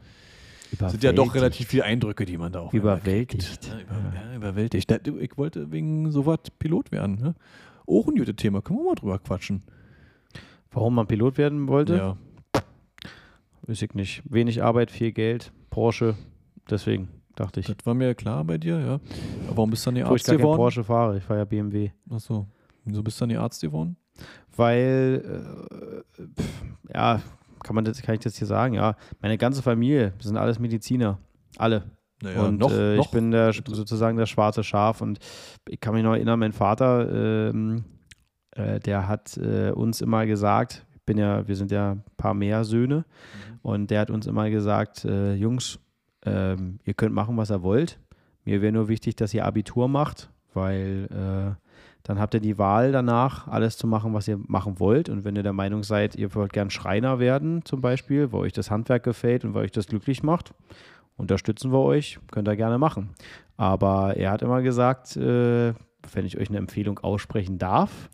sind 0.89 1.03
ja 1.05 1.13
doch 1.13 1.35
relativ 1.35 1.69
viele 1.69 1.85
Eindrücke, 1.85 2.25
die 2.25 2.37
man 2.39 2.53
da 2.53 2.61
auch 2.61 2.73
Überwältigt. 2.75 3.67
Ja, 3.67 3.81
über, 3.81 4.15
ja, 4.31 4.35
überwältigt. 4.37 4.91
Ich 4.91 5.37
wollte 5.39 5.71
wegen 5.73 6.11
sowas 6.11 6.39
Pilot 6.59 6.91
werden. 6.91 7.17
Ne? 7.17 7.35
Auch 7.87 8.09
ein 8.09 8.17
gutes 8.17 8.37
Thema. 8.37 8.63
Können 8.63 8.81
wir 8.81 8.85
mal 8.87 8.95
drüber 8.95 9.19
quatschen. 9.19 9.63
Warum 10.73 10.95
man 10.95 11.07
Pilot 11.07 11.39
werden 11.39 11.69
wollte, 11.69 11.97
Ja. 11.97 12.17
Weiß 13.69 13.83
ich 13.83 13.95
nicht. 13.95 14.23
Wenig 14.25 14.63
Arbeit, 14.63 14.91
viel 14.91 15.13
Geld, 15.13 15.53
Porsche, 15.71 16.15
deswegen 16.71 17.09
dachte 17.35 17.61
ich. 17.61 17.67
Das 17.67 17.77
war 17.85 17.95
mir 17.95 18.15
kklar 18.15 18.45
bei 18.45 18.59
dir, 18.59 18.79
ja. 18.81 18.95
Aber 19.47 19.57
warum 19.57 19.71
bist 19.71 19.85
du 19.85 19.89
dann 19.89 19.95
die 19.97 20.03
Obwohl 20.03 20.17
ich 20.17 20.23
Arzt 20.23 20.27
gar 20.27 20.37
kein 20.37 20.43
geworden? 20.43 20.57
Porsche 20.57 20.85
fahre, 20.85 21.17
ich 21.19 21.25
fahre 21.25 21.41
ja 21.41 21.45
BMW. 21.45 21.91
Achso. 22.11 22.47
Wieso 22.85 23.03
bist 23.03 23.21
du 23.21 23.23
dann 23.23 23.29
die 23.31 23.37
Arzt 23.37 23.61
geworden? 23.61 23.97
Weil, 24.57 25.23
äh, 26.19 26.23
pf, 26.41 26.63
ja, 26.95 27.21
kann 27.63 27.75
man 27.75 27.85
das, 27.85 28.01
kann 28.01 28.15
ich 28.15 28.21
das 28.21 28.37
hier 28.37 28.47
sagen? 28.47 28.75
Ja, 28.75 28.97
meine 29.21 29.37
ganze 29.39 29.63
Familie, 29.63 30.13
wir 30.17 30.23
sind 30.23 30.37
alles 30.37 30.59
Mediziner. 30.59 31.19
Alle. 31.59 31.85
Naja, 32.23 32.43
und 32.45 32.59
noch, 32.59 32.71
äh, 32.71 32.95
ich 32.95 32.99
noch. 32.99 33.11
bin 33.11 33.31
der, 33.31 33.53
sozusagen 33.53 34.17
das 34.17 34.31
schwarze 34.31 34.65
Schaf 34.65 35.03
und 35.03 35.19
ich 35.69 35.81
kann 35.81 35.95
mich 35.95 36.03
noch 36.03 36.15
erinnern, 36.15 36.39
mein 36.39 36.53
Vater, 36.53 37.51
ähm, 37.51 37.85
äh, 38.53 38.81
der 38.81 39.07
hat 39.07 39.37
äh, 39.37 39.71
uns 39.71 40.01
immer 40.01 40.25
gesagt, 40.25 40.86
ich 40.86 40.86
bin 41.07 41.19
ja, 41.19 41.47
wir 41.49 41.57
sind 41.57 41.71
ja 41.71 41.93
ein 41.93 42.03
paar 42.17 42.35
mehr 42.35 42.65
Söhne 42.65 42.97
Mhm. 43.05 43.59
und 43.63 43.91
der 43.91 44.01
hat 44.01 44.11
uns 44.11 44.27
immer 44.27 44.51
gesagt, 44.51 45.05
äh, 45.05 45.35
Jungs, 45.35 45.79
ähm, 46.25 46.79
ihr 46.85 46.95
könnt 46.95 47.15
machen, 47.15 47.37
was 47.37 47.51
ihr 47.51 47.63
wollt. 47.63 47.99
Mir 48.45 48.61
wäre 48.61 48.73
nur 48.73 48.89
wichtig, 48.89 49.17
dass 49.17 49.33
ihr 49.35 49.45
Abitur 49.45 49.89
macht, 49.89 50.29
weil 50.55 51.09
äh, 51.11 51.55
dann 52.03 52.21
habt 52.21 52.35
ihr 52.35 52.41
die 52.41 52.59
Wahl 52.59 52.93
danach, 52.93 53.49
alles 53.49 53.77
zu 53.77 53.87
machen, 53.89 54.15
was 54.15 54.29
ihr 54.29 54.39
machen 54.47 54.79
wollt. 54.79 55.09
Und 55.09 55.25
wenn 55.25 55.35
ihr 55.35 55.43
der 55.43 55.53
Meinung 55.53 55.83
seid, 55.83 56.15
ihr 56.15 56.33
wollt 56.37 56.53
gern 56.53 56.71
Schreiner 56.71 57.19
werden, 57.19 57.65
zum 57.65 57.81
Beispiel, 57.81 58.31
weil 58.33 58.41
euch 58.43 58.53
das 58.53 58.71
Handwerk 58.71 59.03
gefällt 59.03 59.45
und 59.45 59.55
weil 59.55 59.65
euch 59.65 59.73
das 59.73 59.89
glücklich 59.89 60.23
macht, 60.23 60.53
unterstützen 61.17 61.73
wir 61.73 61.81
euch, 61.81 62.19
könnt 62.31 62.49
ihr 62.49 62.57
gerne 62.57 62.79
machen. 62.79 63.11
Aber 63.57 64.17
er 64.17 64.31
hat 64.31 64.43
immer 64.43 64.63
gesagt, 64.63 65.17
äh, 65.17 65.73
wenn 66.13 66.25
ich 66.27 66.39
euch 66.39 66.49
eine 66.49 66.59
Empfehlung 66.59 66.99
aussprechen 67.01 67.59
darf, 67.59 68.11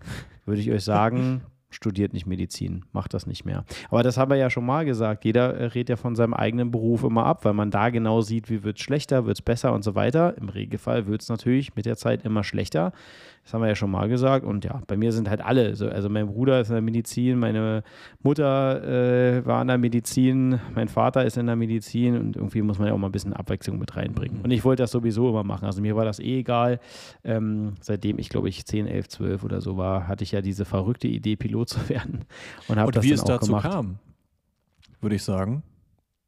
würde 0.46 0.60
ich 0.62 0.70
euch 0.70 0.84
sagen, 0.84 1.42
studiert 1.74 2.12
nicht 2.12 2.26
Medizin, 2.26 2.84
macht 2.92 3.14
das 3.14 3.26
nicht 3.26 3.44
mehr. 3.44 3.64
Aber 3.90 4.02
das 4.02 4.16
haben 4.16 4.30
wir 4.30 4.36
ja 4.36 4.50
schon 4.50 4.66
mal 4.66 4.84
gesagt. 4.84 5.24
Jeder 5.24 5.54
äh, 5.54 5.64
redet 5.66 5.90
ja 5.90 5.96
von 5.96 6.14
seinem 6.14 6.34
eigenen 6.34 6.70
Beruf 6.70 7.04
immer 7.04 7.26
ab, 7.26 7.44
weil 7.44 7.54
man 7.54 7.70
da 7.70 7.90
genau 7.90 8.20
sieht, 8.20 8.50
wie 8.50 8.62
wird 8.62 8.78
es 8.78 8.82
schlechter, 8.82 9.26
wird 9.26 9.38
es 9.38 9.42
besser 9.42 9.72
und 9.72 9.82
so 9.82 9.94
weiter. 9.94 10.36
Im 10.38 10.48
Regelfall 10.48 11.06
wird 11.06 11.22
es 11.22 11.28
natürlich 11.28 11.74
mit 11.76 11.86
der 11.86 11.96
Zeit 11.96 12.24
immer 12.24 12.44
schlechter. 12.44 12.92
Das 13.44 13.54
haben 13.54 13.62
wir 13.62 13.68
ja 13.68 13.74
schon 13.74 13.90
mal 13.90 14.08
gesagt. 14.08 14.46
Und 14.46 14.64
ja, 14.64 14.80
bei 14.86 14.96
mir 14.96 15.10
sind 15.12 15.28
halt 15.28 15.40
alle. 15.40 15.74
So, 15.74 15.88
also 15.88 16.08
mein 16.08 16.28
Bruder 16.28 16.60
ist 16.60 16.68
in 16.68 16.74
der 16.74 16.82
Medizin, 16.82 17.38
meine 17.38 17.82
Mutter 18.22 18.82
äh, 18.84 19.44
war 19.44 19.60
in 19.62 19.68
der 19.68 19.78
Medizin, 19.78 20.60
mein 20.74 20.86
Vater 20.88 21.24
ist 21.24 21.36
in 21.36 21.46
der 21.46 21.56
Medizin 21.56 22.16
und 22.16 22.36
irgendwie 22.36 22.62
muss 22.62 22.78
man 22.78 22.86
ja 22.88 22.94
auch 22.94 22.98
mal 22.98 23.08
ein 23.08 23.12
bisschen 23.12 23.32
Abwechslung 23.32 23.78
mit 23.78 23.96
reinbringen. 23.96 24.42
Und 24.42 24.52
ich 24.52 24.64
wollte 24.64 24.84
das 24.84 24.92
sowieso 24.92 25.28
immer 25.28 25.42
machen. 25.42 25.64
Also 25.64 25.82
mir 25.82 25.96
war 25.96 26.04
das 26.04 26.20
eh 26.20 26.38
egal. 26.38 26.78
Ähm, 27.24 27.74
seitdem 27.80 28.18
ich, 28.18 28.28
glaube 28.28 28.48
ich, 28.48 28.64
10, 28.64 28.86
11, 28.86 29.08
12 29.08 29.44
oder 29.44 29.60
so 29.60 29.76
war, 29.76 30.06
hatte 30.06 30.22
ich 30.22 30.30
ja 30.32 30.40
diese 30.40 30.64
verrückte 30.64 31.08
Idee, 31.08 31.34
Pilot 31.34 31.68
zu 31.68 31.88
werden. 31.88 32.24
Und, 32.68 32.78
Und 32.78 32.94
das 32.94 33.04
wie 33.04 33.08
dann 33.08 33.14
es 33.14 33.22
auch 33.24 33.28
dazu 33.28 33.46
gemacht. 33.46 33.70
kam, 33.70 33.98
würde 35.00 35.16
ich 35.16 35.22
sagen, 35.24 35.64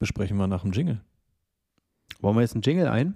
besprechen 0.00 0.36
wir 0.36 0.48
nach 0.48 0.62
dem 0.62 0.72
Jingle. 0.72 1.00
Wollen 2.20 2.36
wir 2.36 2.40
jetzt 2.42 2.54
einen 2.54 2.62
Jingle 2.62 2.88
ein? 2.88 3.14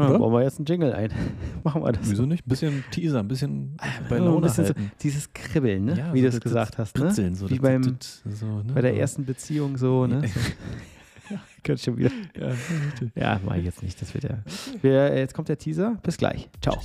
Ja, 0.00 0.18
wollen 0.18 0.32
wir 0.32 0.42
jetzt 0.42 0.58
einen 0.58 0.66
Jingle 0.66 0.92
ein? 0.92 1.10
Machen 1.64 1.82
wir 1.82 1.92
das. 1.92 2.10
Wieso 2.10 2.26
nicht? 2.26 2.46
Ein 2.46 2.48
bisschen 2.48 2.84
Teaser, 2.90 3.20
ein 3.20 3.28
bisschen 3.28 3.76
bei 4.08 4.16
Ja, 4.16 4.22
ein 4.22 4.24
Laune 4.24 4.40
bisschen 4.42 4.66
so, 4.66 4.74
dieses 5.02 5.32
Kribbeln, 5.32 5.84
ne? 5.84 5.98
Ja, 5.98 6.14
wie 6.14 6.20
so 6.20 6.22
du 6.22 6.28
es 6.28 6.34
das- 6.34 6.42
gesagt 6.42 6.78
hast. 6.78 6.98
Ne? 6.98 7.34
So 7.34 7.48
wie 7.50 7.58
beim, 7.58 7.82
so, 8.24 8.46
ne? 8.46 8.72
bei 8.74 8.80
der 8.80 8.96
ersten 8.96 9.24
Beziehung 9.24 9.76
so. 9.76 10.06
Ne? 10.06 10.22
Könnte 11.62 11.82
schon 11.82 11.98
wieder. 11.98 12.10
Ja. 12.38 12.54
Ja, 13.14 13.40
mach 13.44 13.54
ich 13.56 13.64
jetzt 13.64 13.82
nicht. 13.82 14.00
Das 14.00 14.14
wird 14.14 14.24
ja. 14.24 14.38
Wir, 14.82 15.16
jetzt 15.16 15.34
kommt 15.34 15.48
der 15.48 15.58
Teaser. 15.58 15.96
Bis 16.02 16.16
gleich. 16.16 16.48
Ciao. 16.62 16.78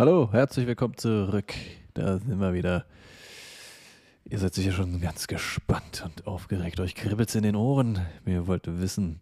Hallo, 0.00 0.30
herzlich 0.32 0.66
willkommen 0.66 0.96
zurück. 0.96 1.52
Da 1.92 2.16
sind 2.16 2.40
wir 2.40 2.54
wieder. 2.54 2.86
Ihr 4.24 4.38
seid 4.38 4.54
sicher 4.54 4.72
schon 4.72 4.98
ganz 5.02 5.26
gespannt 5.26 6.02
und 6.06 6.26
aufgeregt. 6.26 6.80
Euch 6.80 6.94
kribbelt's 6.94 7.34
in 7.34 7.42
den 7.42 7.54
Ohren. 7.54 8.00
Ihr 8.24 8.46
wollt 8.46 8.62
wissen, 8.80 9.20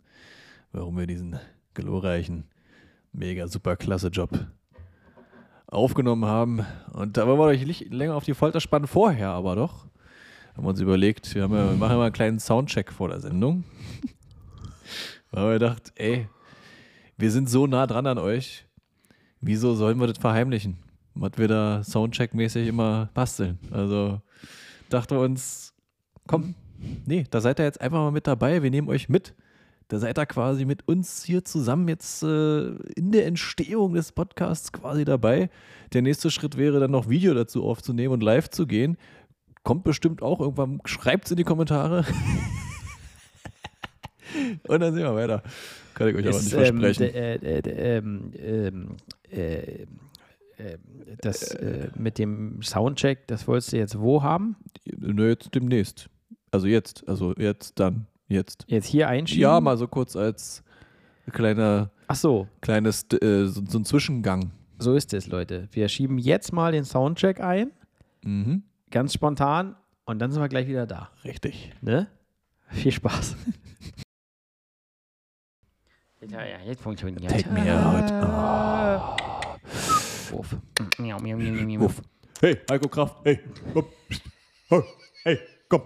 warum 0.70 0.96
wir 0.96 1.08
diesen 1.08 1.36
glorreichen, 1.74 2.44
mega 3.12 3.48
super 3.48 3.74
klasse 3.74 4.06
Job 4.06 4.30
aufgenommen 5.66 6.26
haben. 6.26 6.64
Und 6.92 7.16
da 7.16 7.26
wollen 7.26 7.40
wir 7.40 7.46
euch 7.46 7.66
nicht 7.66 7.92
länger 7.92 8.14
auf 8.14 8.22
die 8.22 8.34
Folter 8.34 8.60
spannen 8.60 8.86
vorher, 8.86 9.30
aber 9.30 9.56
doch. 9.56 9.86
Haben 10.54 10.62
wir 10.62 10.68
uns 10.68 10.80
überlegt, 10.80 11.34
wir, 11.34 11.42
ja, 11.42 11.50
wir 11.50 11.72
machen 11.72 11.94
immer 11.94 12.04
einen 12.04 12.12
kleinen 12.12 12.38
Soundcheck 12.38 12.92
vor 12.92 13.08
der 13.08 13.18
Sendung. 13.18 13.64
Weil 15.32 15.44
wir 15.44 15.52
gedacht, 15.54 15.92
ey, 15.96 16.28
wir 17.16 17.32
sind 17.32 17.50
so 17.50 17.66
nah 17.66 17.88
dran 17.88 18.06
an 18.06 18.18
euch. 18.18 18.67
Wieso 19.40 19.74
sollen 19.74 20.00
wir 20.00 20.06
das 20.06 20.18
verheimlichen? 20.18 20.78
Was 21.14 21.32
wir 21.36 21.48
da 21.48 21.82
Soundcheck-mäßig 21.82 22.68
immer 22.68 23.10
basteln. 23.14 23.58
Also 23.70 24.20
dachten 24.88 25.16
wir 25.16 25.20
uns, 25.20 25.74
komm, 26.26 26.54
nee, 27.06 27.24
da 27.30 27.40
seid 27.40 27.60
ihr 27.60 27.64
jetzt 27.64 27.80
einfach 27.80 27.98
mal 27.98 28.12
mit 28.12 28.26
dabei. 28.26 28.62
Wir 28.62 28.70
nehmen 28.70 28.88
euch 28.88 29.08
mit. 29.08 29.34
Da 29.88 29.98
seid 29.98 30.18
ihr 30.18 30.26
quasi 30.26 30.66
mit 30.66 30.86
uns 30.86 31.24
hier 31.24 31.44
zusammen 31.44 31.88
jetzt 31.88 32.22
äh, 32.22 32.68
in 32.94 33.10
der 33.10 33.26
Entstehung 33.26 33.94
des 33.94 34.12
Podcasts 34.12 34.70
quasi 34.70 35.04
dabei. 35.04 35.50
Der 35.94 36.02
nächste 36.02 36.30
Schritt 36.30 36.58
wäre 36.58 36.78
dann 36.78 36.90
noch 36.90 37.08
Video 37.08 37.32
dazu 37.32 37.64
aufzunehmen 37.64 38.12
und 38.12 38.22
live 38.22 38.50
zu 38.50 38.66
gehen. 38.66 38.98
Kommt 39.62 39.84
bestimmt 39.84 40.22
auch 40.22 40.40
irgendwann. 40.40 40.80
Schreibt 40.84 41.24
es 41.24 41.30
in 41.30 41.38
die 41.38 41.44
Kommentare. 41.44 42.04
und 44.68 44.80
dann 44.80 44.92
sehen 44.92 45.04
wir 45.04 45.14
weiter. 45.14 45.42
Kann 45.94 46.08
ich 46.08 46.16
euch 46.16 46.26
aber 46.26 46.36
nicht 46.36 46.46
Ist, 46.46 46.52
ähm, 46.52 46.80
versprechen. 46.80 47.14
Äh, 49.30 49.82
äh, 49.82 50.78
das 51.20 51.52
äh, 51.54 51.90
mit 51.96 52.18
dem 52.18 52.62
Soundcheck, 52.62 53.26
das 53.28 53.46
wolltest 53.46 53.72
du 53.72 53.76
jetzt 53.78 53.98
wo 53.98 54.22
haben? 54.22 54.56
Nö, 54.96 55.28
jetzt 55.30 55.54
demnächst. 55.54 56.08
Also 56.50 56.66
jetzt, 56.66 57.06
also 57.08 57.34
jetzt 57.36 57.78
dann, 57.78 58.06
jetzt. 58.28 58.64
Jetzt 58.68 58.86
hier 58.86 59.08
einschieben? 59.08 59.42
Ja, 59.42 59.60
mal 59.60 59.76
so 59.76 59.86
kurz 59.86 60.16
als 60.16 60.62
kleiner, 61.32 61.90
Ach 62.06 62.16
so, 62.16 62.48
kleines, 62.62 63.04
äh, 63.22 63.46
so, 63.46 63.62
so 63.68 63.78
ein 63.78 63.84
Zwischengang. 63.84 64.50
so 64.78 64.94
ist 64.94 65.12
es, 65.12 65.26
Leute. 65.26 65.68
Wir 65.72 65.88
schieben 65.88 66.18
jetzt 66.18 66.52
mal 66.52 66.72
den 66.72 66.84
Soundcheck 66.84 67.40
ein, 67.40 67.70
Mhm. 68.24 68.62
ganz 68.90 69.12
spontan, 69.14 69.76
und 70.06 70.18
dann 70.20 70.32
sind 70.32 70.40
wir 70.42 70.48
gleich 70.48 70.66
wieder 70.66 70.86
da. 70.86 71.10
Richtig. 71.24 71.70
Ne? 71.82 72.08
Viel 72.70 72.92
Spaß. 72.92 73.36
Ja, 76.26 76.44
ja, 76.44 76.58
jetzt 76.66 76.82
funktioniert 76.82 77.30
Take 77.30 77.48
me 77.50 77.72
out. 77.72 78.10
Oh. 79.62 80.38
Uff. 80.38 80.56
Miau, 80.98 81.18
miau, 81.20 81.36
miau, 81.38 81.52
miau, 81.52 81.64
miau. 81.64 81.84
Uff. 81.84 82.02
Hey, 82.40 82.58
Heiko 82.70 82.88
Kraft, 82.88 83.16
hey, 83.24 83.40
komm. 83.72 83.84
Hey, 85.22 85.38
komm. 85.68 85.82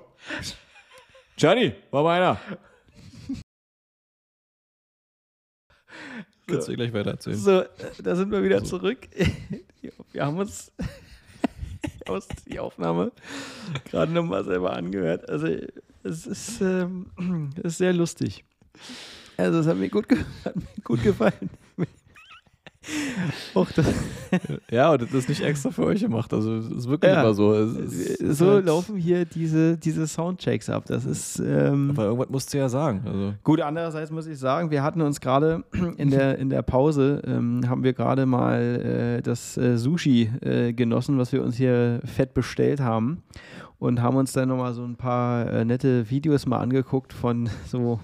Gianni, 1.36 1.74
war 1.90 2.02
mal 2.02 2.20
einer. 2.20 2.40
Kannst 6.46 6.68
du 6.68 6.74
gleich 6.74 6.92
weiter 6.92 7.10
erzählen? 7.10 7.36
So, 7.36 7.60
äh, 7.60 7.68
da 8.02 8.16
sind 8.16 8.30
wir 8.30 8.42
wieder 8.42 8.64
zurück. 8.64 9.08
Wir 10.12 10.26
haben 10.26 10.38
uns 10.38 10.72
aus 12.06 12.28
die 12.46 12.58
Aufnahme 12.58 13.12
gerade 13.84 14.12
nochmal 14.12 14.44
selber 14.44 14.72
angehört. 14.74 15.28
Also 15.28 15.48
es 16.02 16.26
ist, 16.26 16.60
ähm, 16.60 17.06
es 17.58 17.72
ist 17.72 17.78
sehr 17.78 17.92
lustig. 17.92 18.44
Also 19.42 19.58
es 19.60 19.66
hat 19.66 19.76
mir 19.76 19.88
gut, 19.88 20.08
ge 20.08 20.18
hat 20.44 20.56
mir 20.56 20.62
gut 20.84 21.02
gefallen. 21.02 21.50
Auch 23.54 23.70
das, 23.70 23.86
Ja, 24.68 24.90
und 24.90 25.02
das 25.02 25.12
ist 25.12 25.28
nicht 25.28 25.40
extra 25.42 25.70
für 25.70 25.84
euch 25.84 26.00
gemacht. 26.00 26.32
Also, 26.34 26.56
es 26.56 26.66
ist 26.68 26.88
wirklich 26.88 27.12
Ja. 27.12 27.20
immer 27.22 27.32
so. 27.32 27.54
Ist 27.54 28.18
so 28.38 28.50
halt- 28.50 28.66
laufen 28.66 28.96
hier 28.96 29.24
diese, 29.24 29.76
diese 29.78 30.08
Soundchecks 30.08 30.68
ab. 30.68 30.86
Das 30.86 31.04
ist 31.06 31.38
ähm, 31.38 31.90
Aber 31.90 32.06
irgendwas 32.06 32.30
musst 32.30 32.52
du 32.52 32.58
ja 32.58 32.68
sagen. 32.68 33.02
Also, 33.06 33.34
Gut, 33.44 33.60
andererseits 33.60 34.10
muss 34.10 34.26
ich 34.26 34.36
sagen, 34.36 34.72
wir 34.72 34.82
hatten 34.82 35.00
uns 35.00 35.20
gerade 35.20 35.62
in 35.96 36.10
der, 36.10 36.38
in 36.38 36.50
der 36.50 36.62
Pause, 36.62 37.22
ähm, 37.24 37.60
haben 37.68 37.84
wir 37.84 37.92
gerade 37.92 38.26
mal 38.26 39.18
äh, 39.18 39.22
das 39.22 39.56
äh, 39.56 39.78
Sushi 39.78 40.28
äh, 40.40 40.72
genossen, 40.72 41.18
was 41.18 41.30
wir 41.32 41.44
uns 41.44 41.56
hier 41.56 42.00
fett 42.04 42.34
bestellt 42.34 42.80
haben 42.80 43.22
und 43.78 44.02
haben 44.02 44.16
uns 44.16 44.32
dann 44.32 44.48
nochmal 44.48 44.74
so 44.74 44.82
ein 44.82 44.96
paar 44.96 45.46
äh, 45.48 45.64
nette 45.64 46.10
Videos 46.10 46.46
mal 46.46 46.58
angeguckt 46.58 47.12
von 47.12 47.48
so, 47.68 48.00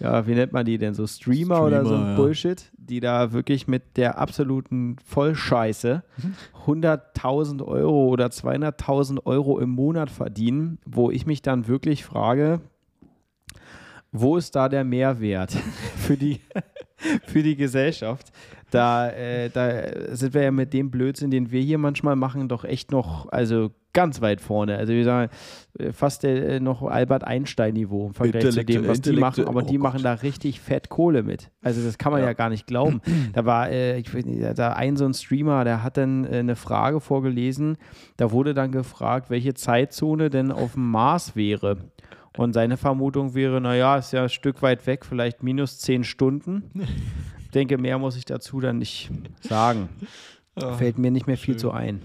ja, 0.00 0.26
wie 0.26 0.34
nennt 0.34 0.52
man 0.52 0.64
die 0.64 0.78
denn, 0.78 0.94
so 0.94 1.06
Streamer, 1.06 1.62
oder 1.62 1.84
so 1.84 1.94
ein 1.94 2.00
Streamer, 2.00 2.10
ja. 2.10 2.16
Bullshit, 2.16 2.70
die 2.76 3.00
da 3.00 3.32
wirklich 3.32 3.66
mit 3.66 3.96
der 3.96 4.18
absoluten 4.18 4.96
Vollscheiße 5.04 6.02
100.000 6.66 7.64
Euro 7.64 8.06
oder 8.06 8.26
200.000 8.26 9.26
Euro 9.26 9.58
im 9.58 9.70
Monat 9.70 10.10
verdienen, 10.10 10.78
wo 10.84 11.10
ich 11.10 11.26
mich 11.26 11.42
dann 11.42 11.66
wirklich 11.66 12.04
frage, 12.04 12.60
wo 14.12 14.36
ist 14.36 14.54
da 14.54 14.68
der 14.68 14.84
Mehrwert 14.84 15.52
für 15.96 16.16
die, 16.16 16.40
für 17.26 17.42
die 17.42 17.56
Gesellschaft? 17.56 18.32
Da, 18.70 19.10
äh, 19.10 19.50
da 19.50 20.14
sind 20.14 20.34
wir 20.34 20.42
ja 20.42 20.50
mit 20.50 20.72
dem 20.72 20.90
Blödsinn, 20.90 21.30
den 21.30 21.50
wir 21.50 21.60
hier 21.60 21.78
manchmal 21.78 22.16
machen, 22.16 22.48
doch 22.48 22.64
echt 22.64 22.92
noch, 22.92 23.30
also 23.32 23.70
ganz 23.94 24.20
weit 24.20 24.40
vorne. 24.40 24.76
Also 24.76 24.92
wir 24.92 25.04
sagen, 25.04 25.30
äh, 25.78 25.92
fast 25.92 26.22
äh, 26.24 26.60
noch 26.60 26.82
Albert 26.82 27.24
Einstein-Niveau 27.24 28.06
im 28.08 28.14
Vergleich 28.14 28.50
zu 28.50 28.64
dem, 28.64 28.86
was 28.86 29.00
die 29.00 29.12
machen. 29.12 29.46
Aber 29.46 29.62
oh 29.62 29.66
die 29.66 29.78
machen 29.78 30.02
da 30.02 30.12
richtig 30.12 30.60
fett 30.60 30.88
Kohle 30.88 31.22
mit. 31.22 31.50
Also 31.62 31.82
das 31.84 31.98
kann 31.98 32.12
man 32.12 32.20
ja, 32.20 32.28
Ja. 32.28 32.32
gar 32.34 32.50
nicht 32.50 32.66
glauben. 32.66 33.00
Da 33.32 33.44
war, 33.44 33.70
äh, 33.70 33.98
ich 33.98 34.10
da 34.54 34.72
ein 34.72 34.96
so 34.96 35.04
ein 35.04 35.14
Streamer, 35.14 35.64
der 35.64 35.82
hat 35.82 35.96
dann 35.96 36.24
äh, 36.24 36.38
eine 36.38 36.56
Frage 36.56 37.00
vorgelesen. 37.00 37.76
Da 38.16 38.30
wurde 38.30 38.54
dann 38.54 38.72
gefragt, 38.72 39.30
welche 39.30 39.54
Zeitzone 39.54 40.30
denn 40.30 40.50
auf 40.52 40.74
dem 40.74 40.90
Mars 40.90 41.36
wäre. 41.36 41.76
Und 42.36 42.52
seine 42.52 42.76
Vermutung 42.76 43.34
wäre, 43.34 43.60
naja, 43.60 43.96
ist 43.96 44.12
ja 44.12 44.24
ein 44.24 44.28
Stück 44.28 44.62
weit 44.62 44.86
weg, 44.86 45.04
vielleicht 45.04 45.42
minus 45.42 45.78
zehn 45.78 46.04
Stunden. 46.04 46.70
Ich 47.48 47.52
denke, 47.52 47.78
mehr 47.78 47.98
muss 47.98 48.16
ich 48.16 48.24
dazu 48.26 48.60
dann 48.60 48.78
nicht 48.78 49.10
sagen. 49.40 49.88
Fällt 50.76 50.98
mir 50.98 51.10
nicht 51.10 51.26
mehr 51.26 51.38
viel 51.38 51.54
schön. 51.54 51.58
zu 51.58 51.70
ein. 51.70 52.02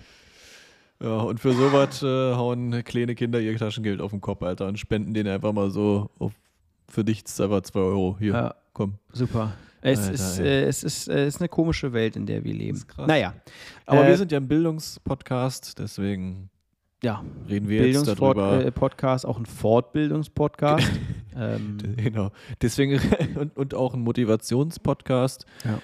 Ja, 1.02 1.18
und 1.18 1.39
für 1.39 1.52
sowas 1.54 2.02
äh, 2.02 2.06
hauen 2.36 2.84
kleine 2.86 3.14
Kinder 3.16 3.41
ihr 3.41 3.58
Taschengeld 3.58 4.00
auf 4.00 4.12
den 4.12 4.22
Kopf, 4.22 4.41
Alter, 4.41 4.68
und 4.68 4.80
spenden 4.80 5.14
denen 5.14 5.30
einfach 5.34 5.52
mal 5.52 5.70
so 5.70 6.10
auf, 6.18 6.32
für 6.88 7.02
nichts 7.04 7.41
einfach 7.41 7.62
2 7.62 7.80
Euro. 7.80 8.16
Hier, 8.20 8.34
Ja. 8.34 8.56
komm. 8.72 8.96
Super. 9.12 9.54
Es, 9.82 10.00
Alter, 10.00 10.14
ist, 10.14 10.39
äh, 10.39 10.64
es, 10.64 10.84
ist, 10.84 11.08
äh, 11.10 11.28
ist 11.28 11.41
eine 11.41 11.50
komische 11.50 11.91
Welt, 11.91 12.16
in 12.16 12.26
der 12.26 12.46
wir 12.46 12.54
leben. 12.54 12.82
Naja, 13.06 13.34
Aber 13.86 14.06
Äh, 14.06 14.10
wir 14.10 14.18
sind 14.18 14.32
ja 14.32 14.38
ein 14.39 14.48
Bildungspodcast, 14.48 15.78
deswegen 15.78 16.50
ja, 17.04 17.24
reden 17.49 17.68
wir 17.68 17.88
jetzt 17.88 18.08
darüber. 18.08 18.51
Bildungspodcast, 18.58 19.26
auch 19.26 19.38
ein 19.38 19.45
Fortbildungspodcast. 19.45 20.89
ähm, 21.36 21.78
Genau. 21.97 22.32
Deswegen 22.62 22.99
und, 23.36 23.58
und 23.58 23.74
auch 23.76 23.93
ein 23.93 24.01
Motivationspodcast, 24.01 25.45
Ja. 25.66 25.80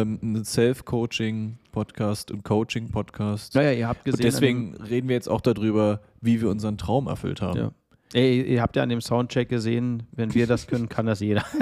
ähm, 0.00 0.18
ein 0.22 0.44
Self-Coaching-Podcast 0.44 2.30
und 2.30 2.44
Coaching-Podcast. 2.44 3.54
naja, 3.54 3.72
ihr 3.72 3.88
habt 3.88 4.04
gesehen. 4.04 4.18
Und 4.20 4.24
deswegen 4.24 4.74
reden 4.76 5.08
wir 5.08 5.16
jetzt 5.16 5.28
auch 5.28 5.40
darüber, 5.40 6.00
wie 6.20 6.40
wir 6.40 6.48
unseren 6.48 6.78
Traum 6.78 7.08
erfüllt 7.08 7.42
haben. 7.42 7.58
Ja. 7.58 7.72
Ey, 8.14 8.42
ihr 8.42 8.60
habt 8.62 8.76
ja 8.76 8.82
an 8.82 8.88
dem 8.90 9.00
Soundcheck 9.00 9.48
gesehen, 9.48 10.04
wenn 10.12 10.34
wir 10.34 10.46
das 10.46 10.66
können, 10.66 10.88
kann 10.88 11.06
das 11.06 11.20
jeder. 11.20 11.44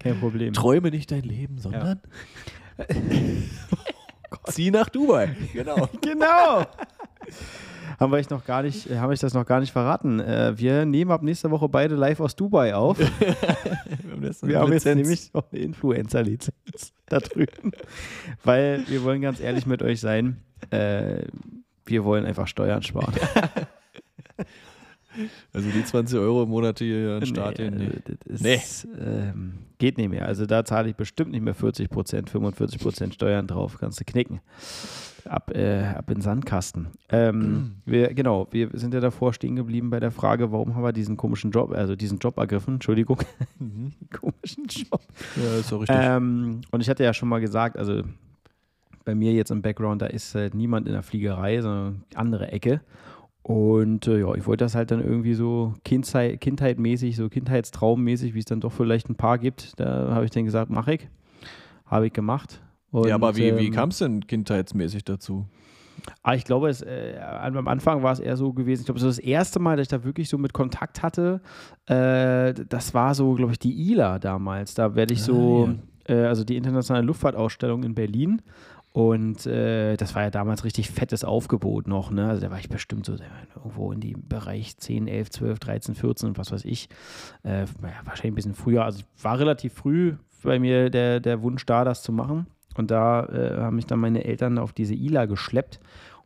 Kein 0.00 0.18
Problem. 0.18 0.52
Träume 0.52 0.90
nicht 0.90 1.10
dein 1.10 1.22
Leben, 1.22 1.58
sondern 1.58 2.00
zieh 4.48 4.70
nach 4.70 4.88
Dubai. 4.88 5.36
Genau. 5.52 5.88
genau. 6.00 6.66
haben 7.98 8.12
wir 8.12 8.16
euch 8.16 8.30
noch 8.30 8.44
gar 8.44 8.62
nicht, 8.62 8.88
haben 8.90 9.10
euch 9.10 9.20
das 9.20 9.34
noch 9.34 9.46
gar 9.46 9.60
nicht 9.60 9.72
verraten. 9.72 10.20
Äh, 10.20 10.56
wir 10.56 10.84
nehmen 10.86 11.10
ab 11.10 11.22
nächster 11.22 11.50
Woche 11.50 11.68
beide 11.68 11.94
live 11.94 12.20
aus 12.20 12.36
Dubai 12.36 12.74
auf. 12.74 12.98
wir 12.98 13.06
haben, 14.12 14.48
wir 14.48 14.58
haben 14.58 14.72
jetzt 14.72 14.86
nämlich 14.86 15.32
noch 15.32 15.50
eine 15.52 15.60
Influencer-Lizenz 15.60 16.92
da 17.06 17.18
drüben. 17.18 17.72
Weil 18.44 18.84
wir 18.88 19.02
wollen 19.02 19.20
ganz 19.20 19.40
ehrlich 19.40 19.66
mit 19.66 19.82
euch 19.82 20.00
sein. 20.00 20.42
Äh, 20.70 21.22
wir 21.84 22.04
wollen 22.04 22.24
einfach 22.24 22.46
Steuern 22.46 22.82
sparen. 22.82 23.14
Also 25.52 25.68
die 25.70 25.84
20 25.84 26.18
Euro 26.18 26.44
im 26.44 26.50
Monat 26.50 26.78
hier 26.78 27.18
an 27.20 27.26
Start 27.26 27.58
nee, 27.58 27.70
nee. 27.70 27.90
Ist, 28.26 28.42
nee. 28.42 28.60
Ähm, 29.00 29.58
geht 29.78 29.98
nicht 29.98 30.10
mehr. 30.10 30.26
Also 30.26 30.46
da 30.46 30.64
zahle 30.64 30.88
ich 30.88 30.96
bestimmt 30.96 31.32
nicht 31.32 31.42
mehr 31.42 31.54
40 31.54 31.90
Prozent, 31.90 32.30
45 32.30 32.80
Prozent 32.80 33.14
Steuern 33.14 33.46
drauf. 33.46 33.76
Kannst 33.80 34.00
du 34.00 34.04
knicken. 34.04 34.40
Ab, 35.26 35.54
äh, 35.54 35.82
ab 35.84 36.08
in 36.08 36.14
den 36.14 36.20
Sandkasten. 36.22 36.88
Ähm, 37.10 37.76
wir, 37.84 38.14
genau, 38.14 38.48
wir 38.52 38.70
sind 38.72 38.94
ja 38.94 39.00
davor 39.00 39.32
stehen 39.34 39.56
geblieben 39.56 39.90
bei 39.90 40.00
der 40.00 40.10
Frage, 40.10 40.50
warum 40.50 40.74
haben 40.74 40.82
wir 40.82 40.92
diesen 40.92 41.16
komischen 41.16 41.50
Job, 41.50 41.72
also 41.72 41.94
diesen 41.94 42.18
Job 42.18 42.38
ergriffen, 42.38 42.74
Entschuldigung, 42.74 43.18
mhm. 43.58 43.92
komischen 44.10 44.64
Job. 44.66 45.02
Ja, 45.36 45.58
ist 45.58 45.72
auch 45.72 45.80
richtig. 45.80 45.96
Ähm, 46.00 46.62
und 46.70 46.80
ich 46.80 46.88
hatte 46.88 47.04
ja 47.04 47.12
schon 47.12 47.28
mal 47.28 47.40
gesagt, 47.40 47.76
also 47.76 48.02
bei 49.04 49.14
mir 49.14 49.32
jetzt 49.32 49.50
im 49.50 49.60
Background, 49.62 50.02
da 50.02 50.06
ist 50.06 50.34
halt 50.34 50.54
niemand 50.54 50.86
in 50.86 50.92
der 50.92 51.02
Fliegerei, 51.02 51.60
sondern 51.60 52.04
andere 52.14 52.52
Ecke. 52.52 52.80
Und 53.42 54.06
äh, 54.06 54.20
ja, 54.20 54.34
ich 54.34 54.46
wollte 54.46 54.64
das 54.64 54.74
halt 54.74 54.90
dann 54.90 55.02
irgendwie 55.02 55.34
so 55.34 55.74
Kindheit, 55.84 56.40
kindheitmäßig, 56.40 57.16
so 57.16 57.28
kindheitstraummäßig, 57.28 58.34
wie 58.34 58.40
es 58.40 58.44
dann 58.44 58.60
doch 58.60 58.72
vielleicht 58.72 59.08
ein 59.08 59.16
paar 59.16 59.38
gibt. 59.38 59.78
Da 59.80 60.10
habe 60.10 60.24
ich 60.24 60.30
dann 60.30 60.44
gesagt, 60.44 60.70
mache 60.70 60.94
ich. 60.94 61.08
Habe 61.86 62.06
ich 62.06 62.12
gemacht. 62.12 62.62
Und, 62.90 63.08
ja, 63.08 63.14
aber 63.14 63.36
wie, 63.36 63.48
ähm, 63.48 63.58
wie 63.58 63.70
kam 63.70 63.90
es 63.90 63.98
denn 63.98 64.26
kindheitsmäßig 64.26 65.04
dazu? 65.04 65.46
Ah, 66.22 66.34
ich 66.34 66.44
glaube, 66.44 66.68
es, 66.68 66.82
äh, 66.82 67.18
am 67.20 67.68
Anfang 67.68 68.02
war 68.02 68.12
es 68.12 68.20
eher 68.20 68.36
so 68.36 68.52
gewesen. 68.52 68.82
Ich 68.82 68.86
glaube, 68.86 69.00
so 69.00 69.06
das 69.06 69.18
erste 69.18 69.58
Mal, 69.58 69.76
dass 69.76 69.84
ich 69.84 69.88
da 69.88 70.04
wirklich 70.04 70.28
so 70.28 70.38
mit 70.38 70.52
Kontakt 70.52 71.02
hatte, 71.02 71.40
äh, 71.86 72.54
das 72.68 72.94
war 72.94 73.14
so, 73.14 73.34
glaube 73.34 73.52
ich, 73.52 73.58
die 73.58 73.90
ILA 73.90 74.18
damals. 74.18 74.74
Da 74.74 74.94
werde 74.94 75.14
ich 75.14 75.20
ah, 75.20 75.24
so, 75.24 75.70
ja. 76.08 76.14
äh, 76.14 76.26
also 76.26 76.44
die 76.44 76.56
internationale 76.56 77.04
Luftfahrtausstellung 77.04 77.84
in 77.84 77.94
Berlin. 77.94 78.42
Und 78.92 79.46
äh, 79.46 79.96
das 79.96 80.16
war 80.16 80.22
ja 80.22 80.30
damals 80.30 80.64
richtig 80.64 80.90
fettes 80.90 81.22
Aufgebot 81.24 81.86
noch. 81.86 82.10
Ne? 82.10 82.28
Also 82.28 82.42
da 82.42 82.50
war 82.50 82.58
ich 82.58 82.68
bestimmt 82.68 83.06
so 83.06 83.14
irgendwo 83.54 83.92
in 83.92 84.00
dem 84.00 84.26
Bereich 84.26 84.76
10, 84.76 85.06
11, 85.06 85.30
12, 85.30 85.58
13, 85.60 85.94
14, 85.94 86.36
was 86.36 86.50
weiß 86.50 86.64
ich. 86.64 86.88
Äh, 87.44 87.66
wahrscheinlich 88.04 88.32
ein 88.32 88.34
bisschen 88.34 88.54
früher. 88.54 88.84
Also 88.84 89.02
war 89.22 89.38
relativ 89.38 89.74
früh 89.74 90.16
bei 90.42 90.58
mir 90.58 90.90
der, 90.90 91.20
der 91.20 91.42
Wunsch 91.42 91.64
da, 91.66 91.84
das 91.84 92.02
zu 92.02 92.12
machen. 92.12 92.46
Und 92.76 92.90
da 92.90 93.26
äh, 93.26 93.60
haben 93.60 93.76
mich 93.76 93.86
dann 93.86 94.00
meine 94.00 94.24
Eltern 94.24 94.58
auf 94.58 94.72
diese 94.72 94.94
ILA 94.94 95.26
geschleppt. 95.26 95.78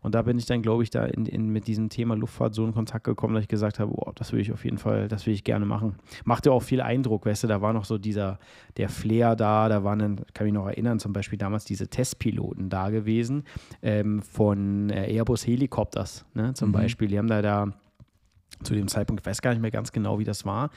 Und 0.05 0.15
da 0.15 0.21
bin 0.21 0.37
ich 0.39 0.45
dann, 0.45 0.61
glaube 0.61 0.83
ich, 0.83 0.91
da 0.91 1.07
in, 1.07 1.25
in, 1.25 1.49
mit 1.49 1.67
diesem 1.67 1.89
Thema 1.89 2.15
Luftfahrt 2.15 2.55
so 2.55 2.67
in 2.67 2.75
Kontakt 2.75 3.05
gekommen, 3.05 3.33
dass 3.35 3.45
ich 3.45 3.49
gesagt 3.49 3.79
habe, 3.79 3.91
oh, 3.95 4.13
das 4.15 4.35
will 4.35 4.41
ich 4.41 4.53
auf 4.53 4.63
jeden 4.63 4.77
Fall, 4.77 5.09
das 5.09 5.27
will 5.27 5.33
ich 5.33 5.45
gerne 5.45 5.65
machen. 5.65 5.95
Machte 6.27 6.53
auch 6.53 6.63
viel 6.63 6.83
Eindruck, 6.83 7.25
weißt 7.25 7.45
du, 7.45 7.47
da 7.47 7.63
war 7.63 7.73
noch 7.73 7.87
so 7.87 7.97
dieser, 7.97 8.39
der 8.77 8.91
Flair 8.91 9.35
da, 9.35 9.71
da 9.71 9.83
waren 9.83 9.99
dann, 9.99 10.21
kann 10.35 10.45
mich 10.45 10.53
noch 10.53 10.67
erinnern, 10.67 10.99
zum 10.99 11.15
Beispiel 11.15 11.39
damals 11.39 11.65
diese 11.65 11.89
Testpiloten 11.89 12.69
da 12.69 12.91
gewesen 12.91 13.45
ähm, 13.81 14.21
von 14.21 14.91
äh, 14.91 15.11
Airbus 15.11 15.47
Helikopters, 15.47 16.27
ne, 16.35 16.53
zum 16.53 16.69
mhm. 16.69 16.73
Beispiel. 16.73 17.09
Die 17.09 17.17
haben 17.17 17.29
da 17.29 17.41
da 17.41 17.73
zu 18.63 18.75
dem 18.75 18.89
Zeitpunkt, 18.89 19.23
ich 19.23 19.27
weiß 19.27 19.43
gar 19.43 19.51
nicht 19.51 19.63
mehr 19.63 19.71
ganz 19.71 19.93
genau, 19.93 20.19
wie 20.19 20.25
das 20.25 20.45
war. 20.45 20.71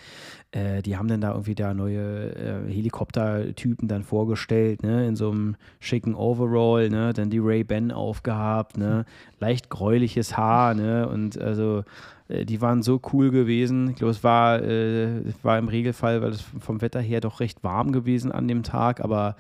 Äh, 0.52 0.82
die 0.82 0.98
haben 0.98 1.08
dann 1.08 1.22
da 1.22 1.32
irgendwie 1.32 1.56
da 1.56 1.74
neue 1.74 2.32
äh, 2.36 2.72
Helikoptertypen 2.72 3.88
dann 3.88 4.04
vorgestellt, 4.04 4.84
ne, 4.84 5.08
in 5.08 5.16
so 5.16 5.32
einem 5.32 5.56
schicken 5.80 6.16
Overall, 6.16 6.90
ne, 6.90 7.14
dann 7.14 7.30
die 7.30 7.40
Ray-Ban 7.40 7.92
aufgehabt, 7.92 8.78
ne, 8.78 9.06
leicht 9.40 9.70
gräuliches 9.70 10.38
Haar, 10.38 10.74
ne, 10.74 11.08
und 11.08 11.40
also 11.40 11.84
äh, 12.28 12.46
die 12.46 12.62
waren 12.62 12.84
so 12.84 13.02
cool 13.14 13.32
gewesen. 13.32 13.92
Ich 13.92 13.96
glaube, 13.98 14.12
es 14.12 14.24
war, 14.24 14.62
äh, 14.62 15.22
war 15.44 15.58
im 15.58 15.68
Regelfall, 15.68 16.22
weil 16.22 16.32
es 16.32 16.42
vom 16.42 16.82
Wetter 16.82 17.02
her 17.02 17.22
doch 17.22 17.40
recht 17.40 17.64
warm 17.64 17.92
gewesen 17.92 18.32
an 18.32 18.48
dem 18.48 18.64
Tag, 18.64 19.02
aber 19.02 19.36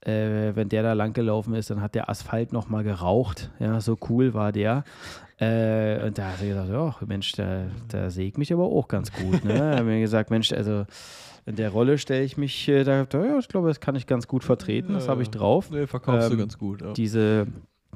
äh, 0.00 0.54
wenn 0.54 0.68
der 0.68 0.82
da 0.82 0.92
lang 0.92 1.12
gelaufen 1.12 1.54
ist, 1.54 1.70
dann 1.70 1.82
hat 1.82 1.94
der 1.94 2.08
Asphalt 2.08 2.52
nochmal 2.52 2.84
geraucht. 2.84 3.50
Ja, 3.58 3.80
so 3.80 3.96
cool 4.08 4.34
war 4.34 4.52
der. 4.52 4.84
Äh, 5.40 6.04
und 6.04 6.18
da 6.18 6.32
hat 6.32 6.42
er 6.42 6.48
gesagt, 6.48 6.70
oh, 6.72 7.06
Mensch, 7.06 7.32
da, 7.32 7.66
da 7.88 8.10
sehe 8.10 8.26
ich 8.26 8.36
mich 8.36 8.52
aber 8.52 8.64
auch 8.64 8.88
ganz 8.88 9.12
gut. 9.12 9.44
Ne? 9.44 9.54
er 9.54 9.76
hat 9.76 9.84
mir 9.84 10.00
gesagt, 10.00 10.30
Mensch, 10.30 10.52
also 10.52 10.84
in 11.46 11.56
der 11.56 11.70
Rolle 11.70 11.96
stelle 11.96 12.24
ich 12.24 12.36
mich, 12.36 12.68
äh, 12.68 12.82
da, 12.84 13.06
ja, 13.10 13.38
ich 13.38 13.48
glaube, 13.48 13.68
das 13.68 13.80
kann 13.80 13.94
ich 13.94 14.06
ganz 14.06 14.26
gut 14.26 14.42
vertreten, 14.42 14.94
das 14.94 15.08
habe 15.08 15.22
ich 15.22 15.30
drauf. 15.30 15.70
Nee, 15.70 15.86
verkaufst 15.86 16.30
ähm, 16.30 16.36
du 16.36 16.42
ganz 16.42 16.58
gut. 16.58 16.82
Ja. 16.82 16.92
Diese, 16.92 17.46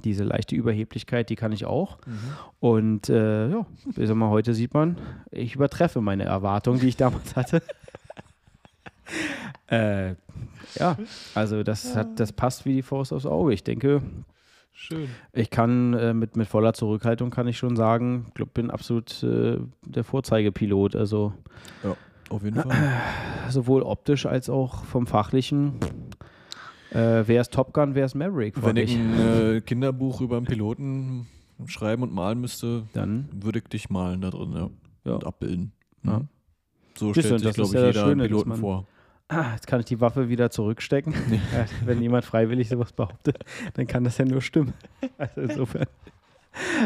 diese 0.05 0.25
leichte 0.25 0.55
Überheblichkeit, 0.55 1.29
die 1.31 1.37
kann 1.37 1.53
ich 1.53 1.65
auch. 1.65 1.99
Mhm. 2.07 2.19
Und 2.61 3.09
äh, 3.09 3.49
ja, 3.51 3.67
ich 3.97 4.07
sag 4.07 4.17
mal, 4.17 4.31
heute 4.31 4.55
sieht 4.55 4.73
man, 4.73 4.97
ich 5.31 5.57
übertreffe 5.57 6.01
meine 6.01 6.25
Erwartungen, 6.25 6.79
die 6.79 6.89
ich 6.89 6.97
damals 6.97 7.35
hatte. 7.37 7.61
äh, 9.67 10.15
ja, 10.77 10.97
also 11.35 11.63
das, 11.63 11.97
hat, 11.97 12.21
das 12.21 12.33
passt 12.33 12.65
wie 12.65 12.75
die 12.75 12.83
Faust 12.83 13.13
aufs 13.13 13.27
Auge. 13.27 13.53
Ich 13.53 13.65
denke, 13.65 14.01
Schön. 14.75 15.09
Ich 15.33 15.51
kann 15.51 15.95
äh, 15.95 16.15
mit, 16.15 16.37
mit 16.37 16.49
voller 16.49 16.73
Zurückhaltung 16.73 17.31
kann 17.31 17.47
ich 17.47 17.59
schon 17.59 17.77
sagen, 17.77 18.25
ich 18.29 18.35
glaube, 18.35 18.53
bin 18.55 18.71
absolut 18.71 19.23
äh, 19.23 19.59
der 19.87 20.05
Vorzeigepilot. 20.05 20.97
Also 20.97 21.35
ja, 21.85 21.97
auf 22.31 22.43
jeden 22.43 22.61
Fall. 22.61 23.01
sowohl 23.51 23.83
optisch 23.83 24.27
als 24.27 24.49
auch 24.49 24.85
vom 24.85 25.07
fachlichen. 25.07 25.75
Äh, 26.91 27.25
wer 27.27 27.41
ist 27.41 27.53
Top 27.53 27.73
Gun, 27.73 27.95
wer 27.95 28.07
ist 28.07 28.15
Maverick? 28.15 28.63
Wenn 28.63 28.77
ich 28.77 28.95
ein 28.95 29.57
äh, 29.57 29.61
Kinderbuch 29.61 30.21
über 30.21 30.37
einen 30.37 30.47
Piloten 30.47 31.27
schreiben 31.67 32.03
und 32.03 32.13
malen 32.13 32.41
müsste, 32.41 32.85
dann 32.93 33.29
würde 33.33 33.61
ich 33.61 33.69
dich 33.69 33.91
malen 33.91 34.21
da 34.21 34.31
drin, 34.31 34.53
ja. 34.53 34.71
ja. 35.05 35.15
Und 35.15 35.25
abbilden. 35.25 35.73
Ja. 36.03 36.19
Mhm. 36.19 36.29
So 36.95 37.13
stellt 37.13 37.41
sich, 37.41 37.55
glaube 37.55 37.69
ich, 37.69 37.75
ja 37.75 37.87
jeder 37.87 38.05
Schöne, 38.05 38.25
Piloten 38.25 38.57
vor 38.57 38.87
ah, 39.33 39.53
jetzt 39.55 39.67
kann 39.67 39.81
ich 39.81 39.87
die 39.87 40.01
Waffe 40.01 40.29
wieder 40.29 40.51
zurückstecken. 40.51 41.15
Ja, 41.53 41.67
wenn 41.85 42.01
jemand 42.01 42.25
freiwillig 42.25 42.69
sowas 42.69 42.93
behauptet, 42.93 43.45
dann 43.75 43.87
kann 43.87 44.05
das 44.05 44.19
ja 44.19 44.25
nur 44.25 44.43
stimmen. 44.43 44.75
Also 45.19 45.41
insofern. 45.41 45.87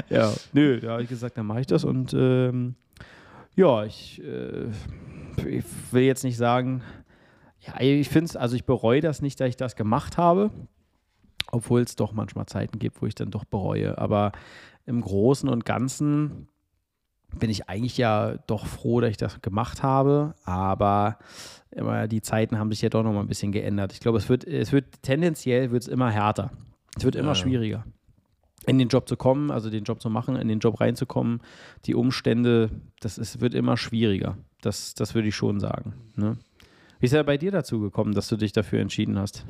Ja, 0.09 0.33
nö, 0.53 0.81
da 0.81 0.93
habe 0.93 1.03
ich 1.03 1.09
gesagt, 1.09 1.37
dann 1.37 1.47
mache 1.47 1.61
ich 1.61 1.67
das 1.67 1.85
und 1.85 2.15
ähm, 2.15 2.77
ja, 3.57 3.85
ich, 3.85 4.23
äh, 4.23 4.69
ich 5.45 5.65
will 5.91 6.03
jetzt 6.03 6.23
nicht 6.23 6.37
sagen, 6.37 6.83
ja, 7.61 7.81
ich 7.81 8.09
finde 8.09 8.27
es, 8.27 8.37
also 8.37 8.55
ich 8.55 8.65
bereue 8.65 9.01
das 9.01 9.23
nicht, 9.23 9.41
dass 9.41 9.49
ich 9.49 9.57
das 9.57 9.75
gemacht 9.75 10.19
habe, 10.19 10.51
obwohl 11.51 11.81
es 11.81 11.97
doch 11.97 12.13
manchmal 12.13 12.47
Zeiten 12.47 12.79
gibt, 12.79 13.03
wo 13.03 13.07
ich 13.07 13.15
dann 13.17 13.31
doch 13.31 13.45
bereue. 13.45 13.99
Aber 13.99 14.33
im 14.85 15.01
Großen 15.01 15.49
und 15.49 15.65
Ganzen 15.65 16.49
bin 17.35 17.51
ich 17.51 17.69
eigentlich 17.69 17.97
ja 17.97 18.37
doch 18.47 18.67
froh, 18.67 19.01
dass 19.01 19.11
ich 19.11 19.17
das 19.17 19.41
gemacht 19.43 19.83
habe. 19.83 20.35
Aber 20.45 21.19
immer 21.71 22.09
die 22.09 22.23
Zeiten 22.23 22.59
haben 22.59 22.71
sich 22.71 22.83
ja 22.83 22.89
doch 22.89 23.03
noch 23.03 23.13
mal 23.13 23.21
ein 23.21 23.29
bisschen 23.29 23.53
geändert. 23.53 23.93
Ich 23.93 24.01
glaube, 24.01 24.19
es 24.19 24.29
wird, 24.29 24.45
es 24.45 24.73
wird 24.73 25.03
tendenziell 25.03 25.71
wird 25.71 25.83
es 25.83 25.89
immer 25.89 26.11
härter. 26.11 26.51
Es 26.97 27.05
wird 27.05 27.17
immer 27.17 27.29
ja, 27.29 27.35
schwieriger. 27.35 27.85
In 28.67 28.79
den 28.79 28.89
Job 28.89 29.09
zu 29.09 29.17
kommen, 29.17 29.51
also 29.51 29.71
den 29.71 29.85
Job 29.85 30.01
zu 30.01 30.11
machen, 30.11 30.37
in 30.37 30.49
den 30.49 30.59
Job 30.59 30.81
reinzukommen, 30.81 31.41
die 31.85 31.95
Umstände, 31.95 32.71
das 33.01 33.19
ist, 33.19 33.41
wird 33.41 33.55
immer 33.55 33.77
schwieriger. 33.77 34.37
Das, 34.61 34.95
das 34.95 35.15
würde 35.15 35.29
ich 35.29 35.37
schon 35.37 35.61
sagen. 35.61 35.95
Ne? 36.17 36.39
Wie 36.99 37.07
ist 37.07 37.13
er 37.13 37.23
bei 37.23 37.37
dir 37.37 37.53
dazu 37.53 37.81
gekommen, 37.81 38.15
dass 38.15 38.29
du 38.29 38.37
dich 38.37 38.53
dafür 38.53 38.81
entschieden 38.81 39.19
hast? 39.19 39.45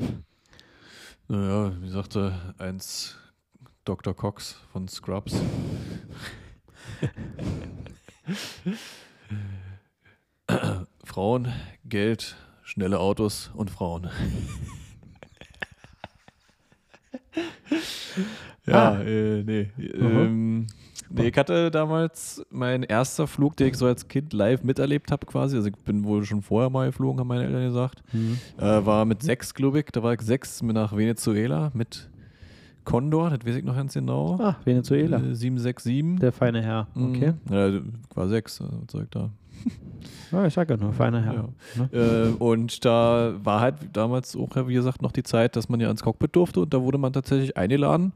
Naja, 1.28 1.72
wie 1.80 1.88
sagte 1.88 2.34
eins 2.58 3.16
Dr. 3.84 4.14
Cox 4.14 4.60
von 4.72 4.88
Scrubs. 4.88 5.40
Frauen, 11.04 11.52
Geld, 11.84 12.36
schnelle 12.62 13.00
Autos 13.00 13.50
und 13.54 13.70
Frauen. 13.70 14.08
ja, 18.66 18.92
ah. 18.92 19.02
äh, 19.02 19.42
nee. 19.42 19.70
Ähm, 19.78 20.66
nee. 21.10 21.28
Ich 21.28 21.36
hatte 21.36 21.70
damals 21.70 22.44
mein 22.50 22.82
erster 22.82 23.26
Flug, 23.26 23.56
den 23.56 23.68
ich 23.68 23.76
so 23.76 23.86
als 23.86 24.08
Kind 24.08 24.32
live 24.32 24.62
miterlebt 24.62 25.10
habe, 25.10 25.26
quasi. 25.26 25.56
Also 25.56 25.68
ich 25.68 25.76
bin 25.76 26.04
wohl 26.04 26.24
schon 26.24 26.42
vorher 26.42 26.70
mal 26.70 26.86
geflogen, 26.86 27.20
haben 27.20 27.28
meine 27.28 27.44
Eltern 27.44 27.64
gesagt. 27.64 28.02
Mhm. 28.12 28.38
Äh, 28.58 28.84
war 28.84 29.04
mit 29.04 29.22
sechs, 29.22 29.54
glaube 29.54 29.80
ich. 29.80 29.86
Da 29.86 30.02
war 30.02 30.14
ich 30.14 30.20
sechs 30.20 30.62
nach 30.62 30.96
Venezuela 30.96 31.70
mit 31.74 32.08
Condor, 32.86 33.28
das 33.28 33.46
weiß 33.46 33.56
ich 33.56 33.64
noch 33.64 33.76
ganz 33.76 33.92
genau. 33.92 34.38
Ah, 34.40 34.56
Venezuela. 34.64 35.18
Äh, 35.18 35.34
767. 35.34 36.20
Der 36.20 36.32
feine 36.32 36.62
Herr, 36.62 36.86
mhm. 36.94 37.10
okay. 37.10 37.32
Ja, 37.50 37.80
war 38.14 38.28
sechs, 38.28 38.60
also 38.62 38.80
Zeug 38.86 39.10
da. 39.10 39.30
Ja, 40.32 40.44
ich 40.44 40.54
sag 40.54 40.68
ja 40.68 40.76
nur, 40.76 40.92
feiner 40.92 41.22
Herr. 41.22 41.34
Ja. 41.34 41.88
Ne? 41.92 42.32
Äh, 42.32 42.42
und 42.42 42.84
da 42.84 43.34
war 43.44 43.60
halt 43.60 43.76
damals 43.92 44.36
auch, 44.36 44.50
wie 44.66 44.74
gesagt, 44.74 45.00
noch 45.00 45.12
die 45.12 45.22
Zeit, 45.22 45.54
dass 45.54 45.68
man 45.68 45.78
ja 45.78 45.88
ins 45.88 46.02
Cockpit 46.02 46.34
durfte 46.34 46.60
und 46.60 46.74
da 46.74 46.82
wurde 46.82 46.98
man 46.98 47.12
tatsächlich 47.12 47.56
eingeladen 47.56 48.12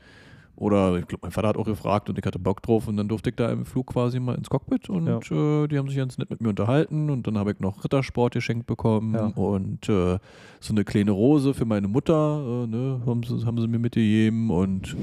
Oder 0.61 0.99
ich 0.99 1.07
glaube, 1.09 1.23
mein 1.23 1.31
Vater 1.33 1.49
hat 1.49 1.57
auch 1.57 1.65
gefragt 1.65 2.11
und 2.11 2.19
ich 2.19 2.25
hatte 2.27 2.39
Bock 2.39 2.61
drauf 2.63 2.87
und 2.87 2.99
dann 2.99 3.09
durfte 3.09 3.31
ich 3.31 3.37
da 3.37 3.51
im 3.51 3.65
Flug 3.65 3.87
quasi 3.87 4.21
mal 4.21 4.35
ins 4.35 4.51
Cockpit 4.51 4.91
und 4.91 5.09
äh, 5.09 5.67
die 5.69 5.79
haben 5.79 5.89
sich 5.89 5.97
ganz 5.97 6.19
nett 6.19 6.29
mit 6.29 6.43
mir 6.43 6.51
unterhalten 6.51 7.09
und 7.09 7.27
dann 7.27 7.39
habe 7.39 7.53
ich 7.53 7.61
noch 7.61 7.83
Rittersport 7.83 8.35
geschenkt 8.35 8.67
bekommen 8.67 9.15
Ja. 9.15 9.27
und 9.29 9.89
äh, 9.89 10.19
so 10.61 10.75
eine 10.75 10.85
kleine 10.85 11.13
Rose 11.13 11.55
für 11.55 11.65
meine 11.65 11.89
Mutter, 11.89 12.65
äh, 12.65 12.67
ne, 12.67 13.01
haben, 13.07 13.23
sie, 13.23 13.47
haben 13.47 13.59
sie 13.59 13.69
mir 13.69 13.79
mitgegeben 13.79 14.51
und 14.51 14.95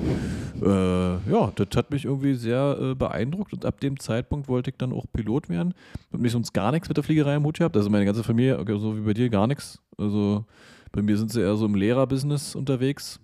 äh, 0.62 1.14
ja, 1.32 1.51
das 1.55 1.68
hat 1.76 1.89
mich 1.89 2.05
irgendwie 2.05 2.36
sehr 2.36 2.78
äh, 2.80 2.93
beeindruckt 2.93 3.51
und 3.53 3.66
ab 3.66 3.80
dem 3.80 3.99
Zeitpunkt 3.99 4.47
wollte 4.47 4.70
ich 4.70 4.78
dann 4.78 4.93
auch 4.93 5.05
Pilot 5.12 5.49
werden. 5.49 5.74
Hab 6.14 6.20
mich 6.20 6.34
sonst 6.34 6.53
gar 6.53 6.72
nichts 6.72 6.88
mit 6.88 6.97
der 6.97 7.03
Fliegerei 7.03 7.36
im 7.36 7.43
Hut 7.43 7.58
gehabt, 7.58 7.76
also 7.76 7.89
meine 7.89 8.05
ganze 8.05 8.24
Familie, 8.24 8.64
so 8.78 8.95
wie 8.95 9.01
bei 9.01 9.14
dir, 9.16 9.30
gar 9.30 9.47
nichts. 9.47 9.80
Also 9.97 10.45
bei 10.91 11.01
mir 11.01 11.18
sind 11.18 11.32
sie 11.32 11.41
eher 11.41 11.55
so 11.55 11.66
im 11.66 11.74
Lehrerbusiness 11.74 12.55
unterwegs. 12.55 13.20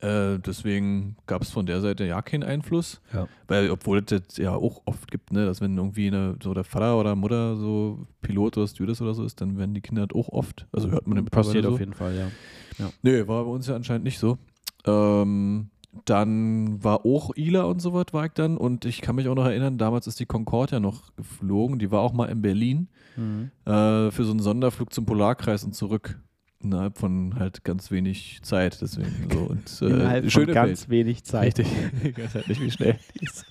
Äh, 0.00 0.38
deswegen 0.38 1.16
gab 1.26 1.42
es 1.42 1.50
von 1.50 1.66
der 1.66 1.80
Seite 1.80 2.04
ja 2.06 2.22
keinen 2.22 2.42
Einfluss. 2.42 3.00
Ja. 3.12 3.28
Weil, 3.48 3.70
obwohl 3.70 3.98
es 3.98 4.06
das 4.06 4.36
ja 4.38 4.54
auch 4.54 4.82
oft 4.86 5.10
gibt, 5.10 5.32
ne, 5.32 5.44
dass 5.44 5.60
wenn 5.60 5.76
irgendwie 5.76 6.06
eine, 6.06 6.36
so 6.42 6.54
der 6.54 6.64
Vater 6.64 6.98
oder 6.98 7.14
Mutter 7.16 7.56
so 7.56 8.06
Pilot 8.22 8.56
oder 8.56 8.66
Stewardess 8.66 9.02
oder 9.02 9.14
so 9.14 9.24
ist, 9.24 9.40
dann 9.40 9.58
werden 9.58 9.74
die 9.74 9.80
Kinder 9.82 10.06
das 10.06 10.16
auch 10.16 10.28
oft. 10.30 10.66
Also 10.72 10.90
hört 10.90 11.06
man 11.06 11.18
im 11.18 11.26
Passiert 11.26 11.64
so. 11.64 11.72
auf 11.72 11.80
jeden 11.80 11.94
Fall, 11.94 12.14
ja. 12.16 12.90
Nee, 13.02 13.26
war 13.28 13.44
bei 13.44 13.50
uns 13.50 13.66
ja 13.66 13.76
anscheinend 13.76 14.04
nicht 14.04 14.18
so. 14.18 14.38
Ähm, 14.86 15.68
dann 16.04 16.82
war 16.82 17.04
auch 17.04 17.32
Ila 17.36 17.64
und 17.64 17.82
so 17.82 17.92
was, 17.92 18.06
war 18.12 18.24
ich 18.24 18.32
dann. 18.32 18.56
Und 18.56 18.84
ich 18.84 19.00
kann 19.02 19.16
mich 19.16 19.28
auch 19.28 19.34
noch 19.34 19.44
erinnern, 19.44 19.76
damals 19.76 20.06
ist 20.06 20.18
die 20.20 20.26
Concorde 20.26 20.76
ja 20.76 20.80
noch 20.80 21.14
geflogen. 21.16 21.78
Die 21.78 21.90
war 21.90 22.00
auch 22.00 22.12
mal 22.12 22.26
in 22.26 22.40
Berlin 22.42 22.88
Mhm. 23.16 23.50
äh, 23.66 24.10
für 24.12 24.24
so 24.24 24.30
einen 24.30 24.38
Sonderflug 24.40 24.92
zum 24.94 25.04
Polarkreis 25.04 25.64
und 25.64 25.74
zurück. 25.74 26.20
Innerhalb 26.62 26.98
von 26.98 27.36
halt 27.38 27.64
ganz 27.64 27.90
wenig 27.90 28.40
Zeit. 28.42 28.80
Deswegen 28.82 29.28
so. 29.32 29.38
Und, 29.50 29.82
äh, 29.82 29.86
Innerhalb 29.94 30.22
von 30.24 30.30
schöne 30.30 30.52
ganz 30.52 30.88
wenig 30.88 31.24
Zeit. 31.24 31.58
Richtig. 31.58 31.66
Ich 32.04 32.18
weiß 32.18 32.34
halt 32.34 32.48
nicht, 32.48 32.60
wie 32.60 32.70
schnell 32.70 32.98
die 33.20 33.24
ist. 33.24 33.46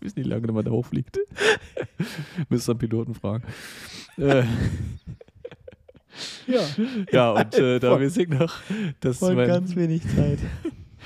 Ich 0.00 0.06
weiß 0.06 0.16
nicht, 0.16 0.26
wie 0.26 0.30
lange 0.30 0.50
man 0.52 0.64
da 0.64 0.70
hochfliegt. 0.70 1.18
Müsst 2.48 2.68
am 2.70 2.78
Piloten 2.78 3.14
fragen. 3.14 3.44
Äh, 4.18 4.44
Ja, 6.46 6.60
ja, 7.10 7.30
und 7.32 7.54
äh, 7.54 7.78
da 7.80 7.92
Von- 7.92 8.02
weiß 8.02 8.16
ich 8.18 8.28
noch, 8.28 8.54
dass 9.00 9.18
voll 9.18 9.34
mein, 9.34 9.48
ganz 9.48 9.74
wenig 9.76 10.02
Zeit. 10.14 10.38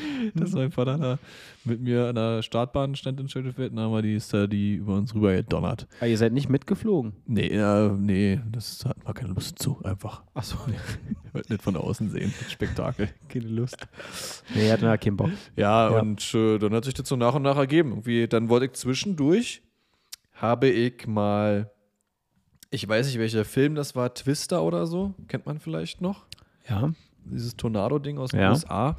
dass 0.35 0.53
mein 0.53 0.71
Vater 0.71 0.99
da 0.99 1.19
mit 1.65 1.81
mir 1.81 2.07
an 2.09 2.15
der 2.15 2.43
Startbahn 2.43 2.95
stand 2.95 3.21
in 3.21 3.29
Schönefeldt 3.29 3.73
und 3.73 3.81
haben 3.81 3.93
wir 3.93 4.03
die, 4.03 4.15
ist 4.15 4.33
da 4.35 4.47
die 4.47 4.75
über 4.77 4.95
uns 4.97 5.15
rüber 5.15 5.35
gedonnert. 5.35 5.87
Ah, 6.01 6.07
ihr 6.07 6.19
seid 6.19 6.33
nicht 6.33 6.49
mitgeflogen? 6.49 7.13
Nee, 7.27 7.55
ja, 7.55 7.89
nee, 7.89 8.41
das 8.53 8.85
hat 8.85 9.03
man 9.05 9.15
keine 9.15 9.33
Lust 9.33 9.59
zu, 9.59 9.83
einfach. 9.85 10.23
Achso. 10.35 10.57
Wollte 11.33 11.53
nicht 11.53 11.63
von 11.63 11.77
außen 11.77 12.11
sehen, 12.11 12.33
das 12.41 12.53
Spektakel, 12.53 13.09
keine 13.29 13.47
Lust. 13.49 13.77
Nee, 14.55 14.71
hatten 14.71 14.83
wir 14.85 14.97
keinen 14.99 15.17
Bock. 15.17 15.31
Ja, 15.57 15.91
Ja. 15.93 16.01
und 16.01 16.35
äh, 16.35 16.59
dann 16.59 16.73
hat 16.75 16.85
sich 16.85 16.95
das 16.95 17.09
so 17.09 17.17
nach 17.17 17.35
und 17.35 17.43
nach 17.43 17.57
ergeben. 17.57 17.91
Irgendwie, 17.91 18.27
dann 18.29 18.49
wollte 18.49 18.67
ich 18.67 18.73
zwischendurch, 18.73 19.63
habe 20.35 20.69
ich 20.69 21.07
mal, 21.07 21.71
ich 22.71 22.87
weiß 22.89 23.07
nicht, 23.07 23.19
welcher 23.19 23.45
Film 23.45 23.75
das 23.75 23.95
war, 23.97 24.13
Twister 24.15 24.63
oder 24.63 24.87
so, 24.87 25.15
kennt 25.29 25.47
man 25.47 25.59
vielleicht 25.59 26.01
noch? 26.01 26.27
Ja. 26.69 26.93
Dieses 27.25 27.57
Tornado-Ding 27.57 28.19
aus 28.19 28.31
den 28.31 28.41
Ja. 28.41 28.51
USA. 28.51 28.97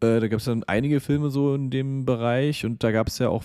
Äh, 0.00 0.20
da 0.20 0.28
gab 0.28 0.38
es 0.40 0.44
dann 0.44 0.62
einige 0.64 1.00
Filme 1.00 1.30
so 1.30 1.54
in 1.54 1.70
dem 1.70 2.04
Bereich 2.04 2.64
und 2.66 2.82
da 2.84 2.90
gab 2.90 3.08
es 3.08 3.18
ja 3.18 3.28
auch 3.28 3.44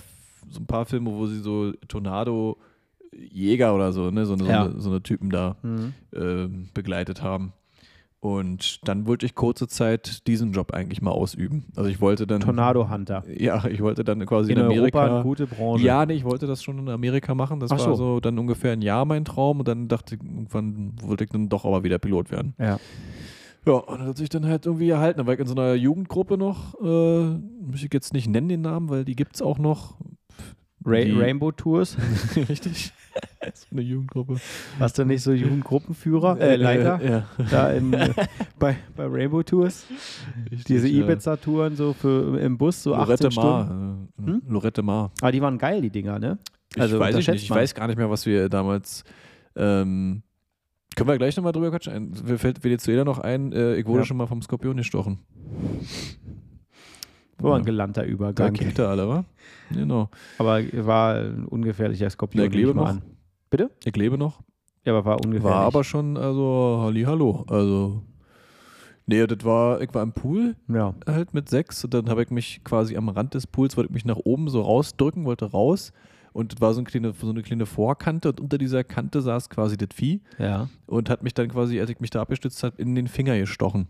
so 0.50 0.60
ein 0.60 0.66
paar 0.66 0.84
Filme, 0.86 1.10
wo 1.10 1.26
sie 1.26 1.38
so 1.40 1.72
Tornado-Jäger 1.88 3.74
oder 3.74 3.92
so, 3.92 4.10
ne, 4.10 4.26
so, 4.26 4.34
eine- 4.34 4.44
Ja. 4.48 4.64
so, 4.64 4.70
eine, 4.70 4.80
so 4.80 4.90
eine 4.90 5.02
Typen 5.02 5.30
da 5.30 5.56
Mhm. 5.62 5.94
ähm, 6.14 6.68
begleitet 6.74 7.22
haben. 7.22 7.52
Und 8.20 8.86
dann 8.86 9.06
wollte 9.08 9.26
ich 9.26 9.34
kurze 9.34 9.66
Zeit 9.66 10.28
diesen 10.28 10.52
Job 10.52 10.72
eigentlich 10.72 11.02
mal 11.02 11.10
ausüben. 11.10 11.64
Also 11.74 11.90
ich 11.90 12.00
wollte 12.00 12.24
dann. 12.24 12.40
Tornado 12.40 12.88
Hunter. 12.88 13.24
Ja, 13.36 13.64
ich 13.66 13.80
wollte 13.80 14.04
dann 14.04 14.24
quasi 14.26 14.52
In 14.52 14.58
in, 14.58 14.64
Amerika. 14.66 15.00
Europa 15.00 15.14
eine 15.16 15.22
gute 15.24 15.46
Branche. 15.48 15.84
ja, 15.84 16.06
nee, 16.06 16.12
ich 16.14 16.22
wollte 16.22 16.46
das 16.46 16.62
schon 16.62 16.78
in 16.78 16.88
Amerika 16.88 17.34
machen. 17.34 17.58
Das 17.58 17.72
Ach 17.72 17.78
war 17.78 17.84
so. 17.86 17.94
so 17.96 18.20
dann 18.20 18.38
ungefähr 18.38 18.74
ein 18.74 18.82
Jahr 18.82 19.06
mein 19.06 19.24
Traum 19.24 19.58
und 19.58 19.66
dann 19.66 19.88
dachte 19.88 20.14
ich, 20.14 20.20
irgendwann 20.22 20.92
wollte 21.02 21.24
ich 21.24 21.30
dann 21.30 21.48
doch 21.48 21.64
aber 21.64 21.82
wieder 21.82 21.98
Pilot 21.98 22.30
werden. 22.30 22.54
Ja. 22.60 22.78
Ja, 23.66 23.74
und 23.74 24.00
das 24.00 24.08
hat 24.08 24.16
sich 24.16 24.28
dann 24.28 24.46
halt 24.46 24.66
irgendwie 24.66 24.88
erhalten. 24.90 25.18
Da 25.18 25.26
war 25.26 25.34
ich 25.34 25.40
in 25.40 25.46
so 25.46 25.54
einer 25.54 25.74
Jugendgruppe 25.74 26.36
noch, 26.36 26.74
äh, 26.80 27.38
muss 27.38 27.82
ich 27.82 27.92
jetzt 27.92 28.12
nicht 28.12 28.28
nennen 28.28 28.48
den 28.48 28.62
Namen, 28.62 28.88
weil 28.88 29.04
die 29.04 29.14
gibt 29.16 29.36
es 29.36 29.42
auch 29.42 29.58
noch. 29.58 29.96
Ra 30.84 30.96
Die- 31.00 31.12
Rainbow 31.12 31.52
Tours. 31.52 31.96
Richtig. 32.48 32.92
so 33.54 33.66
eine 33.70 33.82
Jugendgruppe. 33.82 34.36
Warst 34.80 34.98
du 34.98 35.04
nicht 35.04 35.22
so 35.22 35.30
Jugendgruppenführer, 35.32 36.40
äh, 36.40 36.56
Leiter? 36.56 37.00
Äh, 37.00 37.10
ja. 37.10 37.26
Da 37.50 37.70
in, 37.70 37.92
äh, 37.92 38.08
bei, 38.58 38.76
bei 38.96 39.06
Rainbow 39.06 39.44
Tours. 39.44 39.86
Richtig, 40.50 40.64
Diese. 40.66 40.88
Ibiza-Touren 40.88 41.76
so 41.76 41.92
für 41.92 42.40
im 42.40 42.58
Bus, 42.58 42.82
so 42.82 42.94
18 42.94 43.06
Lorette 43.06 43.30
Stunden. 43.30 43.48
Mar. 43.48 43.98
Äh, 44.18 44.26
Hm? 44.26 44.42
Lorette 44.48 44.82
Mar. 44.82 45.10
Ah, 45.20 45.30
die 45.30 45.40
waren 45.40 45.56
geil, 45.58 45.82
die 45.82 45.90
Dinger, 45.90 46.18
ne? 46.18 46.38
Also 46.76 46.96
ich 46.96 47.00
weiß 47.00 47.14
nicht. 47.16 47.28
Ich 47.28 47.50
weiß 47.50 47.74
gar 47.76 47.86
nicht 47.86 47.96
mehr, 47.96 48.10
was 48.10 48.26
wir 48.26 48.48
damals. 48.48 49.04
Ähm, 49.54 50.22
können 50.96 51.08
wir 51.08 51.18
gleich 51.18 51.36
nochmal 51.36 51.52
drüber 51.52 51.70
quatschen? 51.70 52.12
Mir 52.24 52.38
fällt 52.38 52.64
jeder 52.86 53.04
noch 53.04 53.18
ein, 53.18 53.52
äh, 53.52 53.76
ich 53.76 53.86
wurde 53.86 54.00
Ja. 54.00 54.04
schon 54.06 54.16
mal 54.16 54.26
vom 54.26 54.42
Skorpion 54.42 54.76
gestochen. 54.76 55.20
War 57.38 57.56
ein 57.58 57.64
gelandter 57.64 58.02
Da 58.02 58.06
Übergang. 58.08 58.52
kickt 58.52 58.78
er 58.78 58.88
alle, 58.88 59.08
wa? 59.08 59.24
Genau. 59.72 60.08
Aber 60.38 60.60
war 60.86 61.14
ein 61.16 61.44
ungefährlicher 61.46 62.08
Skorpion. 62.08 62.46
Ich 62.46 62.52
lebe 62.54 62.74
noch. 62.74 62.86
an. 62.86 63.02
Bitte? 63.50 63.70
Ich 63.84 63.96
lebe 63.96 64.16
noch. 64.16 64.40
Ja, 64.84 64.92
aber 64.92 65.04
war 65.04 65.16
ungefährlich. 65.16 65.42
War 65.44 65.64
aber 65.66 65.82
schon, 65.84 66.16
also, 66.16 66.78
Hallihallo. 66.82 67.44
Also, 67.48 68.02
nee, 69.06 69.26
das 69.26 69.44
war, 69.44 69.80
ich 69.80 69.92
war 69.92 70.02
im 70.02 70.12
Pool 70.12 70.54
Ja. 70.68 70.94
halt 71.06 71.34
mit 71.34 71.48
sechs 71.48 71.84
und 71.84 71.94
dann 71.94 72.08
habe 72.08 72.22
ich 72.22 72.30
mich 72.30 72.62
quasi 72.64 72.96
am 72.96 73.08
Rand 73.08 73.34
des 73.34 73.46
Pools, 73.46 73.76
wollte 73.76 73.88
ich 73.90 73.94
mich 73.94 74.04
nach 74.04 74.16
oben 74.18 74.48
so 74.48 74.60
rausdrücken, 74.62 75.24
wollte 75.24 75.46
raus 75.50 75.92
und 76.32 76.60
war 76.60 76.72
so 76.74 76.80
eine 76.80 76.86
kleine, 76.88 77.12
so 77.12 77.30
eine 77.30 77.42
kleine 77.42 77.66
Vorkante 77.66 78.28
und 78.30 78.40
unter 78.40 78.58
dieser 78.58 78.84
Kante 78.84 79.20
saß 79.22 79.50
quasi 79.50 79.76
das 79.76 79.88
Vieh 79.94 80.20
Ja. 80.38 80.68
und 80.86 81.10
hat 81.10 81.22
mich 81.22 81.34
dann 81.34 81.48
quasi, 81.48 81.80
als 81.80 81.90
ich 81.90 82.00
mich 82.00 82.10
da 82.10 82.20
abgestützt 82.22 82.62
habe, 82.62 82.80
in 82.80 82.94
den 82.94 83.08
Finger 83.08 83.38
gestochen. 83.38 83.88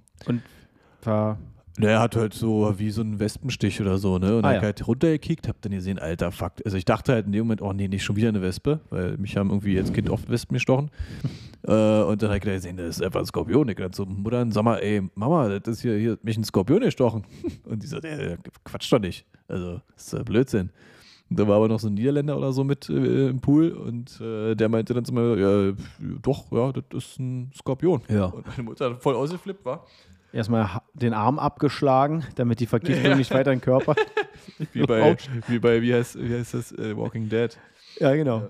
War. 1.03 1.39
Der 1.79 2.01
hat 2.01 2.17
halt 2.17 2.35
so 2.35 2.75
wie 2.79 2.91
so 2.91 3.01
einen 3.01 3.19
Wespenstich 3.19 3.81
oder 3.81 3.97
so, 3.97 4.19
ne? 4.19 4.37
Und 4.37 4.45
Ah, 4.45 4.49
dann 4.53 4.55
ja. 4.57 4.61
halt 4.63 4.87
runtergekickt, 4.87 5.49
hab 5.49 5.61
dann 5.63 5.73
gesehen, 5.73 5.99
alter 5.99 6.31
Fuck. 6.31 6.53
Also 6.67 6.77
ich 6.77 6.85
dachte 6.85 7.13
halt 7.15 7.25
in 7.25 7.33
dem 7.33 7.45
Moment, 7.47 7.63
oh 7.63 7.73
nee, 7.73 7.89
nicht 7.89 8.05
schon 8.05 8.15
wieder 8.17 8.29
eine 8.29 8.43
Wespe, 8.43 8.81
weil 8.91 9.17
mich 9.17 9.39
haben 9.39 9.49
irgendwie 9.49 9.79
als 9.79 9.91
Kind 9.91 10.11
oft 10.11 10.29
Wespen 10.29 10.55
gestochen. 10.55 10.91
äh, 11.63 11.71
und 12.03 12.21
dann 12.23 12.29
hab 12.29 12.37
ich 12.37 12.43
gedacht, 12.43 12.57
gesehen, 12.57 12.77
das 12.77 12.99
ist 12.99 13.03
einfach 13.03 13.21
ein 13.21 13.27
Skorpion. 13.27 13.71
Ich 13.71 13.77
dachte 13.77 13.97
so, 13.97 14.05
Mutter, 14.05 14.45
sag 14.51 14.65
mal, 14.65 14.77
ey, 14.81 15.01
Mama, 15.15 15.49
das 15.61 15.77
ist 15.77 15.83
hier, 15.83 15.97
hier 15.97 16.13
hat 16.13 16.25
mich 16.25 16.37
ein 16.37 16.45
Skorpion 16.45 16.81
gestochen. 16.81 17.25
Und 17.65 17.83
die 17.83 17.87
so, 17.87 18.01
der 18.01 18.37
Quatsch 18.65 18.93
doch 18.93 19.01
nicht. 19.01 19.25
Also, 19.49 19.81
das 19.95 20.07
ist 20.09 20.13
ja 20.13 20.23
Blödsinn. 20.25 20.71
Da 21.37 21.47
war 21.49 21.57
aber 21.57 21.69
noch 21.69 21.81
so 21.81 21.89
ein 21.89 21.95
Niederländer 21.95 22.37
oder 22.37 22.53
so 22.53 22.65
mit 22.65 22.89
äh, 22.89 23.29
im 23.29 23.41
Pool 23.41 23.71
und 23.73 24.21
äh, 24.21 24.55
der 24.55 24.69
meinte 24.69 24.95
dann 24.95 25.05
zu 25.05 25.13
mir, 25.13 25.37
ja, 25.37 25.73
doch, 26.23 26.51
ja, 26.53 26.73
das 26.73 26.85
ist 27.05 27.19
ein 27.19 27.51
Skorpion. 27.57 28.03
Ja. 28.09 28.27
Und 28.27 28.47
meine 28.47 28.63
Mutter 28.63 28.97
voll 28.97 29.15
ausgeflippt 29.15 29.65
war. 29.65 29.87
Erstmal 30.33 30.81
den 30.95 31.13
Arm 31.13 31.39
abgeschlagen, 31.39 32.25
damit 32.37 32.61
die 32.61 32.67
Vergiftung 32.67 33.17
nicht 33.19 33.33
weiter 33.33 33.53
in 33.53 33.59
den 33.59 33.65
Körper. 33.65 33.95
Wie 34.73 34.83
bei, 34.83 35.17
wie 35.49 35.59
bei, 35.59 35.83
wie 35.83 35.93
heißt, 35.95 36.19
wie 36.21 36.35
heißt 36.35 36.55
das, 36.55 36.73
äh, 36.73 36.97
Walking 36.97 37.29
Dead. 37.29 37.57
ja, 38.01 38.15
genau. 38.15 38.49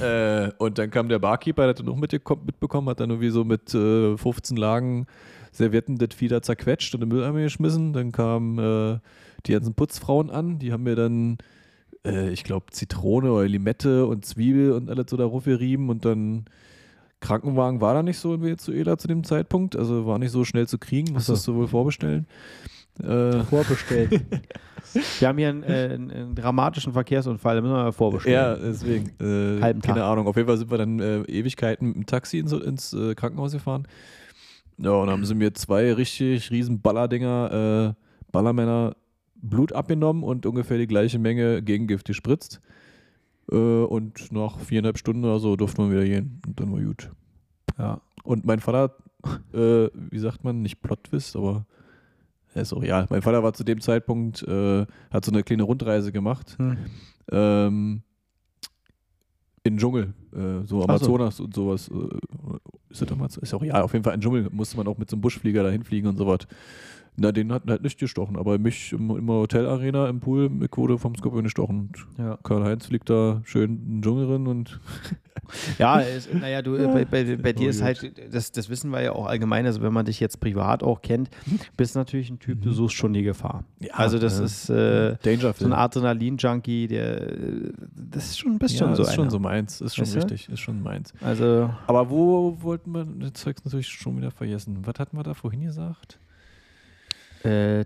Äh, 0.00 0.50
und 0.58 0.78
dann 0.78 0.90
kam 0.90 1.08
der 1.08 1.18
Barkeeper, 1.20 1.62
der 1.62 1.68
hat 1.70 1.78
dann 1.78 1.86
mitgeko- 1.86 2.44
mitbekommen, 2.44 2.88
hat 2.88 2.98
dann 3.00 3.10
irgendwie 3.10 3.30
so 3.30 3.44
mit 3.44 3.72
äh, 3.74 4.16
15 4.16 4.56
Lagen 4.56 5.06
Servietten 5.52 5.96
das 5.98 6.08
da 6.16 6.42
zerquetscht 6.42 6.94
und 6.94 7.02
in 7.02 7.08
den 7.10 7.16
Mülleimer 7.16 7.40
geschmissen. 7.40 7.92
Dann 7.92 8.10
kamen 8.12 8.58
äh, 8.58 8.98
die 9.46 9.52
ganzen 9.52 9.74
Putzfrauen 9.74 10.30
an, 10.30 10.58
die 10.58 10.72
haben 10.72 10.82
mir 10.82 10.96
dann, 10.96 11.38
äh, 12.04 12.30
ich 12.30 12.44
glaube, 12.44 12.66
Zitrone 12.70 13.32
oder 13.32 13.48
Limette 13.48 14.06
und 14.06 14.24
Zwiebel 14.24 14.72
und 14.72 14.90
alles 14.90 15.06
so 15.08 15.16
da 15.16 15.26
gerieben 15.26 15.88
und 15.88 16.04
dann 16.04 16.44
Krankenwagen 17.20 17.80
war 17.80 17.94
da 17.94 18.02
nicht 18.02 18.18
so 18.18 18.34
in 18.34 18.42
Venezuela 18.42 18.96
zu 18.96 19.06
dem 19.06 19.24
Zeitpunkt, 19.24 19.76
also 19.76 20.06
war 20.06 20.18
nicht 20.18 20.30
so 20.30 20.44
schnell 20.44 20.66
zu 20.66 20.78
kriegen, 20.78 21.12
musstest 21.12 21.46
du 21.46 21.54
wohl 21.54 21.68
vorbestellen. 21.68 22.26
Äh, 23.02 23.44
Vorbestellt. 23.44 24.20
Wir 25.18 25.28
haben 25.28 25.38
hier 25.38 25.48
einen, 25.50 25.62
äh, 25.62 25.90
einen, 25.92 26.34
dramatischen 26.34 26.92
Verkehrsunfall, 26.92 27.56
da 27.56 27.60
müssen 27.60 27.72
wir 27.72 27.78
mal 27.78 27.86
Ja, 27.86 27.92
vorbestellen. 27.92 28.60
deswegen. 28.64 29.10
Äh, 29.20 29.60
Halben 29.60 29.80
keine 29.80 30.00
Tag. 30.00 30.10
Ahnung. 30.10 30.26
Auf 30.26 30.36
jeden 30.36 30.48
Fall 30.48 30.56
sind 30.56 30.70
wir 30.70 30.78
dann 30.78 30.98
äh, 30.98 31.20
Ewigkeiten 31.22 31.88
mit 31.88 31.96
dem 31.96 32.06
Taxi 32.06 32.38
ins, 32.38 32.52
ins 32.52 32.92
äh, 32.92 33.14
Krankenhaus 33.14 33.52
gefahren. 33.52 33.86
Ja, 34.78 34.92
und 34.92 35.06
dann 35.06 35.16
haben 35.16 35.24
sie 35.24 35.34
mir 35.34 35.52
zwei 35.54 35.92
richtig 35.92 36.50
riesen 36.50 36.80
Ballerdinger, 36.80 37.94
äh, 37.94 38.32
Ballermänner 38.32 38.96
Blut 39.42 39.72
abgenommen 39.72 40.22
und 40.22 40.46
ungefähr 40.46 40.78
die 40.78 40.86
gleiche 40.86 41.18
Menge 41.18 41.62
Gegengift 41.62 42.06
gespritzt. 42.06 42.60
Äh, 43.50 43.56
und 43.56 44.32
nach 44.32 44.58
viereinhalb 44.58 44.98
Stunden 44.98 45.24
oder 45.24 45.38
so 45.38 45.56
durfte 45.56 45.80
man 45.82 45.90
wieder 45.90 46.04
gehen. 46.04 46.40
Und 46.46 46.60
dann 46.60 46.72
war 46.72 46.80
gut. 46.80 47.10
Ja. 47.78 48.00
Und 48.22 48.44
mein 48.44 48.60
Vater, 48.60 48.96
äh, 49.52 49.88
wie 49.94 50.18
sagt 50.18 50.44
man, 50.44 50.62
nicht 50.62 50.82
Plot-Twist, 50.82 51.36
aber 51.36 51.66
er 52.54 52.62
ist 52.62 52.72
auch 52.72 52.82
real. 52.82 53.06
Mein 53.10 53.22
Vater 53.22 53.42
war 53.42 53.52
zu 53.52 53.64
dem 53.64 53.80
Zeitpunkt, 53.80 54.42
äh, 54.42 54.86
hat 55.10 55.24
so 55.24 55.30
eine 55.32 55.42
kleine 55.42 55.62
Rundreise 55.62 56.12
gemacht 56.12 56.56
Hm. 56.58 56.76
ähm, 57.30 58.02
in 59.62 59.74
den 59.74 59.78
Dschungel, 59.78 60.14
äh, 60.32 60.64
so 60.64 60.80
so. 60.80 60.84
Amazonas 60.84 61.38
und 61.38 61.54
sowas. 61.54 61.88
Äh, 61.88 62.18
ist 62.88 63.02
das 63.02 63.08
damals? 63.08 63.36
Ist 63.36 63.54
auch 63.54 63.62
ja, 63.62 63.82
auf 63.82 63.92
jeden 63.92 64.04
Fall 64.04 64.14
ein 64.14 64.20
Dschungel 64.20 64.48
musste 64.50 64.76
man 64.76 64.88
auch 64.88 64.98
mit 64.98 65.08
so 65.10 65.16
einem 65.16 65.20
Buschflieger 65.20 65.62
dahin 65.62 65.84
fliegen 65.84 66.08
und 66.08 66.16
sowas. 66.16 66.40
Na, 67.16 67.32
den 67.32 67.52
hat 67.52 67.64
halt 67.68 67.82
nicht 67.82 67.98
gestochen, 67.98 68.36
aber 68.36 68.58
mich 68.58 68.92
im, 68.92 69.10
im 69.10 69.28
Hotelarena 69.28 70.08
im 70.08 70.20
Pool 70.20 70.50
wurde 70.74 70.96
vom 70.98 71.14
Skorpion 71.16 71.44
gestochen. 71.44 71.90
Und 72.16 72.24
Ja. 72.24 72.38
Karl-Heinz 72.42 72.88
liegt 72.90 73.10
da 73.10 73.42
schön 73.44 73.72
in 73.72 73.86
den 73.96 74.02
Dschungel 74.02 74.26
drin 74.26 74.46
und 74.46 74.80
Ja, 75.78 76.00
es, 76.00 76.28
naja, 76.32 76.62
du, 76.62 76.76
äh, 76.76 76.86
bei, 76.86 77.04
bei, 77.04 77.36
bei 77.36 77.52
dir 77.52 77.66
Oh, 77.66 77.70
ist 77.70 77.82
halt, 77.82 78.12
das, 78.32 78.52
das 78.52 78.68
wissen 78.70 78.90
wir 78.92 79.02
ja 79.02 79.12
auch 79.12 79.26
allgemein, 79.26 79.66
also 79.66 79.82
wenn 79.82 79.92
man 79.92 80.04
dich 80.06 80.20
jetzt 80.20 80.38
privat 80.38 80.82
auch 80.84 81.02
kennt, 81.02 81.28
bist 81.76 81.96
natürlich 81.96 82.30
ein 82.30 82.38
Typ, 82.38 82.62
du 82.62 82.70
suchst 82.72 82.94
schon 82.96 83.12
die 83.12 83.22
Gefahr. 83.22 83.64
Mhm. 83.80 83.86
Ja, 83.86 83.94
also 83.94 84.18
das 84.18 84.38
ja. 84.38 84.44
ist 84.44 84.70
äh, 84.70 85.16
Danger 85.22 85.52
so 85.54 85.64
ein 85.66 85.72
Adrenalin-Junkie, 85.72 86.86
der, 86.86 87.32
äh, 87.32 87.72
das 87.92 88.26
ist 88.26 88.38
schon 88.38 88.52
ein 88.52 88.58
bisschen 88.58 88.88
ja, 88.90 88.94
so 88.94 89.02
ist 89.02 89.12
schon 89.14 89.22
einer. 89.22 89.30
so 89.30 89.38
meins, 89.40 89.80
ist 89.80 89.96
schon 89.96 90.04
Weißt 90.04 90.14
du? 90.14 90.18
richtig, 90.20 90.48
ist 90.48 90.60
schon 90.60 90.82
meins. 90.82 91.12
Also, 91.20 91.70
Aber 91.86 92.08
wo 92.10 92.56
wollten 92.62 92.92
wir, 92.92 93.04
das 93.04 93.32
Zeugs 93.34 93.64
natürlich 93.64 93.88
schon 93.88 94.16
wieder 94.18 94.30
vergessen. 94.30 94.78
Was 94.86 94.94
hatten 94.98 95.16
wir 95.16 95.24
da 95.24 95.34
vorhin 95.34 95.62
gesagt? 95.62 96.20
Äh, 97.44 97.80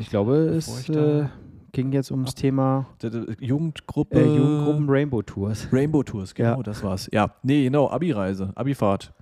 ich 0.00 0.08
glaube, 0.10 0.34
es 0.36 0.88
äh, 0.88 1.26
ging 1.72 1.92
jetzt 1.92 2.10
ums 2.10 2.34
Thema 2.34 2.86
Der- 3.02 3.10
der 3.10 3.24
Jugendgruppe. 3.40 4.18
äh, 4.20 4.24
Jugendgruppen 4.36 4.88
Rainbow 4.88 5.22
Tours. 5.22 5.68
Rainbow 5.72 6.02
Tours, 6.02 6.34
genau, 6.34 6.56
Ja. 6.58 6.62
das 6.62 6.82
war's. 6.82 7.08
Ja, 7.12 7.30
nee, 7.42 7.64
genau, 7.64 7.88
Abi-Reise, 7.90 8.52
Abi-Fahrt. 8.54 9.12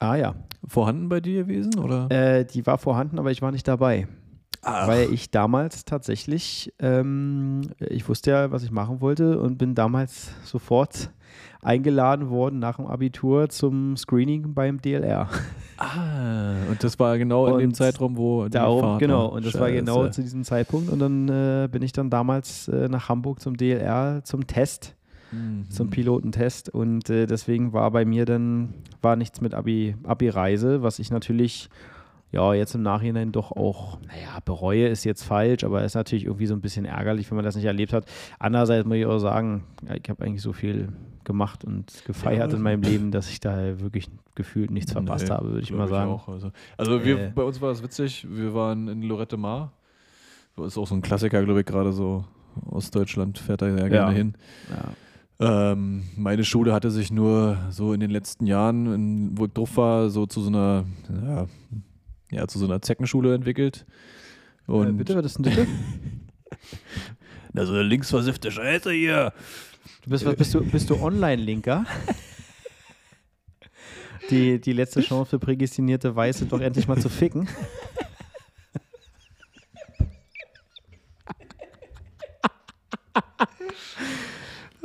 Ah 0.00 0.14
ja, 0.16 0.34
Vorhanden 0.66 1.08
bei 1.08 1.20
dir 1.20 1.42
gewesen, 1.44 1.78
oder? 1.78 2.10
äh, 2.10 2.44
die 2.44 2.66
war 2.66 2.78
vorhanden, 2.78 3.18
aber 3.18 3.30
ich 3.30 3.42
war 3.42 3.50
nicht 3.52 3.66
dabei. 3.66 4.06
Ach. 4.62 4.88
Weil 4.88 5.12
ich 5.12 5.30
damals 5.30 5.84
tatsächlich, 5.84 6.72
ähm, 6.80 7.62
ich 7.78 8.08
wusste 8.08 8.30
ja, 8.32 8.50
was 8.50 8.62
ich 8.64 8.70
machen 8.70 9.00
wollte 9.00 9.38
und 9.40 9.56
bin 9.58 9.74
damals 9.74 10.30
sofort 10.44 11.10
eingeladen 11.62 12.28
worden 12.30 12.58
nach 12.58 12.76
dem 12.76 12.86
Abitur 12.86 13.48
zum 13.48 13.96
Screening 13.96 14.54
beim 14.54 14.80
DLR. 14.80 15.28
Ah, 15.76 16.54
und 16.70 16.82
das 16.82 16.98
war 16.98 17.18
genau 17.18 17.46
in 17.46 17.58
dem 17.58 17.68
Und 17.70 17.74
Zeitraum, 17.74 18.16
wo 18.16 18.48
Darum, 18.48 18.80
Fahrt 18.80 18.98
genau, 19.00 19.26
und 19.26 19.44
das 19.46 19.58
war 19.60 19.70
genau 19.70 20.02
Scheiße. 20.04 20.10
zu 20.16 20.22
diesem 20.22 20.44
Zeitpunkt. 20.44 20.90
Und 20.90 20.98
dann 20.98 21.28
äh, 21.28 21.68
bin 21.70 21.82
ich 21.82 21.92
dann 21.92 22.10
damals 22.10 22.68
äh, 22.68 22.88
nach 22.88 23.08
Hamburg 23.08 23.40
zum 23.40 23.56
DLR 23.56 24.22
zum 24.24 24.46
Test, 24.46 24.94
Mhm. 25.30 25.68
zum 25.68 25.90
Pilotentest. 25.90 26.70
Und 26.70 27.10
äh, 27.10 27.26
deswegen 27.26 27.74
war 27.74 27.90
bei 27.90 28.06
mir 28.06 28.24
dann, 28.24 28.72
war 29.02 29.14
nichts 29.14 29.42
mit 29.42 29.52
Abi, 29.54 29.94
Abi-Reise, 30.04 30.82
was 30.82 30.98
ich 30.98 31.10
natürlich 31.10 31.68
ja, 32.30 32.52
jetzt 32.54 32.74
im 32.74 32.82
Nachhinein 32.82 33.32
doch 33.32 33.52
auch, 33.52 33.98
naja, 34.02 34.38
bereue 34.44 34.86
ist 34.88 35.04
jetzt 35.04 35.22
falsch, 35.22 35.64
aber 35.64 35.82
ist 35.84 35.94
natürlich 35.94 36.24
irgendwie 36.26 36.46
so 36.46 36.54
ein 36.54 36.60
bisschen 36.60 36.84
ärgerlich, 36.84 37.30
wenn 37.30 37.36
man 37.36 37.44
das 37.44 37.56
nicht 37.56 37.64
erlebt 37.64 37.92
hat. 37.92 38.04
Andererseits 38.38 38.86
muss 38.86 38.96
ich 38.98 39.06
auch 39.06 39.18
sagen, 39.18 39.64
ja, 39.88 39.94
ich 39.94 40.08
habe 40.10 40.24
eigentlich 40.24 40.42
so 40.42 40.52
viel 40.52 40.88
gemacht 41.24 41.64
und 41.64 42.04
gefeiert 42.06 42.50
Ja. 42.52 42.56
in 42.56 42.62
meinem 42.62 42.82
Leben, 42.82 43.10
dass 43.10 43.30
ich 43.30 43.40
da 43.40 43.80
wirklich 43.80 44.08
gefühlt 44.34 44.70
nichts 44.70 44.92
verpasst 44.92 45.28
Nee, 45.28 45.34
habe, 45.34 45.48
würde 45.48 45.60
ich 45.60 45.72
mal 45.72 45.88
sagen. 45.88 46.10
Auch, 46.10 46.28
also 46.28 46.50
also 46.76 47.04
wir, 47.04 47.18
Äh. 47.18 47.32
bei 47.34 47.42
uns 47.42 47.60
war 47.60 47.68
das 47.70 47.82
witzig, 47.82 48.26
wir 48.30 48.54
waren 48.54 48.88
in 48.88 49.02
Lorette 49.02 49.36
Mar. 49.36 49.72
Das 50.56 50.68
ist 50.68 50.78
auch 50.78 50.86
so 50.86 50.94
ein 50.94 51.02
Klassiker, 51.02 51.42
glaube 51.44 51.60
ich, 51.60 51.66
gerade 51.66 51.92
so 51.92 52.24
Ostdeutschland 52.70 53.38
fährt 53.38 53.62
da 53.62 53.68
ja 53.68 53.88
gerne 53.88 54.12
hin. 54.12 54.34
Ja. 54.70 55.72
Ähm, 55.72 56.02
meine 56.16 56.44
Schule 56.44 56.72
hatte 56.72 56.90
sich 56.90 57.12
nur 57.12 57.58
so 57.70 57.92
in 57.92 58.00
den 58.00 58.10
letzten 58.10 58.46
Jahren, 58.46 58.92
in, 58.92 59.38
wo 59.38 59.44
ich 59.46 59.52
drauf 59.52 59.76
war, 59.76 60.10
so 60.10 60.26
zu 60.26 60.40
so 60.40 60.48
einer, 60.48 60.84
ja, 61.24 61.46
ja 62.30 62.46
zu 62.46 62.58
so 62.58 62.66
einer 62.66 62.82
Zeckenschule 62.82 63.34
entwickelt. 63.34 63.86
Und 64.66 64.88
äh, 64.88 64.92
bitte, 64.92 65.16
was 65.16 65.26
ist 65.26 65.36
denn 65.38 65.44
bitte? 65.44 65.66
Na, 67.52 67.64
so 67.64 67.72
eine 67.72 67.82
linksversiffte 67.82 68.50
Scheiße 68.50 68.92
hier. 68.92 69.32
Du 70.04 70.10
bist, 70.10 70.24
was, 70.24 70.36
bist 70.36 70.54
du, 70.54 70.60
bist 70.62 70.90
du 70.90 70.96
Online-Linker? 70.96 71.86
Die, 74.30 74.60
die 74.60 74.72
letzte 74.74 75.00
Chance 75.00 75.30
für 75.30 75.38
prädestinierte 75.38 76.14
Weiße 76.14 76.46
doch 76.46 76.60
endlich 76.60 76.86
mal 76.86 76.98
zu 76.98 77.08
ficken. 77.08 77.48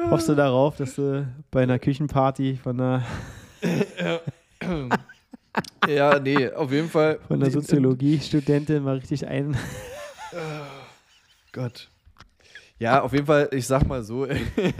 Hoffst 0.09 0.29
du 0.29 0.35
darauf, 0.35 0.77
dass 0.77 0.95
du 0.95 1.27
bei 1.49 1.63
einer 1.63 1.79
Küchenparty 1.79 2.57
von 2.61 2.79
einer, 2.79 3.03
Ja, 5.87 6.17
nee, 6.19 6.49
auf 6.49 6.71
jeden 6.71 6.89
Fall. 6.89 7.19
von 7.27 7.41
einer 7.41 7.51
Soziologie-Studentin 7.51 8.83
mal 8.83 8.95
richtig 8.97 9.27
ein. 9.27 9.55
Gott. 11.51 11.89
Ja, 12.79 13.01
auf 13.01 13.13
jeden 13.13 13.25
Fall, 13.27 13.49
ich 13.51 13.67
sag 13.67 13.87
mal 13.87 14.03
so, 14.03 14.27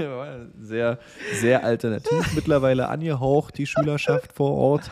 sehr, 0.60 1.00
sehr 1.40 1.64
alternativ 1.64 2.34
mittlerweile 2.36 2.90
angehaucht, 2.90 3.58
die 3.58 3.68
Schülerschaft 3.68 4.34
vor 4.34 4.52
Ort. 4.52 4.92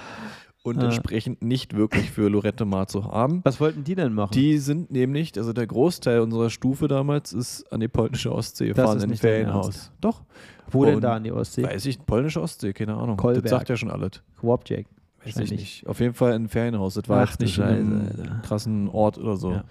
Und 0.63 0.77
Ah. 0.77 0.85
entsprechend 0.85 1.41
nicht 1.41 1.75
wirklich 1.75 2.11
für 2.11 2.29
Lorette 2.29 2.65
Mar 2.65 2.85
zu 2.85 3.05
haben. 3.05 3.41
Was 3.43 3.59
wollten 3.59 3.83
die 3.83 3.95
denn 3.95 4.13
machen? 4.13 4.33
Die 4.33 4.59
sind 4.59 4.91
nämlich, 4.91 5.35
also 5.35 5.53
der 5.53 5.65
Großteil 5.65 6.19
unserer 6.19 6.51
Stufe 6.51 6.87
damals 6.87 7.33
ist 7.33 7.63
an 7.73 7.79
die 7.79 7.87
polnische 7.87 8.31
Ostsee 8.31 8.67
gefahren 8.67 9.01
in 9.01 9.09
nicht 9.09 9.23
dein 9.23 9.29
Ferienhaus. 9.31 9.91
Doch. 10.01 10.21
Wo 10.69 10.85
denn 10.85 10.95
und- 10.97 11.01
da 11.01 11.15
an 11.15 11.23
die 11.23 11.31
Ostsee? 11.31 11.63
Weiß 11.63 11.83
ich, 11.87 12.05
polnische 12.05 12.39
Ostsee, 12.39 12.73
keine 12.73 12.93
Ahnung. 12.93 13.17
Kolberg. 13.17 13.41
Das 13.41 13.49
sagt 13.49 13.69
ja 13.69 13.75
schon 13.75 13.89
alles. 13.89 14.21
Wobjack. 14.43 14.85
Weiß 15.25 15.37
ich 15.37 15.51
nicht. 15.51 15.87
Auf 15.87 15.99
jeden 15.99 16.13
Fall 16.13 16.33
ein 16.33 16.47
Ferienhaus. 16.47 16.95
Das 16.95 17.07
war 17.09 17.23
Ach 17.23 17.29
jetzt 17.29 17.39
nicht 17.41 17.53
Scheiße, 17.55 17.85
Alter. 18.17 18.41
krassen 18.43 18.87
Ort 18.89 19.17
oder 19.17 19.37
so. 19.37 19.51
Ja. 19.51 19.63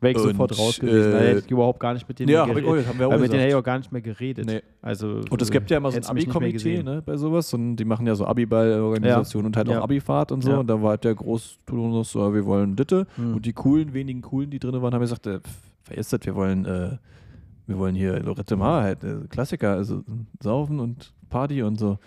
Wäre 0.00 0.12
ich 0.12 0.18
Und, 0.18 0.30
sofort 0.30 0.58
raus 0.58 0.80
gewesen. 0.80 1.10
äh, 1.10 1.12
da 1.12 1.18
hätte 1.20 1.38
ich 1.44 1.50
überhaupt 1.52 1.78
gar 1.78 1.94
nicht 1.94 2.08
mit 2.08 2.18
denen 2.18 2.30
Ja, 2.30 2.44
geredet. 2.44 2.64
auch, 2.68 2.88
haben 2.88 2.98
wir 2.98 3.06
auch 3.06 3.12
mit 3.18 3.30
denen 3.30 3.38
hätte 3.40 3.50
ich 3.50 3.54
auch 3.54 3.62
gar 3.62 3.78
nicht 3.78 3.92
mehr 3.92 4.00
geredet. 4.02 4.46
Nee. 4.46 4.60
Also, 4.80 5.20
Und 5.30 5.40
es 5.42 5.48
gibt 5.50 5.70
ja 5.70 5.76
immer 5.76 5.92
so 5.92 5.98
ein 5.98 6.04
Abi-Komitee 6.06 6.82
ne, 6.82 7.00
bei 7.06 7.16
sowas 7.16 7.54
und 7.54 7.76
die 7.76 7.84
machen 7.84 8.04
ja 8.06 8.16
so 8.16 8.26
Abiball-Organisation 8.26 9.46
und 9.46 9.56
halt 9.56 9.68
Ja. 9.68 9.78
auch 9.78 9.84
Abifahrt 9.84 10.32
und 10.32 10.42
so. 10.42 10.50
Ja. 10.50 10.56
Und 10.58 10.66
da 10.66 10.82
war 10.82 10.90
halt 10.90 11.04
der 11.04 11.14
Großturnus 11.14 12.10
so, 12.12 12.20
ja, 12.26 12.34
wir 12.34 12.44
wollen 12.46 12.74
Ditte. 12.74 13.06
Hm. 13.14 13.34
Und 13.36 13.46
die 13.46 13.52
coolen, 13.52 13.94
wenigen 13.94 14.22
coolen, 14.22 14.50
die 14.50 14.58
drin 14.58 14.80
waren, 14.82 14.92
haben 14.92 15.00
gesagt, 15.02 15.24
äh, 15.28 15.38
vergesst 15.84 16.12
das, 16.12 16.20
wir 16.24 16.34
wollen, 16.34 16.64
äh, 16.64 16.96
wir 17.68 17.78
wollen 17.78 17.94
hier 17.94 18.18
Lorette 18.24 18.56
Mar, 18.56 18.82
halt, 18.82 19.04
äh, 19.04 19.18
Klassiker, 19.28 19.74
also 19.74 20.02
Saufen 20.42 20.80
und 20.80 21.12
Party 21.30 21.62
und 21.62 21.78
so. 21.78 21.98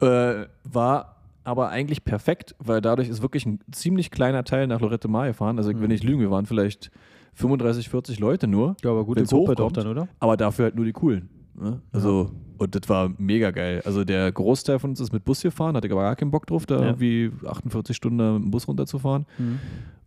Äh, 0.00 0.46
war 0.64 1.11
aber 1.44 1.68
eigentlich 1.70 2.04
perfekt, 2.04 2.54
weil 2.58 2.80
dadurch 2.80 3.08
ist 3.08 3.22
wirklich 3.22 3.46
ein 3.46 3.60
ziemlich 3.72 4.10
kleiner 4.10 4.44
Teil 4.44 4.66
nach 4.66 4.80
Lorette 4.80 5.08
Mar 5.08 5.26
gefahren. 5.26 5.58
Also 5.58 5.70
ich 5.70 5.76
will 5.76 5.84
Hm. 5.84 5.88
nicht 5.90 6.04
lügen, 6.04 6.20
wir 6.20 6.30
waren 6.30 6.46
vielleicht 6.46 6.90
35, 7.34 7.88
40 7.88 8.18
Leute 8.20 8.46
nur. 8.46 8.76
Ja, 8.84 8.90
aber 8.90 9.04
gute 9.04 9.24
Gruppe 9.24 9.54
doch 9.54 9.72
dann, 9.72 9.86
oder? 9.86 10.08
Aber 10.20 10.36
dafür 10.36 10.66
halt 10.66 10.76
nur 10.76 10.84
die 10.84 10.92
coolen. 10.92 11.28
Ne? 11.54 11.80
Also, 11.92 12.30
und 12.58 12.74
das 12.74 12.88
war 12.88 13.10
mega 13.18 13.50
geil. 13.50 13.82
Also 13.84 14.04
der 14.04 14.30
Großteil 14.32 14.78
von 14.78 14.90
uns 14.90 15.00
ist 15.00 15.12
mit 15.12 15.24
Bus 15.24 15.42
gefahren, 15.42 15.76
hatte 15.76 15.90
aber 15.90 16.02
gar 16.02 16.16
keinen 16.16 16.30
Bock 16.30 16.46
drauf, 16.46 16.64
da 16.66 16.76
Ja. 16.76 16.86
irgendwie 16.86 17.30
48 17.46 17.96
Stunden 17.96 18.16
mit 18.34 18.44
dem 18.44 18.50
Bus 18.50 18.66
runterzufahren. 18.68 19.26
Mhm. 19.38 19.58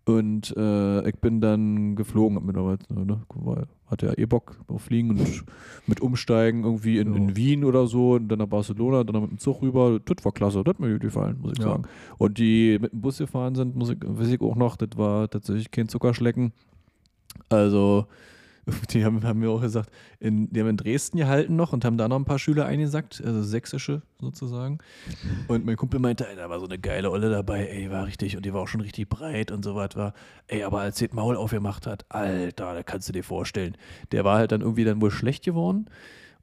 Und 0.06 0.56
äh, 0.56 1.10
ich 1.10 1.16
bin 1.16 1.42
dann 1.42 1.96
geflogen, 1.96 2.38
hab 2.38 2.44
mir 2.44 2.54
damals, 2.54 2.88
ne, 2.90 3.22
weil 3.34 3.66
hatte 3.88 4.08
ja 4.08 4.14
eh 4.18 4.26
Bock 4.26 4.60
auf 4.68 4.84
Fliegen 4.84 5.12
und 5.12 5.20
mit 5.88 6.00
Umsteigen 6.02 6.64
irgendwie 6.64 6.98
in, 7.00 7.14
in 7.16 7.36
Wien 7.36 7.64
oder 7.64 7.88
so 7.88 8.14
und 8.14 8.28
dann 8.28 8.40
nach 8.40 8.48
Barcelona, 8.48 9.04
dann 9.04 9.22
mit 9.22 9.32
dem 9.32 9.38
Zug 9.40 9.62
rüber. 9.62 10.00
Das 10.04 10.24
war 10.24 10.32
klasse, 10.32 10.64
das 10.64 10.74
hat 10.74 10.80
mir 10.80 10.92
gut 10.94 11.02
gefallen, 11.02 11.38
muss 11.42 11.54
ich 11.54 11.60
Ja. 11.60 11.72
sagen. 11.72 11.84
Und 12.18 12.38
die 12.38 12.78
mit 12.80 12.92
dem 12.94 13.02
Bus 13.02 13.18
gefahren 13.18 13.56
sind, 13.56 13.76
muss 13.76 13.90
ich, 13.90 13.98
weiß 14.02 14.28
ich 14.30 14.42
auch 14.42 14.56
noch, 14.56 14.76
das 14.76 14.90
war 14.96 15.30
tatsächlich 15.30 15.70
kein 15.72 15.88
Zuckerschlecken. 15.88 16.52
Also, 17.50 18.06
die 18.92 19.06
haben, 19.06 19.24
haben 19.24 19.40
mir 19.40 19.50
auch 19.50 19.62
gesagt, 19.62 19.90
in, 20.20 20.50
die 20.52 20.60
haben 20.60 20.70
in 20.70 20.78
Dresden 20.78 21.18
gehalten 21.18 21.56
noch 21.56 21.74
und 21.74 21.86
haben 21.86 21.98
da 21.98 22.08
noch 22.08 22.16
ein 22.18 22.26
paar 22.26 22.40
Schüler 22.40 22.66
eingesackt, 22.66 23.22
also 23.26 23.44
sächsische 23.44 24.02
sozusagen. 24.20 24.80
Und 25.48 25.66
mein 25.66 25.76
Kumpel 25.78 26.00
meinte, 26.00 26.28
ey, 26.28 26.36
da 26.36 26.50
war 26.50 26.60
so 26.60 26.66
eine 26.66 26.80
geile 26.80 27.12
Olle 27.12 27.30
dabei, 27.30 27.68
ey, 27.68 27.92
war 27.92 28.06
richtig, 28.08 28.36
und 28.38 28.46
die 28.46 28.54
war 28.54 28.62
auch 28.62 28.68
schon 28.68 28.82
richtig 28.82 29.08
breit 29.10 29.52
und 29.52 29.64
so 29.64 29.76
was 29.76 29.96
war. 29.96 30.14
Ey, 30.48 30.64
aber 30.64 30.80
als 30.82 30.98
sie 30.98 31.08
das 31.08 31.16
Maul 31.16 31.36
aufgemacht 31.38 31.86
hat, 31.88 32.06
Alter, 32.10 32.74
da 32.74 32.84
kannst 32.84 33.08
du 33.10 33.14
dir 33.14 33.24
vorstellen. 33.24 33.78
Der 34.12 34.24
war 34.24 34.38
halt 34.38 34.52
dann 34.52 34.62
irgendwie 34.62 34.84
dann 34.84 35.02
wohl 35.02 35.12
schlecht 35.12 35.44
geworden. 35.46 35.86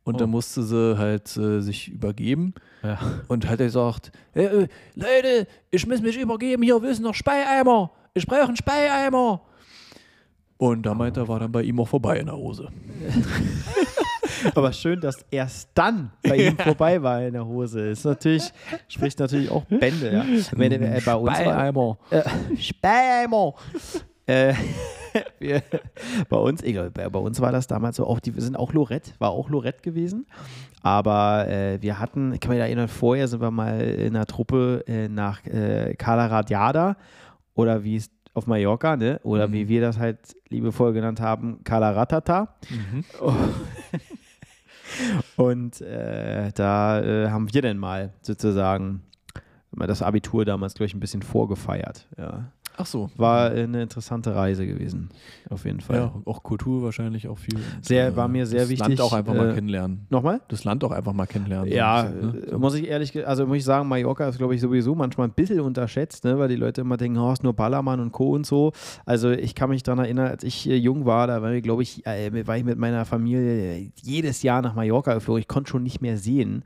Und 0.04 0.16
Oh. 0.16 0.18
dann 0.18 0.30
musste 0.30 0.64
sie 0.64 0.98
halt 0.98 1.36
äh, 1.36 1.60
sich 1.60 1.88
übergeben 1.88 2.54
Ja. 2.82 2.98
und 3.28 3.48
hat 3.48 3.58
gesagt, 3.58 4.10
äh, 4.34 4.42
äh, 4.46 4.68
Leute, 4.96 5.46
ich 5.70 5.86
muss 5.86 6.00
mich 6.02 6.18
übergeben, 6.18 6.64
hier 6.64 6.82
wissen 6.82 7.04
noch 7.04 7.14
Speieimer. 7.14 7.92
Ich 8.12 8.26
brauche 8.26 8.48
einen 8.48 8.56
Speieimer. 8.56 9.42
Und 10.62 10.86
da 10.86 10.94
meinte 10.94 11.18
er, 11.18 11.26
war 11.26 11.40
dann 11.40 11.50
bei 11.50 11.64
ihm 11.64 11.80
auch 11.80 11.88
vorbei 11.88 12.18
in 12.18 12.26
der 12.26 12.36
Hose. 12.36 12.68
Aber 14.54 14.72
schön, 14.72 15.00
dass 15.00 15.26
erst 15.28 15.70
dann 15.74 16.12
bei 16.22 16.36
ihm 16.36 16.56
vorbei 16.56 17.02
war 17.02 17.20
in 17.20 17.32
der 17.32 17.44
Hose. 17.44 17.88
Ist 17.88 18.04
natürlich, 18.04 18.52
spricht 18.86 19.18
natürlich 19.18 19.50
auch 19.50 19.64
Bände, 19.64 20.12
ja. 20.12 20.24
Wenn, 20.52 20.70
äh, 20.70 21.00
bei 21.04 21.16
uns 21.16 21.30
war, 21.30 21.34
Speieimer. 21.34 21.98
äh, 22.10 22.22
Speimer. 22.56 23.54
äh, 24.26 24.54
wir, 25.40 25.64
bei 26.28 26.36
uns, 26.36 26.62
egal, 26.62 26.92
bei, 26.92 27.08
bei 27.08 27.18
uns 27.18 27.40
war 27.40 27.50
das 27.50 27.66
damals 27.66 27.96
so, 27.96 28.06
auch 28.06 28.20
die, 28.20 28.32
wir 28.32 28.42
sind 28.42 28.54
auch 28.54 28.72
Lorette, 28.72 29.10
war 29.18 29.30
auch 29.30 29.50
Lorette 29.50 29.82
gewesen. 29.82 30.26
Aber 30.80 31.48
äh, 31.48 31.82
wir 31.82 31.98
hatten, 31.98 32.34
ich 32.34 32.38
kann 32.38 32.52
mich 32.52 32.60
erinnern, 32.60 32.86
vorher 32.86 33.26
sind 33.26 33.40
wir 33.40 33.50
mal 33.50 33.80
in 33.80 34.14
einer 34.14 34.26
Truppe 34.26 34.84
äh, 34.86 35.08
nach 35.08 35.44
äh, 35.44 35.96
Cala 35.96 36.26
Radiada 36.26 36.96
oder 37.54 37.82
wie 37.82 37.96
es 37.96 38.10
auf 38.34 38.46
Mallorca, 38.46 38.96
ne? 38.96 39.20
Oder 39.24 39.48
Mhm. 39.48 39.52
wie 39.52 39.68
wir 39.68 39.80
das 39.80 39.98
halt 39.98 40.18
liebevoll 40.48 40.92
genannt 40.92 41.20
haben, 41.20 41.62
Cala 41.64 41.90
Ratata. 41.92 42.54
Mhm. 42.70 43.04
Und 45.36 45.80
äh, 45.80 46.50
da 46.54 47.00
äh, 47.00 47.30
haben 47.30 47.52
wir 47.52 47.62
dann 47.62 47.78
mal 47.78 48.12
sozusagen 48.22 49.02
das 49.72 50.02
Abitur 50.02 50.44
damals, 50.44 50.74
glaube 50.74 50.86
ich, 50.88 50.94
ein 50.94 51.00
bisschen 51.00 51.22
vorgefeiert. 51.22 52.06
Ja. 52.18 52.52
Ach 52.76 52.86
so. 52.86 53.10
War 53.16 53.54
äh, 53.54 53.64
eine 53.64 53.82
interessante 53.82 54.34
Reise 54.34 54.66
gewesen, 54.66 55.10
auf 55.50 55.64
jeden 55.64 55.80
Fall. 55.80 55.96
Ja, 55.96 56.14
auch 56.24 56.42
Kultur 56.42 56.82
wahrscheinlich 56.82 57.28
auch 57.28 57.38
viel. 57.38 57.58
Sehr- 57.82 58.16
war 58.16 58.28
mir 58.28 58.46
sehr 58.46 58.60
das 58.60 58.68
wichtig, 58.70 58.88
Land 58.88 59.00
auch 59.00 59.12
einfach 59.12 59.34
mal 59.34 59.50
äh, 59.50 59.54
kennenlernen. 59.54 60.06
Nochmal? 60.10 60.40
Das 60.48 60.64
Land 60.64 60.82
auch 60.84 60.90
einfach 60.90 61.12
mal 61.12 61.26
kennenlernen. 61.26 61.70
Ja, 61.70 62.02
bisschen, 62.04 62.32
ne? 62.32 62.46
äh, 62.52 62.58
muss 62.58 62.74
ich 62.74 62.88
ehrlich, 62.88 63.26
also 63.26 63.46
muss 63.46 63.58
ich 63.58 63.64
sagen, 63.64 63.88
Mallorca 63.88 64.26
ist, 64.28 64.38
glaube 64.38 64.54
ich, 64.54 64.60
sowieso 64.60 64.94
manchmal 64.94 65.28
ein 65.28 65.34
bisschen 65.34 65.60
unterschätzt, 65.60 66.24
ne, 66.24 66.38
weil 66.38 66.48
die 66.48 66.56
Leute 66.56 66.80
immer 66.80 66.96
denken, 66.96 67.18
oh, 67.18 67.32
ist 67.32 67.42
nur 67.42 67.52
Ballermann 67.54 68.00
und 68.00 68.12
Co. 68.12 68.30
und 68.30 68.46
so. 68.46 68.72
Also 69.04 69.30
ich 69.30 69.54
kann 69.54 69.70
mich 69.70 69.82
daran 69.82 70.04
erinnern, 70.04 70.28
als 70.28 70.42
ich 70.42 70.68
äh, 70.68 70.76
jung 70.76 71.04
war, 71.04 71.26
da 71.26 71.42
war 71.42 71.52
ich, 71.52 71.62
glaube 71.62 71.82
ich, 71.82 72.06
äh, 72.06 72.46
war 72.46 72.56
ich 72.56 72.64
mit 72.64 72.78
meiner 72.78 73.04
Familie 73.04 73.76
äh, 73.76 73.90
jedes 74.02 74.42
Jahr 74.42 74.62
nach 74.62 74.74
Mallorca 74.74 75.14
geflogen. 75.14 75.40
Ich 75.40 75.48
konnte 75.48 75.70
schon 75.70 75.82
nicht 75.82 76.00
mehr 76.00 76.16
sehen. 76.16 76.64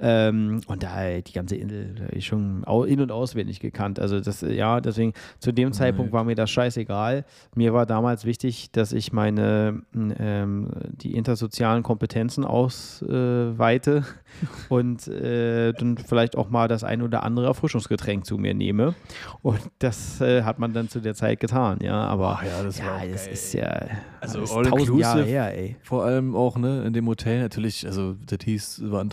Ähm, 0.00 0.60
und 0.66 0.82
da 0.82 1.04
äh, 1.04 1.22
die 1.22 1.32
ganze 1.32 1.56
Insel 1.56 2.08
ich 2.12 2.26
schon 2.26 2.64
in- 2.86 3.00
und 3.00 3.10
auswendig 3.10 3.58
gekannt. 3.60 3.98
Also 3.98 4.20
das, 4.20 4.42
äh, 4.42 4.52
ja, 4.52 4.80
deswegen 4.80 5.12
zu 5.40 5.50
dem 5.52 5.72
Zeitpunkt 5.72 6.12
war 6.12 6.22
mir 6.24 6.36
das 6.36 6.50
scheißegal. 6.50 7.24
Mir 7.54 7.72
war 7.74 7.84
damals 7.84 8.24
wichtig, 8.24 8.70
dass 8.70 8.92
ich 8.92 9.12
meine 9.12 9.82
m, 9.92 10.14
ähm, 10.18 10.70
die 10.92 11.14
intersozialen 11.14 11.82
Kompetenzen 11.82 12.44
ausweite 12.44 14.04
und 14.68 15.08
äh, 15.08 15.72
dann 15.72 15.98
vielleicht 15.98 16.36
auch 16.36 16.48
mal 16.48 16.68
das 16.68 16.84
ein 16.84 17.02
oder 17.02 17.24
andere 17.24 17.46
Erfrischungsgetränk 17.46 18.24
zu 18.24 18.38
mir 18.38 18.54
nehme. 18.54 18.94
Und 19.42 19.60
das 19.80 20.20
äh, 20.20 20.42
hat 20.42 20.58
man 20.58 20.72
dann 20.72 20.88
zu 20.88 21.00
der 21.00 21.14
Zeit 21.14 21.40
getan, 21.40 21.78
ja. 21.82 22.00
Aber 22.00 22.38
Ach 22.40 22.44
ja, 22.44 22.62
das 22.62 22.82
war 22.82 22.96
auch 22.98 23.10
das 23.10 23.26
ist 23.26 23.52
ja 23.52 23.86
Also 24.20 24.40
all 24.54 24.64
tausend 24.64 24.98
Jahre 25.00 25.20
inclusive. 25.20 25.24
her, 25.24 25.58
ey. 25.58 25.76
Vor 25.82 26.04
allem 26.04 26.36
auch 26.36 26.56
ne, 26.56 26.84
in 26.84 26.92
dem 26.92 27.06
Hotel 27.08 27.40
natürlich, 27.40 27.86
also 27.86 28.14
das 28.26 28.38
hieß, 28.44 28.82
war 28.90 29.00
ein 29.00 29.08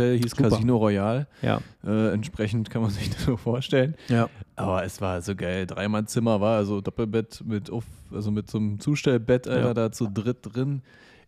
Drei-Sterne-Hotel, 0.00 0.18
hieß 0.22 0.30
Super. 0.30 0.48
Casino 0.50 0.76
Royal. 0.76 1.26
Ja. 1.42 1.60
Äh, 1.84 2.12
entsprechend 2.12 2.70
kann 2.70 2.82
man 2.82 2.90
sich 2.90 3.10
das 3.10 3.24
so 3.24 3.36
vorstellen. 3.36 3.94
Ja. 4.08 4.28
Aber 4.56 4.84
es 4.84 5.00
war 5.00 5.20
so 5.22 5.34
geil. 5.34 5.66
Dreimann-Zimmer 5.66 6.40
war, 6.40 6.56
also 6.56 6.80
Doppelbett 6.80 7.42
mit, 7.46 7.70
also 8.12 8.30
mit 8.30 8.50
so 8.50 8.58
einem 8.58 8.80
Zustellbett, 8.80 9.48
Alter, 9.48 9.68
Ja. 9.68 9.74
da 9.74 9.92
zu 9.92 10.08
dritt 10.12 10.38
drin. 10.42 10.82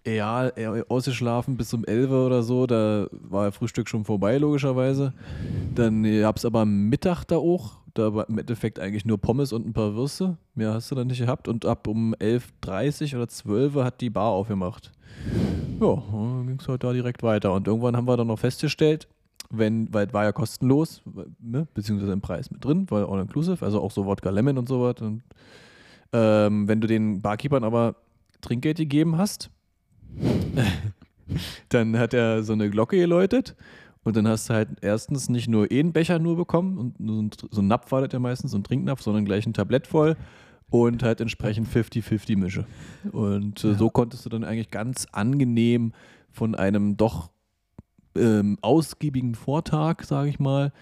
Ja, 0.05 0.49
äh, 0.49 0.83
ausgeschlafen 0.89 1.57
bis 1.57 1.73
um 1.73 1.85
11 1.85 2.11
Uhr 2.11 2.27
oder 2.27 2.43
so. 2.43 2.67
Da 2.67 3.07
war 3.13 3.53
Frühstück 3.53 3.89
schon 3.89 4.05
vorbei, 4.05 4.37
logischerweise. 4.39 5.13
Dann 5.77 6.03
gab 6.21 6.39
es 6.39 6.45
aber 6.45 6.65
Mittag 6.65 7.25
da 7.25 7.37
auch. 7.37 7.75
Da 7.95 8.13
war 8.15 8.29
im 8.29 8.39
Endeffekt 8.39 8.81
eigentlich 8.81 9.05
nur 9.05 9.19
Pommes 9.19 9.53
und 9.53 9.67
ein 9.67 9.73
paar 9.75 9.95
Würste. 9.95 10.39
Mehr 10.55 10.73
hast 10.75 10.91
du 10.91 10.95
dann 10.97 11.07
nicht 11.07 11.21
gehabt. 11.21 11.47
Und 11.47 11.67
ab 11.67 11.87
um 11.87 12.15
11.30 12.15 13.15
oder 13.15 13.29
12 13.29 13.77
Uhr 13.77 13.85
hat 13.85 14.01
die 14.01 14.11
Bar 14.11 14.31
aufgemacht. 14.31 14.91
Ja, 15.81 16.03
ging 16.53 16.61
es 16.61 16.69
halt 16.69 16.85
da 16.85 16.93
direkt 16.93 17.23
weiter. 17.23 17.53
Und 17.53 17.67
irgendwann 17.67 17.97
haben 17.97 18.07
wir 18.07 18.17
dann 18.17 18.27
noch 18.27 18.39
festgestellt, 18.39 19.09
wenn, 19.51 19.93
weil 19.93 20.07
es 20.07 20.13
war 20.13 20.25
ja 20.25 20.33
kostenlos, 20.33 21.03
ne, 21.41 21.67
beziehungsweise 21.75 22.13
im 22.13 22.21
Preis 22.21 22.51
mit 22.51 22.65
drin, 22.65 22.87
weil 22.91 23.05
all 23.05 23.21
inclusive, 23.21 23.65
also 23.65 23.81
auch 23.81 23.91
so 23.91 24.07
Wodka 24.07 24.31
Lemon 24.31 24.59
und 24.59 24.69
so 24.69 24.83
was. 24.83 25.01
Und 25.01 25.23
ähm, 26.13 26.69
wenn 26.69 26.81
du 26.81 26.87
den 26.87 27.21
Barkeepern 27.21 27.65
aber 27.65 27.97
Trinkgeld 28.41 28.77
gegeben 28.77 29.19
hast, 29.19 29.51
dann 31.71 31.99
hat 31.99 32.13
er 32.13 32.43
so 32.43 32.53
eine 32.53 32.69
Glocke 32.71 32.97
geläutet 32.97 33.57
und 34.05 34.17
dann 34.17 34.29
hast 34.29 34.51
du 34.51 34.55
halt 34.55 34.69
erstens 34.83 35.29
nicht 35.29 35.49
nur 35.49 35.69
einen 35.71 35.93
Becher 35.93 36.19
nur 36.19 36.37
bekommen 36.37 36.95
und 36.99 37.47
so 37.51 37.63
ein, 37.63 37.67
Napf 37.67 37.93
war 37.93 38.03
das 38.03 38.13
ja 38.13 38.19
meistens, 38.19 38.51
so 38.51 38.59
ein 38.59 38.65
Trinknapf, 38.65 39.01
sondern 39.01 39.25
gleich 39.25 39.47
ein 39.47 39.55
Tablett 39.55 39.87
voll 39.87 40.17
und 40.71 41.03
halt 41.03 41.21
entsprechend 41.21 41.69
50-50 41.69 42.37
Mische. 42.37 42.67
Und 43.13 43.63
äh, 43.63 43.75
so 43.75 43.91
konntest 43.91 44.25
du 44.25 44.31
dann 44.31 44.43
eigentlich 44.43 44.71
ganz 44.71 45.07
angenehm 45.13 45.93
von 46.33 46.55
einem 46.55 46.97
doch 46.97 47.31
ähm, 48.17 48.59
ausgiebigen 48.61 49.35
Vortag, 49.35 50.03
sage 50.05 50.29
ich 50.29 50.39
mal, 50.39 50.73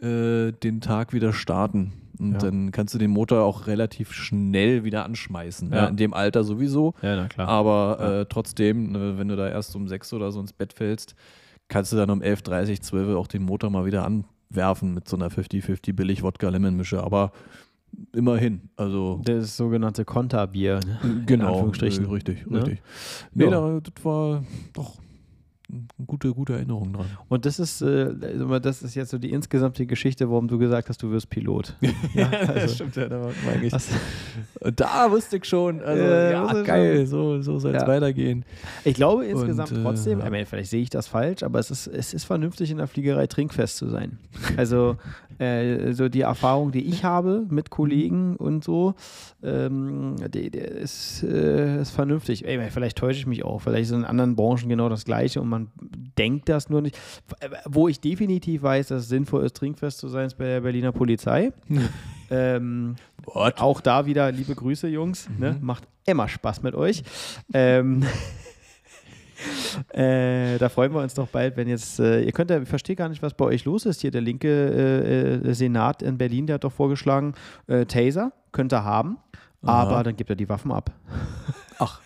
äh, 0.00 0.52
den 0.52 0.80
Tag 0.80 1.12
wieder 1.12 1.32
starten. 1.32 1.92
Und 2.18 2.32
Ja. 2.32 2.38
dann 2.38 2.72
kannst 2.72 2.94
du 2.94 2.98
den 2.98 3.10
Motor 3.10 3.42
auch 3.44 3.66
relativ 3.66 4.12
schnell 4.12 4.84
wieder 4.84 5.04
anschmeißen. 5.04 5.70
Ja. 5.70 5.76
Ja. 5.76 5.86
in 5.88 5.96
dem 5.96 6.14
Alter 6.14 6.44
sowieso. 6.44 6.94
Ja, 7.02 7.14
na 7.16 7.28
klar. 7.28 7.48
Aber 7.48 8.00
äh, 8.20 8.26
trotzdem, 8.26 8.92
ne, 8.92 9.18
wenn 9.18 9.28
du 9.28 9.36
da 9.36 9.48
erst 9.48 9.76
um 9.76 9.86
sechs 9.86 10.12
oder 10.12 10.32
so 10.32 10.40
ins 10.40 10.52
Bett 10.52 10.72
fällst, 10.72 11.14
kannst 11.68 11.92
du 11.92 11.96
dann 11.96 12.10
um 12.10 12.20
11.30, 12.22 12.80
12 12.80 13.16
auch 13.16 13.26
den 13.26 13.42
Motor 13.42 13.70
mal 13.70 13.84
wieder 13.86 14.04
anwerfen 14.04 14.94
mit 14.94 15.08
so 15.08 15.16
einer 15.16 15.28
50-50 15.30 15.92
Billig-Wodka-Lemon-Mische. 15.94 17.02
Aber 17.02 17.32
immerhin, 18.14 18.62
also 18.76 19.20
Das 19.24 19.56
sogenannte 19.56 20.04
Konterbier. 20.04 20.80
Ne? 20.86 21.22
genau, 21.26 21.48
Anführungsstrichen. 21.52 22.04
äh, 22.06 22.10
richtig, 22.10 22.46
Ne? 22.46 22.58
richtig. 22.58 22.82
Nee, 23.34 23.44
Ja. 23.44 23.50
da, 23.50 23.80
das 23.80 24.04
war 24.04 24.44
doch 24.74 24.96
eine 25.68 25.82
gute, 26.06 26.32
gute 26.32 26.52
Erinnerung 26.52 26.92
dran. 26.92 27.06
Und 27.28 27.44
das 27.44 27.58
ist, 27.58 27.82
äh, 27.82 28.14
also 28.22 28.56
das 28.60 28.82
ist 28.82 28.94
jetzt 28.94 29.10
so 29.10 29.18
die 29.18 29.30
insgesamte 29.32 29.84
Geschichte, 29.84 30.30
warum 30.30 30.46
du 30.46 30.58
gesagt 30.58 30.88
hast, 30.88 31.02
du 31.02 31.10
wirst 31.10 31.28
Pilot. 31.28 31.74
Ja, 32.14 32.28
also- 32.30 32.72
stimmt 32.72 32.94
ja. 32.94 33.08
Da, 33.08 33.20
war 33.20 33.32
eigentlich, 33.52 33.72
Was- 33.72 33.88
da 34.76 35.10
wusste 35.10 35.38
ich 35.38 35.44
schon, 35.44 35.80
also 35.80 36.00
Äh, 36.04 36.30
ja, 36.32 36.62
geil, 36.62 36.98
schon. 36.98 37.06
so, 37.06 37.42
so 37.42 37.58
soll 37.58 37.74
es 37.74 37.82
Ja. 37.82 37.88
weitergehen. 37.88 38.44
Ich 38.84 38.94
glaube 38.94 39.26
insgesamt 39.26 39.72
Und, 39.72 39.78
äh, 39.78 39.82
trotzdem, 39.82 40.20
ja. 40.20 40.24
ich 40.26 40.30
meine, 40.30 40.46
vielleicht 40.46 40.70
sehe 40.70 40.82
ich 40.82 40.90
das 40.90 41.08
falsch, 41.08 41.42
aber 41.42 41.58
es 41.58 41.72
ist, 41.72 41.88
es 41.88 42.14
ist 42.14 42.22
vernünftig 42.24 42.70
in 42.70 42.76
der 42.76 42.86
Fliegerei 42.86 43.26
trinkfest 43.26 43.76
zu 43.76 43.88
sein. 43.88 44.18
Also 44.56 44.96
äh, 45.38 45.92
so 45.92 46.08
die 46.08 46.22
Erfahrung, 46.22 46.72
die 46.72 46.86
ich 46.86 47.04
habe 47.04 47.46
mit 47.48 47.70
Kollegen 47.70 48.36
und 48.36 48.64
so, 48.64 48.94
ähm, 49.42 50.16
die, 50.28 50.50
die 50.50 50.58
ist, 50.58 51.22
äh, 51.22 51.80
ist 51.80 51.90
vernünftig. 51.90 52.46
Ey, 52.46 52.70
vielleicht 52.70 52.98
täusche 52.98 53.18
ich 53.18 53.26
mich 53.26 53.44
auch, 53.44 53.60
vielleicht 53.60 53.84
ist 53.84 53.92
in 53.92 54.04
anderen 54.04 54.36
Branchen 54.36 54.68
genau 54.68 54.88
das 54.88 55.04
Gleiche 55.04 55.40
und 55.40 55.48
man 55.48 55.68
denkt 56.18 56.48
das 56.48 56.70
nur 56.70 56.82
nicht. 56.82 56.98
Wo 57.64 57.88
ich 57.88 58.00
definitiv 58.00 58.62
weiß, 58.62 58.88
dass 58.88 59.02
es 59.02 59.08
sinnvoll 59.08 59.44
ist, 59.44 59.56
trinkfest 59.56 59.98
zu 59.98 60.08
sein, 60.08 60.26
ist 60.26 60.38
bei 60.38 60.46
der 60.46 60.60
Berliner 60.60 60.92
Polizei. 60.92 61.52
ähm, 62.30 62.96
auch 63.26 63.80
da 63.80 64.06
wieder 64.06 64.30
liebe 64.32 64.54
Grüße, 64.54 64.88
Jungs. 64.88 65.28
Mhm. 65.28 65.38
Ne? 65.38 65.56
Macht 65.60 65.84
immer 66.06 66.28
Spaß 66.28 66.62
mit 66.62 66.74
euch. 66.74 67.02
Ähm, 67.52 68.04
äh, 69.92 70.58
da 70.58 70.68
freuen 70.68 70.92
wir 70.92 71.00
uns 71.00 71.14
doch 71.14 71.28
bald, 71.28 71.56
wenn 71.56 71.68
jetzt, 71.68 72.00
äh, 72.00 72.22
ihr 72.22 72.32
könnt 72.32 72.50
ja, 72.50 72.60
ich 72.60 72.68
verstehe 72.68 72.96
gar 72.96 73.08
nicht, 73.08 73.22
was 73.22 73.34
bei 73.34 73.44
euch 73.44 73.64
los 73.64 73.86
ist 73.86 74.00
hier. 74.00 74.10
Der 74.10 74.20
linke 74.20 74.48
äh, 74.48 75.48
äh, 75.48 75.54
Senat 75.54 76.02
in 76.02 76.18
Berlin, 76.18 76.46
der 76.46 76.54
hat 76.54 76.64
doch 76.64 76.72
vorgeschlagen, 76.72 77.34
äh, 77.66 77.86
Taser 77.86 78.32
könnte 78.52 78.76
er 78.76 78.84
haben, 78.84 79.18
aber 79.62 79.92
Aha. 79.92 80.02
dann 80.02 80.16
gibt 80.16 80.30
er 80.30 80.36
die 80.36 80.48
Waffen 80.48 80.72
ab. 80.72 80.90
Ach. 81.78 82.00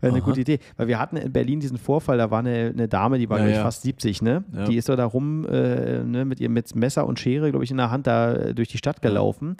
Wäre 0.00 0.12
eine 0.12 0.22
Aha. 0.22 0.28
gute 0.28 0.40
Idee. 0.40 0.58
Weil 0.76 0.88
wir 0.88 0.98
hatten 0.98 1.16
in 1.16 1.32
Berlin 1.32 1.60
diesen 1.60 1.78
Vorfall, 1.78 2.18
da 2.18 2.30
war 2.30 2.40
eine, 2.40 2.72
eine 2.74 2.88
Dame, 2.88 3.18
die 3.18 3.28
war, 3.28 3.38
Ja, 3.38 3.44
glaube 3.44 3.52
ich, 3.52 3.58
ja. 3.58 3.64
fast 3.64 3.82
70, 3.82 4.22
ne? 4.22 4.44
Ja. 4.52 4.64
Die 4.64 4.76
ist 4.76 4.86
so 4.86 4.96
da 4.96 5.04
rum 5.04 5.46
äh, 5.46 6.02
ne, 6.04 6.24
mit 6.24 6.40
ihrem 6.40 6.52
mit 6.52 6.74
Messer 6.74 7.06
und 7.06 7.18
Schere, 7.18 7.50
glaube 7.50 7.64
ich, 7.64 7.70
in 7.70 7.76
der 7.76 7.90
Hand 7.90 8.06
da 8.06 8.32
äh, 8.34 8.54
durch 8.54 8.68
die 8.68 8.78
Stadt 8.78 9.02
gelaufen. 9.02 9.56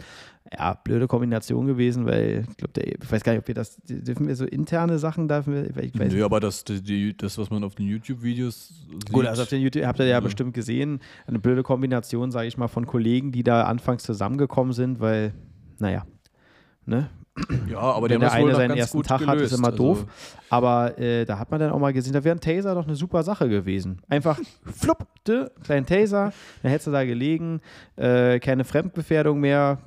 Ja, 0.53 0.75
blöde 0.75 1.07
Kombination 1.07 1.67
gewesen, 1.67 2.05
weil 2.05 2.45
ich 2.51 2.57
glaube, 2.57 2.81
ich 2.83 3.11
weiß 3.13 3.23
gar 3.23 3.33
nicht, 3.33 3.41
ob 3.41 3.49
wir 3.49 3.55
das, 3.55 3.81
dürfen 3.87 4.29
wir 4.29 4.37
so 4.37 4.45
interne 4.45 4.99
Sachen, 4.99 5.27
dürfen 5.29 5.55
wir, 5.55 5.85
ich 5.85 5.99
weiß 5.99 6.13
Nö, 6.13 6.25
aber 6.25 6.41
das, 6.41 6.65
die, 6.65 7.17
das, 7.17 7.39
was 7.39 7.49
man 7.49 7.65
auf 7.65 7.75
den 7.77 7.87
YouTube-Videos 7.87 8.69
sieht. 8.91 9.13
Gut, 9.13 9.25
also 9.25 9.43
auf 9.43 9.49
den 9.49 9.63
YouTube 9.63 9.85
habt 9.87 9.99
ihr 10.01 10.07
ja, 10.07 10.21
bestimmt 10.21 10.53
gesehen, 10.53 11.01
eine 11.27 11.39
blöde 11.39 11.63
Kombination, 11.63 12.31
sage 12.31 12.49
ich 12.49 12.59
mal, 12.59 12.69
von 12.69 12.87
Kollegen, 12.87 13.33
die 13.33 13.43
da 13.45 13.65
anfangs 13.65 14.03
zusammengekommen 14.03 14.75
sind, 14.75 15.01
weil, 15.01 15.33
naja, 15.79 16.05
ne? 16.85 17.09
Ja, 17.71 17.79
aber 17.79 18.11
Wenn 18.11 18.21
der 18.21 18.33
eine 18.33 18.55
seinen 18.55 18.77
ersten 18.77 19.03
Tag 19.03 19.21
hat, 19.27 19.37
ist 19.37 19.51
gelöst. 19.51 19.59
immer 19.59 19.69
Also, 19.69 19.79
doof. 19.79 20.07
Aber 20.51 20.99
äh, 20.99 21.25
da 21.25 21.39
hat 21.39 21.51
man 21.51 21.61
dann 21.61 21.71
auch 21.73 21.79
mal 21.79 21.93
gesehen, 21.93 22.13
da 22.13 22.23
wäre 22.25 22.37
ein 22.37 22.41
Taser 22.41 22.75
doch 22.75 22.87
eine 22.87 22.95
super 22.95 23.23
Sache 23.23 23.49
gewesen. 23.49 24.01
Einfach 24.09 24.39
flupp, 24.65 25.07
dö, 25.27 25.47
kleinen 25.65 25.87
Taser, 25.87 26.33
dann 26.63 26.71
hättest 26.71 26.89
du 26.89 26.91
da 26.91 27.05
gelegen, 27.05 27.61
äh, 27.97 28.39
keine 28.39 28.65
Fremdgefährdung 28.65 29.41
mehr. 29.41 29.79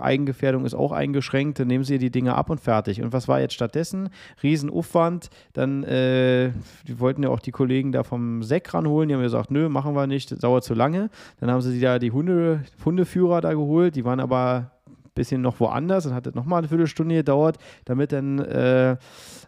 Eigengefährdung 0.00 0.64
ist 0.64 0.74
auch 0.74 0.92
eingeschränkt, 0.92 1.58
dann 1.58 1.66
nehmen 1.66 1.82
sie 1.82 1.98
die 1.98 2.10
Dinge 2.10 2.36
ab 2.36 2.50
und 2.50 2.60
fertig. 2.60 3.02
Und 3.02 3.12
was 3.12 3.26
war 3.26 3.40
jetzt 3.40 3.54
stattdessen? 3.54 4.10
Riesenaufwand. 4.42 5.28
Dann, 5.54 5.82
äh, 5.84 6.52
die 6.86 7.00
wollten 7.00 7.22
ja 7.24 7.30
auch 7.30 7.40
die 7.40 7.50
Kollegen 7.50 7.90
da 7.90 8.04
vom 8.04 8.42
Seck 8.44 8.72
ranholen. 8.74 9.08
Die 9.08 9.14
haben 9.16 9.22
gesagt, 9.22 9.50
nö, 9.50 9.68
machen 9.68 9.94
wir 9.94 10.06
nicht, 10.06 10.30
das 10.30 10.38
dauert 10.38 10.62
zu 10.62 10.74
lange. 10.74 11.10
Dann 11.40 11.50
haben 11.50 11.62
sie 11.62 11.80
da 11.80 11.98
die 11.98 12.12
Hunde, 12.12 12.62
Hundeführer 12.84 13.40
da 13.40 13.54
geholt, 13.54 13.96
die 13.96 14.04
waren 14.04 14.20
aber 14.20 14.71
bisschen 15.14 15.42
noch 15.42 15.60
woanders 15.60 16.06
und 16.06 16.14
hat 16.14 16.26
das 16.26 16.34
nochmal 16.34 16.58
eine 16.58 16.68
Viertelstunde 16.68 17.14
gedauert, 17.16 17.58
damit 17.84 18.12
dann 18.12 18.38
äh, 18.38 18.96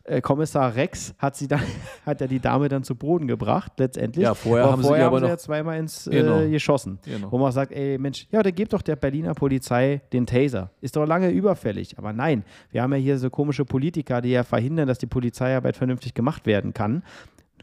äh, 0.05 0.21
Kommissar 0.21 0.75
Rex 0.77 1.15
hat 1.19 1.37
sie 1.37 1.49
dann, 1.49 1.61
hat 2.07 2.21
er 2.21 2.29
die 2.29 2.41
Dame 2.41 2.69
dann 2.69 2.85
zu 2.85 2.95
Boden 2.95 3.27
gebracht, 3.27 3.73
letztendlich. 3.79 4.25
Ja, 4.25 4.35
vorher 4.35 4.71
haben 4.71 4.83
sie 4.83 4.89
vorher 4.89 5.05
die 5.05 5.07
aber 5.07 5.17
haben 5.17 5.21
sie 5.21 5.25
noch- 5.25 5.31
ja 5.31 5.39
zweimal 5.39 5.79
ins 5.79 6.07
äh, 6.07 6.11
Genau. 6.11 6.49
geschossen. 6.51 6.99
Genau. 7.05 7.33
Wo 7.33 7.39
man 7.39 7.53
sagt, 7.53 7.73
ey 7.73 7.97
Mensch, 7.99 8.27
ja, 8.31 8.43
dann 8.43 8.55
gebt 8.55 8.73
doch 8.73 8.83
der 8.83 8.97
Berliner 8.97 9.35
Polizei 9.35 10.03
den 10.13 10.27
Taser. 10.27 10.71
Ist 10.81 10.97
doch 10.97 11.07
lange 11.07 11.31
überfällig. 11.31 11.97
Aber 11.99 12.13
nein, 12.13 12.45
wir 12.71 12.83
haben 12.83 12.93
ja 12.93 12.99
hier 12.99 13.19
so 13.19 13.31
komische 13.31 13.65
Politiker, 13.65 14.21
die 14.21 14.31
ja 14.31 14.43
verhindern, 14.45 14.87
dass 14.89 14.99
die 14.99 15.07
Polizeiarbeit 15.07 15.77
vernünftig 15.77 16.13
gemacht 16.15 16.45
werden 16.47 16.75
kann. 16.75 17.03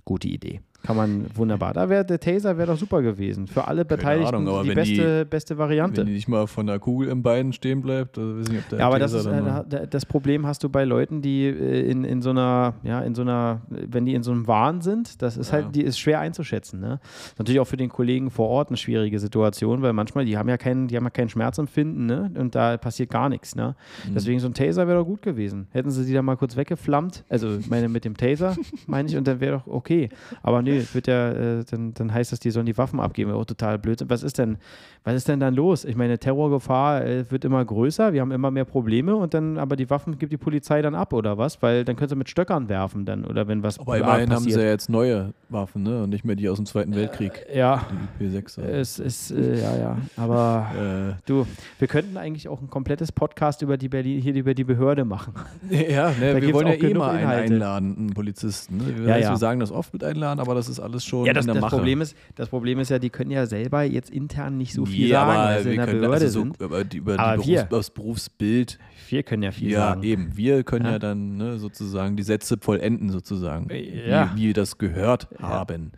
Gute 0.06 0.28
Idee. 0.28 0.62
Kann 0.84 0.96
man 0.96 1.26
wunderbar. 1.36 1.74
Da 1.74 1.90
wäre 1.90 2.04
der 2.04 2.20
Taser 2.20 2.58
wäre 2.58 2.72
doch 2.72 2.78
super 2.78 3.02
gewesen. 3.02 3.48
Für 3.48 3.68
alle 3.68 3.86
Beteiligten 3.86 4.36
Ahnung, 4.36 4.48
aber 4.48 4.64
die 4.64 4.70
wenn 4.70 4.76
beste, 4.76 5.26
beste 5.26 5.58
Variante. 5.58 5.98
Wenn 6.02 6.08
die 6.08 6.14
nicht 6.14 6.28
mal 6.28 6.48
von 6.48 6.66
der 6.68 6.80
Kugel 6.80 7.10
im 7.10 7.22
Bein 7.22 7.54
stehen 7.54 7.82
bleibt, 7.82 8.18
also 8.18 8.40
weiß 8.40 8.50
nicht, 8.50 8.60
ob 8.64 8.70
der 8.70 8.80
Ja, 8.80 8.88
aber 8.88 8.98
das, 9.00 9.14
ist, 9.14 9.26
äh, 9.26 9.88
das 9.88 10.06
Problem 10.06 10.48
hast 10.48 10.64
du 10.64 10.70
bei 10.70 10.84
Leuten, 10.84 11.22
die 11.22 11.46
äh, 11.46 11.90
in, 11.90 12.04
in 12.04 12.22
so 12.22 12.32
einer, 12.32 12.74
ja, 12.84 13.02
in 13.02 13.14
so 13.14 13.22
einer, 13.22 13.62
wenn 13.70 14.06
die 14.06 14.16
in 14.16 14.24
so 14.24 14.32
einem 14.32 14.48
Wahn 14.48 14.82
sind, 14.82 15.22
das 15.22 15.38
ist 15.38 15.48
Ja. 15.52 15.60
halt, 15.64 15.76
die 15.76 15.84
ist 15.84 16.00
schwer 16.00 16.20
einzuschätzen. 16.20 16.80
Ne? 16.80 17.00
Natürlich 17.38 17.60
auch 17.60 17.66
für 17.68 17.78
den 17.78 17.90
Kollegen 17.90 18.32
vor 18.32 18.50
Ort 18.50 18.70
eine 18.70 18.78
schwierige 18.78 19.20
Situation, 19.20 19.82
weil 19.84 19.94
manchmal, 19.94 20.26
die 20.26 20.38
haben 20.38 20.50
ja 20.50 20.58
keinen, 20.58 20.88
die 20.88 20.98
haben 20.98 21.04
ja 21.04 21.10
kein 21.12 21.30
Schmerzempfinden, 21.30 22.06
ne? 22.08 22.32
Und 22.38 22.56
da 22.56 22.78
passiert 22.78 23.10
gar 23.12 23.30
nichts, 23.30 23.56
ne? 23.56 23.76
Mhm. 24.08 24.14
Deswegen 24.16 24.40
so 24.40 24.48
ein 24.48 24.54
Taser 24.54 24.88
wäre 24.88 25.00
doch 25.00 25.06
gut 25.06 25.22
gewesen. 25.22 25.68
Hätten 25.72 25.92
sie 25.92 26.06
die 26.06 26.14
da 26.14 26.22
mal 26.22 26.38
kurz 26.38 26.56
weggeflammt, 26.56 27.24
also 27.30 27.58
ich 27.58 27.70
meine 27.70 27.88
mit 27.90 28.04
dem 28.06 28.18
Taser, 28.18 28.56
meine 28.88 29.10
ich, 29.10 29.16
und 29.18 29.28
dann 29.28 29.40
wäre 29.40 29.58
doch 29.60 29.68
okay. 29.68 30.10
Aber 30.42 30.62
nee, 30.62 30.71
wird 30.94 31.08
ja, 31.08 31.32
äh, 31.32 31.64
dann, 31.70 31.94
dann 31.94 32.14
heißt 32.14 32.32
das, 32.32 32.40
die 32.40 32.52
sollen 32.52 32.66
die 32.66 32.78
Waffen 32.78 33.00
abgeben. 33.00 33.32
Auch 33.32 33.46
total 33.46 33.78
blöd. 33.80 34.04
Was 34.08 34.24
ist 34.24 34.38
denn, 34.38 34.58
was 35.04 35.16
ist 35.16 35.28
denn 35.28 35.40
dann 35.40 35.54
los? 35.56 35.86
Ich 35.86 35.96
meine, 35.96 36.18
Terrorgefahr 36.20 37.06
äh, 37.06 37.30
wird 37.32 37.46
immer 37.46 37.64
größer, 37.64 38.14
wir 38.14 38.22
haben 38.22 38.32
immer 38.32 38.52
mehr 38.52 38.66
Probleme 38.66 39.16
und 39.16 39.34
dann, 39.34 39.58
aber 39.58 39.76
die 39.76 39.90
Waffen 39.90 40.18
gibt 40.18 40.32
die 40.32 40.38
Polizei 40.38 40.82
dann 40.82 40.96
ab 40.96 41.14
oder 41.14 41.38
was? 41.38 41.62
Weil 41.62 41.86
dann 41.86 41.96
können 41.96 42.10
sie 42.10 42.16
mit 42.16 42.30
Stöckern 42.30 42.70
werfen 42.70 43.06
dann 43.06 43.26
oder 43.26 43.48
wenn 43.48 43.64
was 43.64 43.80
Aber 43.80 43.98
immerhin 43.98 44.30
haben 44.30 44.36
passiert. 44.36 44.54
sie 44.54 44.60
ja 44.62 44.70
jetzt 44.70 44.90
neue 44.90 45.34
Waffen, 45.50 45.84
ne? 45.84 46.04
Und 46.04 46.10
nicht 46.10 46.26
mehr 46.26 46.36
die 46.36 46.48
aus 46.50 46.58
dem 46.58 46.66
Zweiten 46.66 46.96
Weltkrieg. 46.96 47.46
ja, 47.54 47.86
Die 48.20 48.26
P6. 48.26 48.60
also. 48.60 48.62
es 48.62 49.00
ist, 49.00 49.32
äh, 49.32 49.60
ja, 49.62 49.78
ja, 49.78 49.98
aber 50.18 50.68
Äh, 50.72 51.14
du, 51.26 51.46
wir 51.80 51.88
könnten 51.88 52.18
eigentlich 52.18 52.48
auch 52.48 52.62
ein 52.62 52.70
komplettes 52.70 53.12
Podcast 53.12 53.62
über 53.62 53.78
die 53.78 53.90
Berlin, 53.90 54.22
hier 54.22 54.34
über 54.34 54.54
die 54.54 54.64
Behörde 54.64 55.06
machen. 55.06 55.34
ja, 55.70 56.12
ne, 56.12 56.42
wir 56.42 56.54
wollen 56.54 56.68
ja 56.68 56.74
eh 56.74 56.94
mal 56.94 57.12
einen 57.12 57.28
einladen, 57.28 57.96
einen 57.98 58.14
Polizisten. 58.14 58.78
Ne? 58.78 58.84
Wir, 58.98 59.08
Ja, 59.08 59.18
ja. 59.18 59.30
wir 59.32 59.38
sagen 59.38 59.60
das 59.60 59.72
oft 59.72 59.94
mit 59.94 60.04
einladen, 60.04 60.40
aber 60.40 60.56
das 60.56 60.61
ist 60.70 60.80
alles 60.80 61.04
schon 61.06 61.26
Ja, 61.26 61.34
das, 61.34 61.46
in 61.46 61.54
der 61.54 61.62
das. 61.62 61.70
Problem 61.72 62.02
ist, 62.02 62.16
das 62.36 62.50
Problem 62.50 62.80
ist 62.80 62.90
ja, 62.90 63.00
die 63.00 63.10
können 63.10 63.32
ja 63.32 63.46
selber 63.46 63.84
jetzt 63.84 64.10
intern 64.10 64.58
nicht 64.58 64.74
so 64.74 64.86
viel 64.86 65.06
Nee, 65.06 65.12
sagen, 65.12 65.30
aber 65.32 65.44
weil 65.50 65.60
sie 65.60 65.66
wir 65.66 65.72
in 65.72 65.78
der 65.78 65.86
können 65.88 66.00
Behörde 66.02 66.26
also 66.26 66.40
so 66.40 66.40
sind. 66.46 66.62
über, 66.62 66.84
die, 66.84 66.98
über 66.98 67.20
Aber 67.20 67.42
die 67.44 67.50
wir- 67.50 67.56
Berufs, 67.66 67.70
das 67.70 67.90
Berufsbild. 67.92 68.80
Wir 69.10 69.24
können 69.24 69.44
ja 69.44 69.52
viel 69.52 69.72
Ja, 69.72 69.80
sagen. 69.90 70.04
eben. 70.04 70.38
Wir 70.38 70.64
können 70.64 70.86
ja, 70.86 70.92
Ja. 70.94 71.00
dann 71.00 71.38
ne, 71.38 71.58
sozusagen 71.60 72.16
die 72.16 72.24
Sätze 72.24 72.58
vollenden, 72.60 73.10
sozusagen. 73.10 73.68
Ja. 74.08 74.32
Wie, 74.36 74.42
wie 74.42 74.48
wir 74.48 74.54
das 74.54 74.78
gehört 74.78 75.28
Ja. 75.40 75.48
haben. 75.50 75.92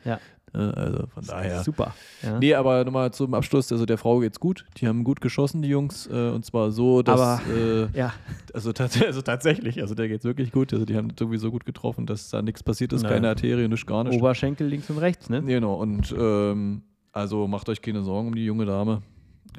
Ne, 0.54 0.74
Also 0.76 1.08
von 1.08 1.26
daher. 1.26 1.64
Super. 1.64 1.94
Ja. 2.22 2.40
Nee, 2.40 2.54
aber 2.54 2.86
nochmal 2.86 3.12
zum 3.12 3.34
Abschluss. 3.34 3.72
Also 3.72 3.86
der 3.86 3.98
Frau 3.98 4.20
geht's 4.20 4.40
gut. 4.40 4.66
Die 4.78 4.88
haben 4.88 5.04
gut 5.04 5.20
geschossen, 5.22 5.62
die 5.62 5.70
Jungs. 5.70 6.08
Äh, 6.08 6.30
und 6.30 6.46
zwar 6.46 6.72
so, 6.72 7.02
dass. 7.02 7.20
Aber- 7.20 7.42
äh, 7.52 7.88
Ja, 7.98 8.14
also, 8.54 8.72
tats 8.72 9.02
also 9.06 9.22
tatsächlich, 9.22 9.82
also 9.82 9.96
der 9.96 10.08
geht's 10.08 10.26
wirklich 10.26 10.52
gut. 10.52 10.72
Also 10.74 10.86
die 10.86 10.96
haben 10.96 11.10
irgendwie 11.20 11.40
so 11.40 11.50
gut 11.52 11.66
getroffen, 11.66 12.06
dass 12.06 12.30
da 12.30 12.42
nichts 12.42 12.62
passiert 12.64 12.94
ist. 12.94 13.02
Nein. 13.04 13.14
Keine 13.14 13.30
Arterie, 13.30 13.68
nichts 13.68 13.86
gar 13.86 14.04
nicht. 14.04 14.20
Oberschenkel 14.20 14.68
links 14.68 14.90
und 14.90 15.00
rechts, 15.00 15.30
ne? 15.30 15.42
Genau. 15.42 15.76
Und 15.76 16.14
ähm, 16.18 16.84
also 17.12 17.48
macht 17.48 17.68
euch 17.70 17.82
keine 17.82 18.04
Sorgen 18.04 18.28
um 18.30 18.36
die 18.36 18.46
junge 18.46 18.66
Dame. 18.66 19.02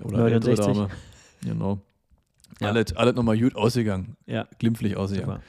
Oder 0.02 0.26
ältere 0.26 0.54
69. 0.56 0.74
Dame. 0.74 0.88
Genau. 1.44 1.78
Ja. 2.60 2.68
Alles, 2.68 2.94
alles 2.96 3.14
nochmal 3.16 3.38
gut 3.38 3.56
ausgegangen. 3.56 4.16
Ja. 4.26 4.46
Glimpflich 4.58 4.96
ausgegangen. 4.96 5.32
Super. 5.32 5.42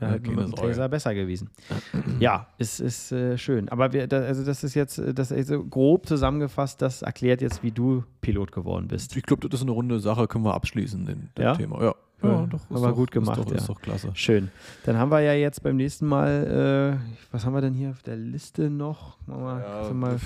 Ja, 0.00 0.08
Ja, 0.08 0.12
mit 0.14 0.26
dem. 0.26 0.54
Taser 0.54 0.88
besser 0.88 1.14
gewesen. 1.14 1.50
Ja, 2.20 2.48
es 2.58 2.80
ist 2.80 3.12
äh, 3.12 3.38
schön. 3.38 3.68
Aber 3.70 3.92
wir, 3.94 4.06
da, 4.06 4.18
also 4.20 4.44
das 4.44 4.62
ist 4.64 4.74
jetzt, 4.74 4.98
äh, 4.98 5.14
das 5.14 5.30
ist 5.30 5.48
so 5.48 5.64
grob 5.64 6.06
zusammengefasst, 6.06 6.82
das 6.82 7.00
erklärt 7.02 7.40
jetzt, 7.40 7.62
wie 7.62 7.70
du 7.70 8.04
Pilot 8.20 8.52
geworden 8.52 8.88
bist. 8.88 9.16
Ich 9.16 9.22
glaube, 9.22 9.48
das 9.48 9.60
ist 9.60 9.62
eine 9.64 9.70
runde 9.72 10.00
Sache, 10.00 10.26
können 10.28 10.44
wir 10.44 10.54
abschließen, 10.54 11.06
den, 11.06 11.30
das 11.34 11.42
Ja? 11.44 11.54
Thema. 11.54 11.82
Ja, 11.82 11.94
Ja, 12.22 12.46
doch. 12.46 12.60
haben 12.68 12.82
wir 12.82 12.92
gut 12.92 13.10
gemacht, 13.10 13.38
Ist 13.38 13.44
doch, 13.46 13.50
ja. 13.52 13.56
ist 13.58 13.68
doch 13.70 13.80
klasse. 13.80 14.10
Schön. 14.12 14.50
Dann 14.84 14.98
haben 14.98 15.10
wir 15.10 15.20
ja 15.20 15.32
jetzt 15.32 15.62
beim 15.62 15.76
nächsten 15.76 16.06
Mal, 16.06 16.98
äh, 17.00 17.32
was 17.32 17.46
haben 17.46 17.54
wir 17.54 17.62
denn 17.62 17.72
hier 17.72 17.88
auf 17.90 18.02
der 18.02 18.16
Liste 18.16 18.68
noch? 18.68 19.16
Machen 19.26 19.42
wir, 19.44 19.60
kannst 19.64 19.90
du 19.90 19.94
mal, 19.94 20.16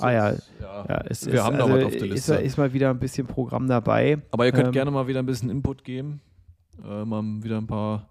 Ah, 0.00 0.10
ja. 0.10 0.34
ja, 0.60 1.00
es 1.08 1.26
Wir 1.26 1.34
ist, 1.34 1.40
haben 1.44 1.54
also 1.60 1.68
was 1.72 1.84
auf 1.84 1.90
der 1.92 2.02
ist, 2.02 2.10
Liste. 2.12 2.34
ist 2.34 2.58
mal 2.58 2.72
wieder 2.72 2.90
ein 2.90 2.98
bisschen 2.98 3.26
Programm 3.28 3.68
dabei. 3.68 4.18
Aber 4.32 4.46
ihr 4.46 4.52
könnt 4.52 4.66
Ähm, 4.66 4.72
gerne 4.72 4.90
mal 4.90 5.06
wieder 5.06 5.20
ein 5.20 5.26
bisschen 5.26 5.48
Input 5.50 5.84
geben. 5.84 6.20
Äh, 6.84 7.04
mal 7.04 7.22
wieder 7.42 7.58
ein 7.58 7.66
paar 7.68 8.08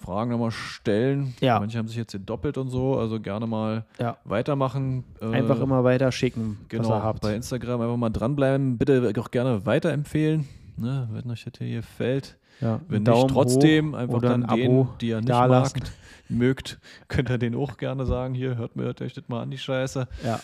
Fragen 0.00 0.30
nochmal 0.30 0.50
stellen. 0.50 1.34
Ja. 1.40 1.60
Manche 1.60 1.78
haben 1.78 1.86
sich 1.88 1.96
jetzt 1.96 2.12
hier 2.12 2.20
doppelt 2.20 2.56
und 2.58 2.68
so, 2.70 2.96
also 2.98 3.20
gerne 3.20 3.46
mal 3.46 3.84
Ja. 3.98 4.16
weitermachen. 4.24 5.04
Äh, 5.20 5.26
Einfach 5.26 5.60
immer 5.60 5.84
weiter 5.84 6.10
schicken, 6.12 6.58
was 6.62 6.68
genau, 6.68 6.88
ihr 6.90 7.02
habt. 7.02 7.20
bei 7.20 7.34
Instagram 7.34 7.80
einfach 7.82 7.96
mal 7.96 8.10
dranbleiben. 8.10 8.78
Bitte 8.78 9.12
auch 9.18 9.30
gerne 9.30 9.66
weiterempfehlen, 9.66 10.48
ne, 10.76 11.08
wenn 11.12 11.30
euch 11.30 11.44
das 11.44 11.52
hier 11.58 11.76
gefällt. 11.80 12.36
Ja, 12.60 12.78
Wenn 12.88 13.04
nicht, 13.04 13.28
trotzdem 13.28 13.94
einfach 13.94 14.20
dann 14.20 14.44
ein 14.44 14.58
den, 14.58 14.88
die 15.00 15.08
ihr 15.08 15.20
nicht 15.20 15.28
magt, 15.30 15.92
mögt, 16.28 16.78
könnt 17.08 17.30
ihr 17.30 17.38
den 17.38 17.54
auch 17.54 17.78
gerne 17.78 18.04
sagen. 18.04 18.34
Hier, 18.34 18.56
hört 18.58 18.76
mir 18.76 18.82
hört 18.84 19.00
euch 19.00 19.14
das 19.14 19.24
mal 19.28 19.40
an, 19.42 19.50
die 19.50 19.56
Scheiße. 19.58 20.06
Ja, 20.24 20.40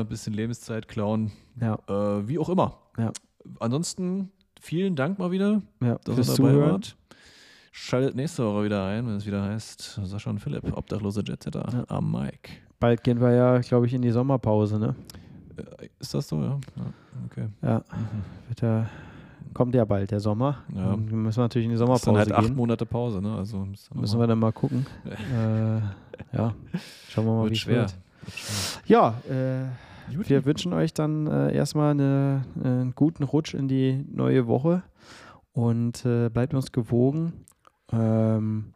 Äh, 0.00 0.04
bisschen 0.04 0.34
Lebenszeit 0.34 0.86
klauen. 0.88 1.32
ja, 1.60 1.74
Äh, 1.88 2.28
wie 2.28 2.38
auch 2.38 2.48
immer. 2.48 2.78
Ja. 2.96 3.10
Ansonsten 3.58 4.30
vielen 4.60 4.94
Dank 4.96 5.18
mal 5.18 5.30
wieder, 5.32 5.62
ja. 5.80 5.98
dass 6.04 6.16
ihr 6.16 6.22
dabei 6.24 6.34
Zuhören. 6.34 6.70
wart. 6.72 6.96
Schaltet 7.74 8.14
nächste 8.14 8.44
Woche 8.44 8.64
wieder 8.64 8.84
ein, 8.84 9.06
wenn 9.06 9.16
es 9.16 9.26
wieder 9.26 9.42
heißt 9.42 10.00
Sascha 10.04 10.28
und 10.28 10.40
Philipp, 10.40 10.76
obdachlose 10.76 11.22
Jetsetter 11.26 11.66
Ja. 11.72 11.84
am 11.96 12.12
Mike. 12.12 12.50
Bald 12.78 13.02
gehen 13.02 13.18
wir 13.20 13.30
ja, 13.32 13.58
glaube 13.60 13.86
ich, 13.86 13.94
in 13.94 14.02
die 14.02 14.10
Sommerpause, 14.10 14.78
ne? 14.78 14.94
Äh, 15.56 15.88
ist 15.98 16.12
das 16.12 16.28
so, 16.28 16.40
ja? 16.42 16.60
ja 16.76 16.84
okay. 17.30 17.48
Ja, 17.62 17.78
Mhm. 17.78 18.48
wird 18.48 18.60
ja, 18.60 18.86
kommt 19.54 19.74
ja 19.74 19.86
bald 19.86 20.10
der 20.10 20.20
Sommer. 20.20 20.58
Ja. 20.74 20.90
Wir 20.98 21.16
müssen 21.16 21.40
natürlich 21.40 21.64
in 21.64 21.70
die 21.72 21.78
Das 21.78 21.88
ist 21.88 22.06
dann 22.06 22.14
Sommerpause 22.14 22.18
halt 22.18 22.32
acht 22.32 22.46
gehen. 22.48 22.56
Monate 22.56 22.84
Pause, 22.84 23.22
ne? 23.22 23.36
Also 23.36 23.58
müssen 23.64 23.94
wir, 23.94 24.00
Müssen 24.02 24.20
wir 24.20 24.26
dann 24.26 24.38
mal 24.38 24.52
gucken. 24.52 24.84
äh, 25.06 26.36
ja, 26.36 26.54
schauen 27.08 27.24
wir 27.26 27.32
mal, 27.32 27.44
wie 27.44 27.50
wird 27.50 27.52
es 27.52 27.58
schwer. 27.58 27.76
wird. 27.80 27.98
Ja, 28.86 29.14
äh, 29.30 29.64
wir 30.28 30.44
wünschen 30.44 30.74
euch 30.74 30.92
dann 30.92 31.26
äh, 31.26 31.54
erstmal 31.54 31.92
eine, 31.92 32.44
einen 32.62 32.94
guten 32.94 33.22
Rutsch 33.22 33.54
in 33.54 33.66
die 33.66 34.04
neue 34.12 34.46
Woche 34.46 34.82
und 35.54 36.04
äh, 36.04 36.28
bleibt 36.28 36.52
uns 36.52 36.70
gewogen. 36.70 37.32
Ähm, 37.92 38.72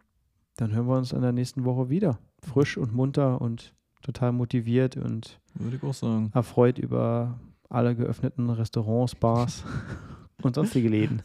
dann 0.57 0.73
hören 0.73 0.87
wir 0.87 0.97
uns 0.97 1.13
in 1.13 1.23
der 1.23 1.33
nächsten 1.33 1.65
Woche 1.65 1.89
wieder. 1.91 2.19
Frisch 2.43 2.77
und 2.77 2.95
munter 2.95 3.41
und 3.41 3.75
total 4.03 4.33
motiviert 4.33 4.97
und 4.97 5.41
Würde 5.55 5.77
ich 5.77 5.83
auch 5.83 5.95
sagen. 5.95 6.31
erfreut 6.35 6.79
über 6.79 7.39
alle 7.69 7.97
geöffneten 7.97 8.49
Restaurants, 8.51 9.15
Bars 9.15 9.65
und 10.43 10.55
sonstige 10.55 10.89
Läden 10.89 11.23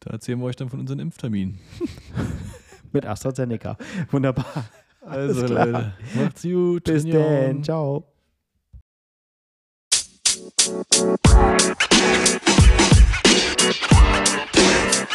Da 0.00 0.10
erzählen 0.10 0.38
wir 0.40 0.46
euch 0.46 0.56
dann 0.56 0.68
von 0.68 0.80
unseren 0.80 0.98
Impfterminen. 0.98 1.58
mit 2.92 3.06
AstraZeneca. 3.06 3.76
Wunderbar. 4.10 4.46
Alles 5.02 5.36
Also, 5.38 5.46
klar. 5.54 5.66
Leute, 5.66 5.92
macht's 6.16 6.42
gut. 6.42 6.84
Bis 6.84 7.04
dann. 7.04 7.62
Ciao. 7.62 8.04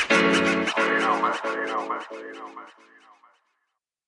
You 0.10 0.81
Mascarena, 1.22 1.76
Mascarena, 1.88 2.44
Mascarena. 2.56 2.91